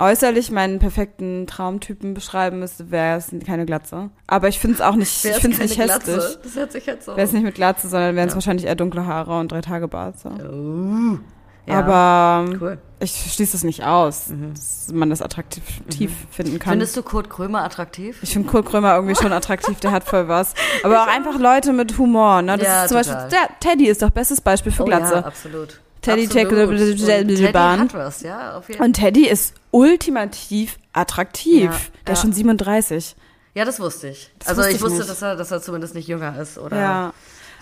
äußerlich 0.00 0.50
meinen 0.50 0.78
perfekten 0.78 1.46
Traumtypen 1.46 2.14
beschreiben 2.14 2.58
müsste, 2.60 2.90
wäre 2.90 3.18
es 3.18 3.28
keine 3.46 3.66
Glatze. 3.66 4.10
Aber 4.26 4.48
ich 4.48 4.58
finde 4.58 4.76
es 4.76 4.80
auch 4.80 4.94
nicht, 4.96 5.24
ich 5.24 5.34
finde 5.36 5.56
es 5.56 5.62
nicht 5.62 5.78
hässlich. 5.78 6.16
Das 6.42 6.56
hört 6.56 6.72
sich 6.72 6.88
halt 6.88 7.02
so. 7.02 7.12
Wäre 7.12 7.26
es 7.26 7.32
nicht 7.32 7.42
mit 7.44 7.54
Glatze, 7.54 7.88
sondern 7.88 8.16
wären 8.16 8.28
es 8.28 8.32
Ja. 8.32 8.36
wahrscheinlich 8.36 8.66
eher 8.66 8.74
dunkle 8.74 9.06
Haare 9.06 9.38
und 9.38 9.52
drei 9.52 9.60
Tage 9.60 9.88
Bart. 9.88 10.18
So. 10.18 10.30
Oh. 10.30 11.18
Ja, 11.66 11.80
Aber 11.80 12.50
cool. 12.60 12.78
ich 12.98 13.12
schließe 13.34 13.56
es 13.56 13.62
nicht 13.62 13.84
aus, 13.84 14.32
dass 14.54 14.88
man 14.92 15.10
das 15.10 15.20
attraktiv 15.22 15.62
tief 15.90 16.10
finden 16.30 16.58
kann. 16.58 16.70
Findest 16.72 16.96
du 16.96 17.02
Kurt 17.02 17.28
Krömer 17.30 17.62
attraktiv? 17.62 18.18
ich 18.22 18.32
finde 18.32 18.48
Kurt 18.48 18.66
Krömer 18.66 18.94
irgendwie 18.94 19.14
schon 19.14 19.32
attraktiv, 19.32 19.78
der 19.78 19.92
hat 19.92 20.04
voll 20.04 20.26
was. 20.26 20.54
Aber 20.82 21.02
auch 21.02 21.06
einfach 21.06 21.38
Leute 21.38 21.72
mit 21.72 21.96
Humor. 21.98 22.42
Ne? 22.42 22.56
Das 22.56 22.66
Ja, 22.66 22.82
ist 22.84 22.88
zum 22.88 23.02
total. 23.02 23.14
Beispiel, 23.28 23.38
der, 23.38 23.58
Teddy 23.60 23.86
ist 23.88 24.02
doch 24.02 24.10
bestes 24.10 24.40
Beispiel 24.40 24.72
für 24.72 24.82
Oh 24.82 24.86
Glatze. 24.86 25.14
ja, 25.16 25.20
absolut. 25.24 25.80
Teddy 26.00 26.24
absolut. 26.24 26.78
the- 26.78 26.94
Teddy 26.96 27.36
hat 27.52 27.94
was, 27.94 28.22
ja, 28.22 28.56
auf 28.56 28.66
jeden 28.68 28.78
Fall. 28.78 28.86
Und 28.86 28.94
Teddy 28.94 29.28
ist 29.28 29.54
ultimativ 29.70 30.78
attraktiv. 30.92 31.64
Ja, 31.64 31.80
der 32.06 32.12
ist 32.14 32.18
ja. 32.20 32.22
schon 32.22 32.32
37. 32.32 33.16
Ja, 33.54 33.64
das 33.64 33.80
wusste 33.80 34.08
ich. 34.08 34.30
Das 34.38 34.48
also 34.48 34.60
wusste 34.60 34.70
ich 34.70 34.76
ich 34.76 34.82
wusste, 34.82 35.04
dass 35.04 35.22
er, 35.22 35.36
dass 35.36 35.50
er 35.50 35.60
zumindest 35.60 35.94
nicht 35.94 36.08
jünger 36.08 36.38
ist. 36.40 36.58
Oder 36.58 36.78
Ja. 36.78 37.12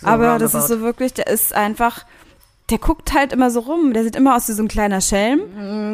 so 0.01 0.07
Aber 0.07 0.39
das 0.39 0.55
ist 0.55 0.69
so 0.69 0.81
wirklich, 0.81 1.15
der 1.15 1.27
ist 1.29 1.55
einfach, 1.55 2.05
der 2.71 2.79
guckt 2.79 3.15
halt 3.15 3.33
immer 3.33 3.51
so 3.51 3.61
rum. 3.61 3.93
Der 3.95 4.05
sieht 4.05 4.17
immer 4.17 4.37
aus 4.37 4.49
wie 4.49 4.53
so 4.53 4.63
ein 4.63 4.69
kleiner 4.69 5.01
Schelm. 5.01 5.41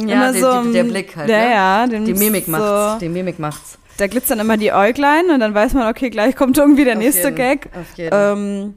Ja, 0.08 0.14
immer 0.14 0.32
die, 0.32 0.40
so, 0.40 0.62
die, 0.62 0.72
der 0.72 0.84
Blick 0.84 1.16
halt. 1.16 1.28
Ja, 1.30 1.36
ne? 1.38 1.50
ja. 1.52 1.86
Den 1.86 2.04
Die 2.04 2.14
Mimik 2.14 2.46
so, 2.46 2.50
macht's. 2.52 2.98
Die 3.00 3.08
Mimik 3.08 3.38
macht's. 3.38 3.78
Da 3.96 4.08
glitzern 4.08 4.40
immer 4.40 4.56
die 4.56 4.72
Äuglein 4.72 5.30
und 5.30 5.38
dann 5.38 5.54
weiß 5.54 5.74
man, 5.74 5.88
okay, 5.88 6.10
gleich 6.10 6.34
kommt 6.34 6.58
irgendwie 6.58 6.84
der 6.84 6.94
Auf 6.94 6.98
nächste 7.02 7.22
jeden, 7.28 7.36
Gag. 7.36 7.68
Auf 7.74 7.96
jeden. 7.96 8.10
Ähm, 8.12 8.74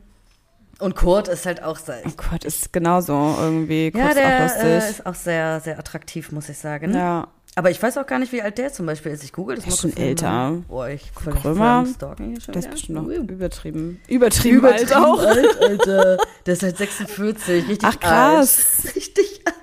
Und 0.80 0.96
Kurt 0.96 1.28
ist 1.28 1.46
halt 1.46 1.64
auch 1.64 1.78
sehr. 1.78 2.02
Gott, 2.30 2.46
ist 2.46 2.72
genauso 2.72 3.36
irgendwie. 3.40 3.92
Kurt 3.92 4.04
Ja, 4.04 4.10
ist 4.46 4.58
auch 4.58 4.62
der 4.62 4.86
äh, 4.86 4.90
ist 4.90 5.06
auch 5.06 5.16
sehr, 5.16 5.60
sehr 5.60 5.80
attraktiv, 5.80 6.32
muss 6.32 6.50
ich 6.50 6.58
sagen. 6.58 6.94
ja. 6.94 7.28
Aber 7.56 7.72
ich 7.72 7.82
weiß 7.82 7.98
auch 7.98 8.06
gar 8.06 8.20
nicht, 8.20 8.32
wie 8.34 8.44
alt 8.44 8.60
der 8.60 8.72
zum 8.72 8.86
Beispiel 8.86 9.12
ist. 9.12 9.24
Ich 9.24 9.34
google 9.34 9.56
das 9.56 9.64
Der 9.66 9.72
mal 9.72 9.74
ist 9.74 9.82
schon 9.82 9.98
älter. 9.98 10.64
Boah, 10.68 10.90
ich 10.90 11.12
Krömer, 11.16 11.88
stalking 11.92 12.30
hier 12.34 12.40
schon 12.42 12.52
Der 12.52 12.62
ist 12.62 12.70
bestimmt 12.70 13.00
noch 13.00 13.08
Ui. 13.08 13.16
übertrieben. 13.16 14.00
Übertrieben, 14.08 14.64
alt 14.64 14.96
auch. 14.96 15.20
alt, 15.20 15.60
Alter. 15.60 16.18
Der 16.46 16.54
ist 16.54 16.62
halt 16.62 16.78
46, 16.78 17.68
richtig 17.68 17.90
Ach, 17.90 18.00
krass. 18.00 18.84
alt. 18.86 18.96
Richtig 18.96 19.42
alt. 19.46 19.56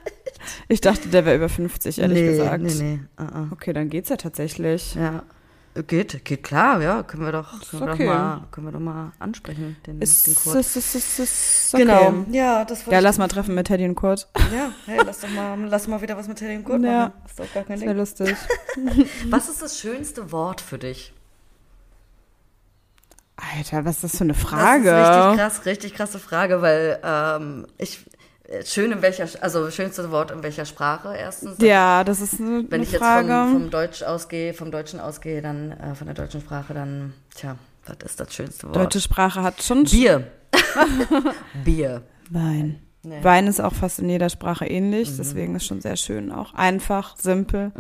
Ich 0.67 0.81
dachte, 0.81 1.09
der 1.09 1.25
wäre 1.25 1.37
über 1.37 1.49
50, 1.49 2.01
ehrlich 2.01 2.19
nee, 2.19 2.27
gesagt. 2.27 2.65
Nee, 2.65 2.73
nee. 2.75 3.01
Uh 3.23 3.53
Okay, 3.53 3.73
dann 3.73 3.89
geht's 3.91 4.09
ja 4.09 4.17
tatsächlich. 4.17 4.97
Ja. 4.97 5.23
Geht, 5.89 6.25
geht 6.25 6.45
klar, 6.45 6.81
ja. 6.81 7.03
Können 7.03 7.25
wir 7.25 7.33
doch, 7.33 7.51
können 7.69 7.87
wir 7.87 7.93
okay. 7.95 8.07
doch, 8.07 8.15
mal, 8.15 8.47
können 8.53 8.67
wir 8.69 8.73
doch 8.73 8.79
mal 8.81 9.11
ansprechen, 9.19 9.77
den, 9.87 10.01
Ist, 10.01 10.27
den 10.29 10.37
Kurt. 10.37 10.55
ist, 10.57 10.77
ist, 10.77 10.95
ist, 10.95 11.19
ist 11.19 11.75
okay. 11.75 11.83
Genau. 11.85 12.25
Ja, 12.31 12.65
das 12.65 12.87
Ja, 12.87 13.01
lass 13.01 13.19
mal 13.19 13.27
treffen 13.27 13.57
mit 13.57 13.67
Teddy 13.67 13.85
und 13.85 13.97
Kurt. 13.97 14.29
Ja, 14.55 14.71
hey, 14.87 15.01
lass 15.05 15.21
doch 15.21 15.29
mal, 15.31 15.59
lass 15.65 15.89
mal 15.89 16.01
wieder 16.01 16.17
was 16.17 16.29
mit 16.29 16.39
Teddy 16.39 16.57
und 16.57 16.65
Kurt 16.65 16.83
Ja. 16.85 17.09
machen. 17.09 17.13
Ist 17.27 17.41
doch 17.41 17.53
gar 17.53 17.65
kein 17.65 17.81
Das 17.81 17.89
Ding. 17.89 17.97
lustig. 17.97 18.37
Was 19.31 19.49
ist 19.49 19.63
das 19.63 19.79
schönste 19.81 20.31
Wort 20.31 20.61
für 20.61 20.79
dich? 20.79 21.13
Alter, 23.37 23.85
was 23.85 23.97
ist 23.97 24.05
das 24.05 24.17
für 24.19 24.25
eine 24.25 24.33
Das 24.33 24.43
Frage? 24.43 24.89
ist 24.91 24.97
richtig 24.97 25.37
krass, 25.39 25.67
richtig 25.67 25.95
krasse 25.95 26.19
Frage, 26.21 26.63
weil 26.63 27.01
ähm, 27.03 27.67
ich 27.79 28.05
schön 28.65 28.93
in 28.93 29.03
welcher, 29.03 29.27
also 29.41 29.71
schönste 29.71 30.11
Wort 30.11 30.31
in 30.31 30.43
welcher 30.43 30.65
Sprache 30.67 31.15
erstens. 31.17 31.57
Ja, 31.59 32.05
das 32.05 32.21
ist 32.21 32.41
eine, 32.41 32.65
Wenn 32.69 32.75
eine 32.75 32.83
ich 32.85 32.93
jetzt 32.93 33.01
Frage. 33.01 33.29
vom, 33.29 33.53
vom 33.63 33.71
Deutsch 33.71 34.03
ausgehe, 34.03 34.53
vom 34.55 34.71
Deutschen 34.71 35.01
ausgehe, 35.01 35.41
dann 35.43 35.73
äh, 35.73 35.95
von 35.95 36.07
der 36.07 36.15
deutschen 36.15 36.41
Sprache, 36.41 36.75
dann 36.75 37.15
tja, 37.35 37.57
was 37.87 37.97
ist 38.05 38.21
das 38.21 38.33
schönste 38.35 38.67
Wort? 38.67 38.77
Deutsche 38.77 39.01
Sprache 39.01 39.43
hat 39.43 39.63
schon 39.63 39.85
Bier. 39.85 40.27
Bier. 41.65 42.03
Wein. 42.31 42.81
Nee. 43.03 43.23
Wein 43.23 43.47
ist 43.47 43.61
auch 43.61 43.75
fast 43.75 43.99
in 43.99 44.09
jeder 44.09 44.31
Sprache 44.31 44.65
ähnlich, 44.67 45.11
Mhm. 45.11 45.17
deswegen 45.19 45.55
ist 45.57 45.67
schon 45.67 45.81
sehr 45.83 45.97
schön 45.97 46.33
auch. 46.33 46.55
Einfach, 46.55 47.17
simpel, 47.19 47.71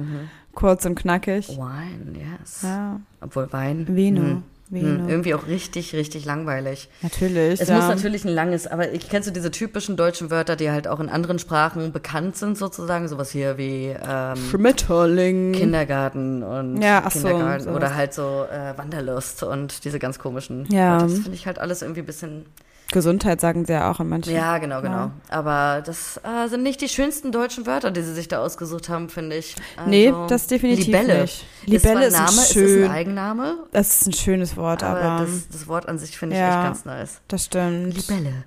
kurz 0.54 0.84
und 0.84 0.96
knackig. 0.96 1.48
Wine, 1.48 2.18
yes. 2.18 2.60
Ja, 2.62 3.00
Obwohl 3.22 3.50
Wein. 3.52 3.86
Vino. 3.88 4.20
hm, 4.20 4.26
Vino. 4.28 4.42
Hm, 4.70 5.08
irgendwie 5.08 5.34
auch 5.34 5.46
richtig, 5.46 5.94
richtig 5.94 6.24
langweilig. 6.24 6.88
Natürlich. 7.02 7.60
Es 7.60 7.68
ja. 7.68 7.76
muss 7.76 7.88
natürlich 7.88 8.24
ein 8.24 8.34
langes, 8.34 8.66
aber 8.66 8.92
ich 8.92 9.08
kennst 9.08 9.28
du 9.28 9.32
diese 9.32 9.50
typischen 9.50 9.96
deutschen 9.96 10.30
Wörter, 10.30 10.56
die 10.56 10.70
halt 10.70 10.88
auch 10.88 11.00
in 11.00 11.08
anderen 11.08 11.38
Sprachen 11.38 11.92
bekannt 11.92 12.36
sind 12.36 12.56
sozusagen, 12.56 13.06
sowas 13.08 13.30
hier 13.30 13.58
wie 13.58 13.94
ähm, 14.06 14.36
Schmetterling. 14.50 15.52
Kindergarten 15.52 16.42
und 16.42 16.80
Ja, 16.82 17.02
so, 17.10 17.20
Kindergarten 17.20 17.64
sowas. 17.64 17.76
oder 17.76 17.94
halt 17.94 18.14
so 18.14 18.46
äh, 18.50 18.76
Wanderlust 18.76 19.42
und 19.42 19.84
diese 19.84 19.98
ganz 19.98 20.18
komischen. 20.18 20.66
Ja. 20.70 20.92
Wörter. 20.92 21.06
Das 21.08 21.18
finde 21.20 21.34
ich 21.34 21.46
halt 21.46 21.58
alles 21.58 21.82
irgendwie 21.82 22.00
ein 22.00 22.06
bisschen. 22.06 22.46
Gesundheit 22.94 23.40
sagen 23.42 23.66
sie 23.66 23.72
ja 23.74 23.90
auch 23.90 24.00
in 24.00 24.08
manchen. 24.08 24.32
Ja, 24.34 24.56
genau, 24.56 24.80
genau. 24.80 24.94
Ja. 24.96 25.10
Aber 25.28 25.82
das 25.82 26.18
äh, 26.24 26.48
sind 26.48 26.62
nicht 26.62 26.80
die 26.80 26.88
schönsten 26.88 27.30
deutschen 27.32 27.66
Wörter, 27.66 27.90
die 27.90 28.00
sie 28.00 28.14
sich 28.14 28.28
da 28.28 28.38
ausgesucht 28.38 28.88
haben, 28.88 29.10
finde 29.10 29.36
ich. 29.36 29.54
Also, 29.76 29.90
Nee, 29.90 30.14
das 30.28 30.46
definitiv 30.46 30.86
Libelle. 30.86 31.22
nicht. 31.22 31.44
Libelle 31.66 32.06
ist, 32.06 32.14
ist 32.14 32.18
ein 32.20 32.24
Name, 32.24 32.42
schön. 32.46 32.64
Es 32.64 32.70
ist 32.70 32.84
ein 32.84 32.90
Eigenname, 32.90 33.56
Das 33.72 33.88
ist 34.00 34.06
ein 34.06 34.12
schönes 34.14 34.56
Wort, 34.56 34.82
aber, 34.82 35.02
aber, 35.02 35.24
das, 35.26 35.48
das 35.48 35.66
Wort 35.68 35.86
an 35.88 35.98
sich 35.98 36.16
finde 36.16 36.36
ich 36.36 36.40
Ja. 36.40 36.48
echt 36.60 36.64
ganz 36.64 36.84
nice. 36.86 37.20
das 37.28 37.44
stimmt. 37.44 37.94
Libelle. 37.94 38.44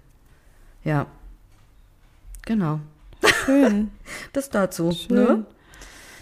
Ja. 0.83 1.05
Genau. 2.45 2.79
Schön. 3.45 3.91
Das 4.33 4.49
dazu. 4.49 4.91
Schön. 4.91 5.15
Ne? 5.15 5.45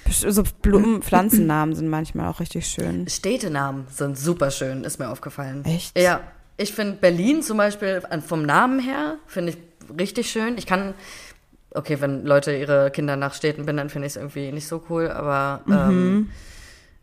So 0.09 0.43
Blumen, 0.61 1.01
Pflanzennamen 1.03 1.75
sind 1.75 1.87
manchmal 1.89 2.27
auch 2.29 2.39
richtig 2.39 2.67
schön. 2.67 3.07
Städtenamen 3.07 3.85
sind 3.91 4.17
super 4.17 4.51
schön, 4.51 4.83
ist 4.83 4.99
mir 4.99 5.09
aufgefallen. 5.09 5.63
Echt? 5.65 5.97
Ja. 5.97 6.21
Ich 6.57 6.73
finde 6.73 6.93
Berlin 7.01 7.41
zum 7.41 7.57
Beispiel 7.57 8.01
vom 8.25 8.43
Namen 8.43 8.79
her, 8.79 9.15
finde 9.27 9.51
ich 9.53 9.57
richtig 9.99 10.29
schön. 10.31 10.57
Ich 10.57 10.65
kann, 10.65 10.93
okay, 11.71 11.99
wenn 11.99 12.25
Leute 12.25 12.55
ihre 12.55 12.91
Kinder 12.91 13.15
nach 13.17 13.33
Städten 13.33 13.65
benennen, 13.65 13.89
finde 13.89 14.07
ich 14.07 14.13
es 14.13 14.17
irgendwie 14.17 14.51
nicht 14.51 14.67
so 14.67 14.81
cool, 14.89 15.09
aber 15.09 15.61
Mhm. 15.65 15.73
ähm, 15.73 16.29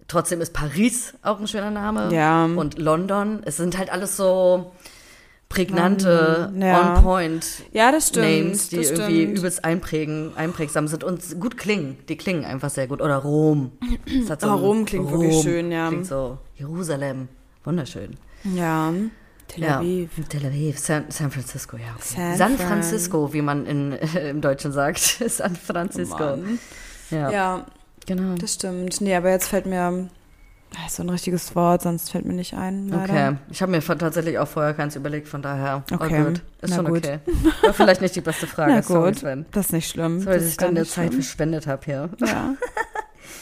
trotzdem 0.08 0.40
ist 0.40 0.52
Paris 0.54 1.14
auch 1.22 1.38
ein 1.38 1.48
schöner 1.48 1.70
Name. 1.70 2.12
Ja. 2.14 2.44
Und 2.46 2.78
London. 2.78 3.40
Es 3.44 3.56
sind 3.58 3.76
halt 3.78 3.92
alles 3.92 4.16
so 4.16 4.72
prägnante, 5.48 6.50
ja. 6.58 6.96
on-point 6.96 7.46
Ja, 7.72 7.92
das 7.92 8.08
stimmt. 8.08 8.26
Names, 8.26 8.68
die 8.70 8.76
irgendwie 8.76 9.20
stimmt. 9.22 9.38
übelst 9.38 9.64
einprägen, 9.64 10.32
einprägsam 10.34 10.88
sind 10.88 11.04
und 11.04 11.38
gut 11.40 11.58
klingen. 11.58 11.98
Die 12.08 12.16
klingen 12.16 12.44
einfach 12.46 12.70
sehr 12.70 12.86
gut. 12.86 13.02
Oder 13.02 13.16
Rom. 13.18 13.72
Das 14.22 14.30
hat 14.30 14.44
Oh, 14.44 14.54
Rom 14.54 14.86
klingt 14.86 15.10
wirklich 15.10 15.42
schön, 15.42 15.70
ja. 15.70 15.88
Klingt 15.88 16.06
so. 16.06 16.38
Jerusalem. 16.56 17.28
Wunderschön. 17.64 18.16
Ja. 18.44 18.92
Tel 19.52 19.64
Aviv. 19.64 20.10
Ja. 20.16 20.24
Tel 20.28 20.46
Aviv. 20.46 20.78
San, 20.78 21.10
San 21.10 21.30
Francisco, 21.30 21.76
ja. 21.76 21.94
Okay. 21.94 22.16
San 22.16 22.36
San, 22.36 22.56
Fran. 22.56 22.66
Francisco, 22.68 23.32
wie 23.32 23.42
man 23.42 23.66
in, 23.66 23.92
im 24.28 24.40
Deutschen 24.40 24.72
sagt. 24.72 24.98
San 25.26 25.56
Francisco. 25.56 26.18
Mann. 26.18 26.58
ja. 27.10 27.30
Ja, 27.30 27.66
genau. 28.06 28.34
das 28.36 28.54
stimmt. 28.54 29.00
Nee, 29.00 29.14
aber 29.14 29.30
jetzt 29.30 29.48
fällt 29.48 29.66
mir 29.66 30.08
ah, 30.74 30.88
so 30.88 31.02
ein 31.02 31.10
richtiges 31.10 31.54
Wort, 31.54 31.82
sonst 31.82 32.10
fällt 32.10 32.24
mir 32.24 32.32
nicht 32.32 32.54
ein. 32.54 32.88
Leider. 32.88 33.02
Okay, 33.12 33.36
ich 33.50 33.60
habe 33.60 33.72
mir 33.72 33.80
tatsächlich 33.82 34.38
auch 34.38 34.48
vorher 34.48 34.72
keins 34.72 34.96
überlegt, 34.96 35.28
von 35.28 35.42
daher. 35.42 35.84
Okay. 35.92 36.22
good. 36.22 36.40
Ist 36.62 36.70
Na 36.70 36.76
schon 36.76 36.86
gut. 36.86 37.06
okay. 37.06 37.18
War 37.62 37.74
vielleicht 37.74 38.00
nicht 38.00 38.16
die 38.16 38.22
beste 38.22 38.46
Frage. 38.48 38.72
Na 38.72 38.82
Sorry, 38.82 39.10
gut, 39.10 39.20
Sven. 39.20 39.46
das 39.52 39.66
ist 39.66 39.72
nicht 39.72 39.90
schlimm. 39.90 40.20
Sorry, 40.20 40.36
das 40.36 40.44
dass 40.44 40.50
ich 40.52 40.56
deine 40.56 40.80
nicht 40.80 40.92
Zeit 40.92 41.12
verschwendet 41.12 41.66
habe 41.66 41.82
hier. 41.84 42.08
Ja, 42.20 42.54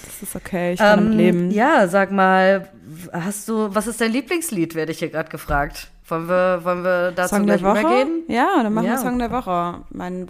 das 0.05 0.23
ist 0.29 0.35
okay, 0.35 0.73
ich 0.73 0.81
kann 0.81 1.05
damit 1.05 1.15
leben. 1.19 1.39
Ähm, 1.45 1.51
ja, 1.53 1.87
sag 1.87 2.11
mal, 2.11 2.69
hast 3.13 3.49
du, 3.49 3.73
was 3.73 3.87
ist 3.87 4.01
dein 4.01 4.11
Lieblingslied, 4.11 4.75
werde 4.75 4.91
ich 4.91 4.99
hier 4.99 5.11
gerade 5.11 5.31
gefragt. 5.31 5.89
Wollen 6.11 6.29
wir, 6.29 6.61
wollen 6.65 6.83
wir 6.85 7.13
dazu 7.13 7.37
Song 7.37 7.47
gleich 7.47 7.61
der 7.61 7.71
Woche? 7.71 7.81
übergehen? 7.81 8.23
Ja, 8.29 8.63
dann 8.63 8.75
machen 8.75 8.87
Ja. 8.87 8.93
wir 8.93 8.99
Song 8.99 9.19
der 9.19 9.31
Woche. 9.31 9.81
Mein 9.91 10.27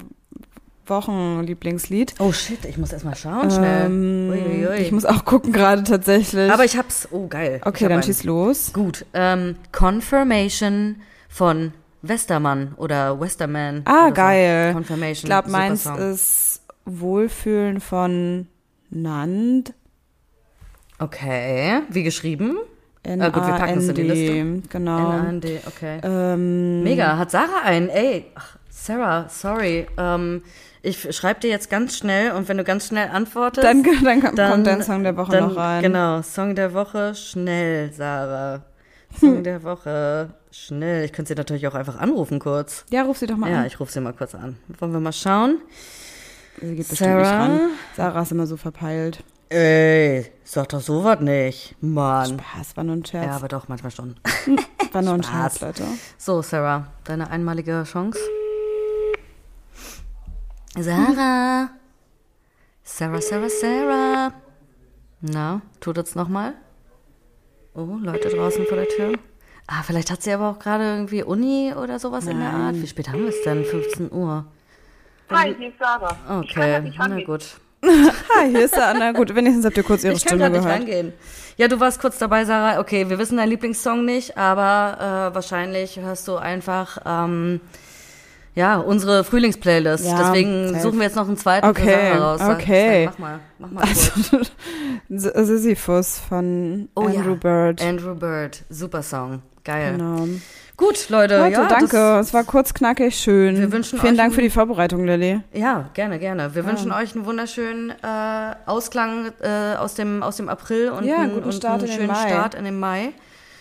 Wochenlieblingslied. 0.86 2.14
Oh 2.18 2.32
shit, 2.32 2.64
ich 2.64 2.76
muss 2.76 2.92
erstmal 2.92 3.14
schauen 3.14 3.50
schnell. 3.50 3.86
Ähm, 3.86 4.30
Uiuiui. 4.30 4.76
Ich 4.82 4.92
muss 4.92 5.04
auch 5.04 5.24
gucken 5.24 5.52
gerade 5.52 5.84
tatsächlich. 5.84 6.50
Aber 6.52 6.64
ich 6.64 6.76
hab's. 6.76 7.08
Oh, 7.12 7.28
geil. 7.28 7.60
okay, 7.64 7.84
dann 7.84 7.92
einen. 7.94 8.02
schieß 8.02 8.24
los. 8.24 8.72
Gut. 8.72 9.06
Ähm, 9.14 9.56
Confirmation 9.72 10.96
von 11.28 11.72
Westermann 12.02 12.74
oder 12.76 13.20
Westerman. 13.20 13.82
Ah, 13.84 14.06
oder 14.06 14.08
so. 14.08 14.14
geil. 14.14 14.72
Confirmation. 14.74 15.14
Ich 15.14 15.22
glaube, 15.24 15.50
meins 15.50 15.84
Song. 15.84 15.96
ist 15.98 16.62
Wohlfühlen 16.86 17.80
von 17.80 18.48
Nand. 18.90 19.74
Okay. 20.98 21.82
Wie 21.88 22.02
geschrieben? 22.02 22.58
N 23.02 23.22
Ah, 23.22 23.28
gut, 23.30 23.46
wir 23.46 23.54
packen 23.54 23.78
es 23.78 23.88
in 23.88 23.94
die 23.94 24.02
Liste. 24.02 24.68
Genau. 24.68 24.98
N-A-N-D, 24.98 25.60
okay. 25.66 26.00
Ähm, 26.02 26.82
Mega, 26.82 27.16
hat 27.16 27.30
Sarah 27.30 27.62
einen? 27.64 27.88
Ey, 27.88 28.26
ach, 28.34 28.56
Sarah, 28.68 29.26
sorry. 29.28 29.86
Ähm, 29.96 30.42
ich 30.82 31.14
schreibe 31.16 31.40
dir 31.40 31.48
jetzt 31.50 31.70
ganz 31.70 31.96
schnell 31.96 32.32
und 32.32 32.48
wenn 32.48 32.56
du 32.58 32.64
ganz 32.64 32.86
schnell 32.88 33.08
antwortest. 33.08 33.64
dann, 33.64 33.82
dann, 34.04 34.20
kommt- 34.22 34.38
dann- 34.38 34.50
kommt 34.52 34.66
dein 34.66 34.82
Song 34.82 35.02
der 35.02 35.16
Woche 35.16 35.32
dann, 35.32 35.48
noch 35.48 35.56
rein. 35.56 35.82
Genau, 35.82 36.20
Song 36.22 36.54
der 36.54 36.74
Woche, 36.74 37.14
schnell, 37.14 37.92
Sarah. 37.92 38.62
Song 39.18 39.42
der 39.44 39.62
Woche, 39.64 40.30
schnell. 40.52 41.04
Ich 41.04 41.12
könnte 41.12 41.30
sie 41.30 41.34
natürlich 41.34 41.66
auch 41.66 41.74
einfach 41.74 41.98
anrufen 41.98 42.38
kurz. 42.38 42.84
Ja, 42.90 43.02
ruf 43.02 43.16
sie 43.18 43.26
doch 43.26 43.36
mal 43.36 43.50
Ja, 43.50 43.60
an. 43.60 43.66
ich 43.66 43.80
rufe 43.80 43.90
sie 43.92 44.00
mal 44.00 44.12
kurz 44.12 44.34
an. 44.34 44.56
Wollen 44.78 44.92
wir 44.92 45.00
mal 45.00 45.12
schauen? 45.12 45.58
Sie 46.60 46.76
geht 46.76 46.88
bestimmt 46.88 47.16
nicht 47.16 47.26
Sarah? 47.26 47.46
ran. 47.46 47.60
Sarah 47.96 48.22
ist 48.22 48.32
immer 48.32 48.46
so 48.46 48.56
verpeilt. 48.56 49.24
Ey, 49.52 50.30
sag 50.44 50.68
doch 50.68 50.80
sowas 50.80 51.18
nicht. 51.18 51.74
Mann. 51.80 52.38
Spaß, 52.38 52.76
war 52.76 52.84
nur 52.84 52.94
ein 52.94 53.04
Scherz. 53.04 53.26
Ja, 53.26 53.34
aber 53.34 53.48
doch, 53.48 53.66
manchmal 53.66 53.90
schon. 53.90 54.14
war 54.92 55.02
nur 55.02 55.14
ein 55.14 55.24
Spaß. 55.24 55.58
Scherz, 55.58 55.60
Leute. 55.60 55.84
So, 56.16 56.40
Sarah, 56.40 56.86
deine 57.02 57.28
einmalige 57.30 57.82
Chance. 57.82 58.20
Sarah. 60.78 61.68
Sarah, 62.84 63.20
Sarah, 63.20 63.48
Sarah. 63.48 64.32
Na, 65.20 65.62
tut 65.80 65.98
es 65.98 66.14
nochmal? 66.14 66.54
Oh, 67.74 67.98
Leute 68.00 68.28
draußen 68.28 68.64
vor 68.66 68.76
der 68.76 68.86
Tür. 68.88 69.14
Ah, 69.66 69.82
vielleicht 69.82 70.12
hat 70.12 70.22
sie 70.22 70.30
aber 70.32 70.50
auch 70.50 70.60
gerade 70.60 70.84
irgendwie 70.84 71.24
Uni 71.24 71.74
oder 71.74 71.98
sowas 71.98 72.28
in 72.28 72.38
der 72.38 72.50
Art. 72.50 72.76
Wie 72.76 72.86
spät 72.86 73.08
haben 73.08 73.22
wir 73.22 73.30
es 73.30 73.42
denn? 73.42 73.64
15 73.64 74.12
Uhr. 74.12 74.44
Hi, 75.28 75.52
hier 75.56 75.70
ist 75.70 75.78
Sarah. 75.80 76.16
Ich 76.44 76.54
kann 76.54 76.84
Okay, 76.84 76.92
na 76.96 77.24
gut. 77.24 77.60
Hi, 77.84 78.48
hier 78.50 78.64
ist 78.64 78.76
der 78.76 78.88
Anna. 78.88 79.12
Gut, 79.12 79.34
wenigstens 79.34 79.64
habt 79.64 79.76
ihr 79.76 79.82
kurz 79.82 80.04
ihre 80.04 80.14
Ich 80.14 80.24
kann 80.24 80.38
Stimme 80.38 80.50
nicht 80.50 80.62
gehört. 80.62 80.80
rangehen. 80.80 81.12
Ja, 81.56 81.68
du 81.68 81.80
warst 81.80 82.00
kurz 82.00 82.18
dabei, 82.18 82.44
Sarah. 82.44 82.78
Okay, 82.80 83.08
wir 83.08 83.18
wissen 83.18 83.36
deinen 83.38 83.48
Lieblingssong 83.50 84.04
nicht, 84.04 84.36
aber 84.36 85.30
äh, 85.30 85.34
wahrscheinlich 85.34 85.98
hörst 85.98 86.28
du 86.28 86.36
einfach 86.36 86.98
ähm, 87.06 87.60
ja 88.54 88.76
unsere 88.78 89.24
Frühlingsplaylist. 89.24 90.04
Ja, 90.06 90.18
Deswegen 90.18 90.68
safe. 90.68 90.80
suchen 90.82 90.98
wir 90.98 91.06
jetzt 91.06 91.16
noch 91.16 91.26
einen 91.28 91.36
zweiten 91.36 91.66
Okay, 91.68 92.12
raus. 92.12 92.40
Okay. 92.42 93.06
Sag, 93.06 93.18
mach 93.18 93.28
mal, 93.28 93.40
mach 93.58 93.70
mal 93.70 93.80
kurz. 93.82 94.10
Also, 95.10 95.44
Sisyphus 95.44 96.18
von 96.28 96.88
Oh 96.94 97.06
Andrew 97.06 97.30
ja, 97.32 97.36
Bird. 97.36 97.82
Andrew 97.82 98.14
Bird, 98.14 98.62
super 98.68 99.02
Song, 99.02 99.42
geil. 99.64 99.92
Genau. 99.96 100.28
Gut, 100.80 101.10
Leute, 101.10 101.36
Leute, 101.36 101.52
ja, 101.52 101.66
danke. 101.66 102.18
Es 102.20 102.32
war 102.32 102.42
kurz, 102.42 102.72
knackig, 102.72 103.14
schön. 103.14 103.58
Wir 103.58 103.70
wünschen 103.70 104.00
Vielen 104.00 104.16
Dank 104.16 104.34
für 104.34 104.40
die 104.40 104.48
Vorbereitung, 104.48 105.04
Lilly. 105.04 105.42
ja, 105.52 105.90
gerne, 105.92 106.18
gerne. 106.18 106.54
Wir 106.54 106.64
wünschen 106.64 106.90
euch 106.90 107.14
einen 107.14 107.26
wunderschönen 107.26 107.90
äh, 107.90 108.54
Ausklang 108.64 109.30
äh, 109.42 109.76
aus 109.76 109.94
dem 109.94 110.22
aus 110.22 110.36
dem 110.36 110.48
April 110.48 110.88
und 110.90 111.04
Ja, 111.04 111.18
einen, 111.18 111.34
guten 111.34 111.52
Start 111.52 111.82
einen 111.82 111.82
in 111.82 111.88
den 111.88 111.96
schönen 111.96 112.08
Mai. 112.08 112.28
Start 112.28 112.54
in 112.54 112.64
den 112.64 112.80
Mai. 112.80 113.12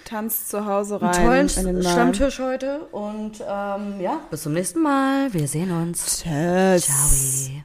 Tanzt 0.05 0.49
zu 0.49 0.65
Hause 0.65 1.01
rein. 1.01 1.13
Einen 1.13 1.49
tollen. 1.51 1.83
Stammtisch 1.83 2.39
heute 2.39 2.79
und 2.91 3.41
ähm, 3.41 3.99
ja, 3.99 4.21
bis 4.31 4.43
zum 4.43 4.53
nächsten 4.53 4.81
Mal. 4.81 5.33
Wir 5.33 5.47
sehen 5.47 5.71
uns. 5.71 6.23
Tschüss. 6.23 6.85
Ciao. 6.85 7.63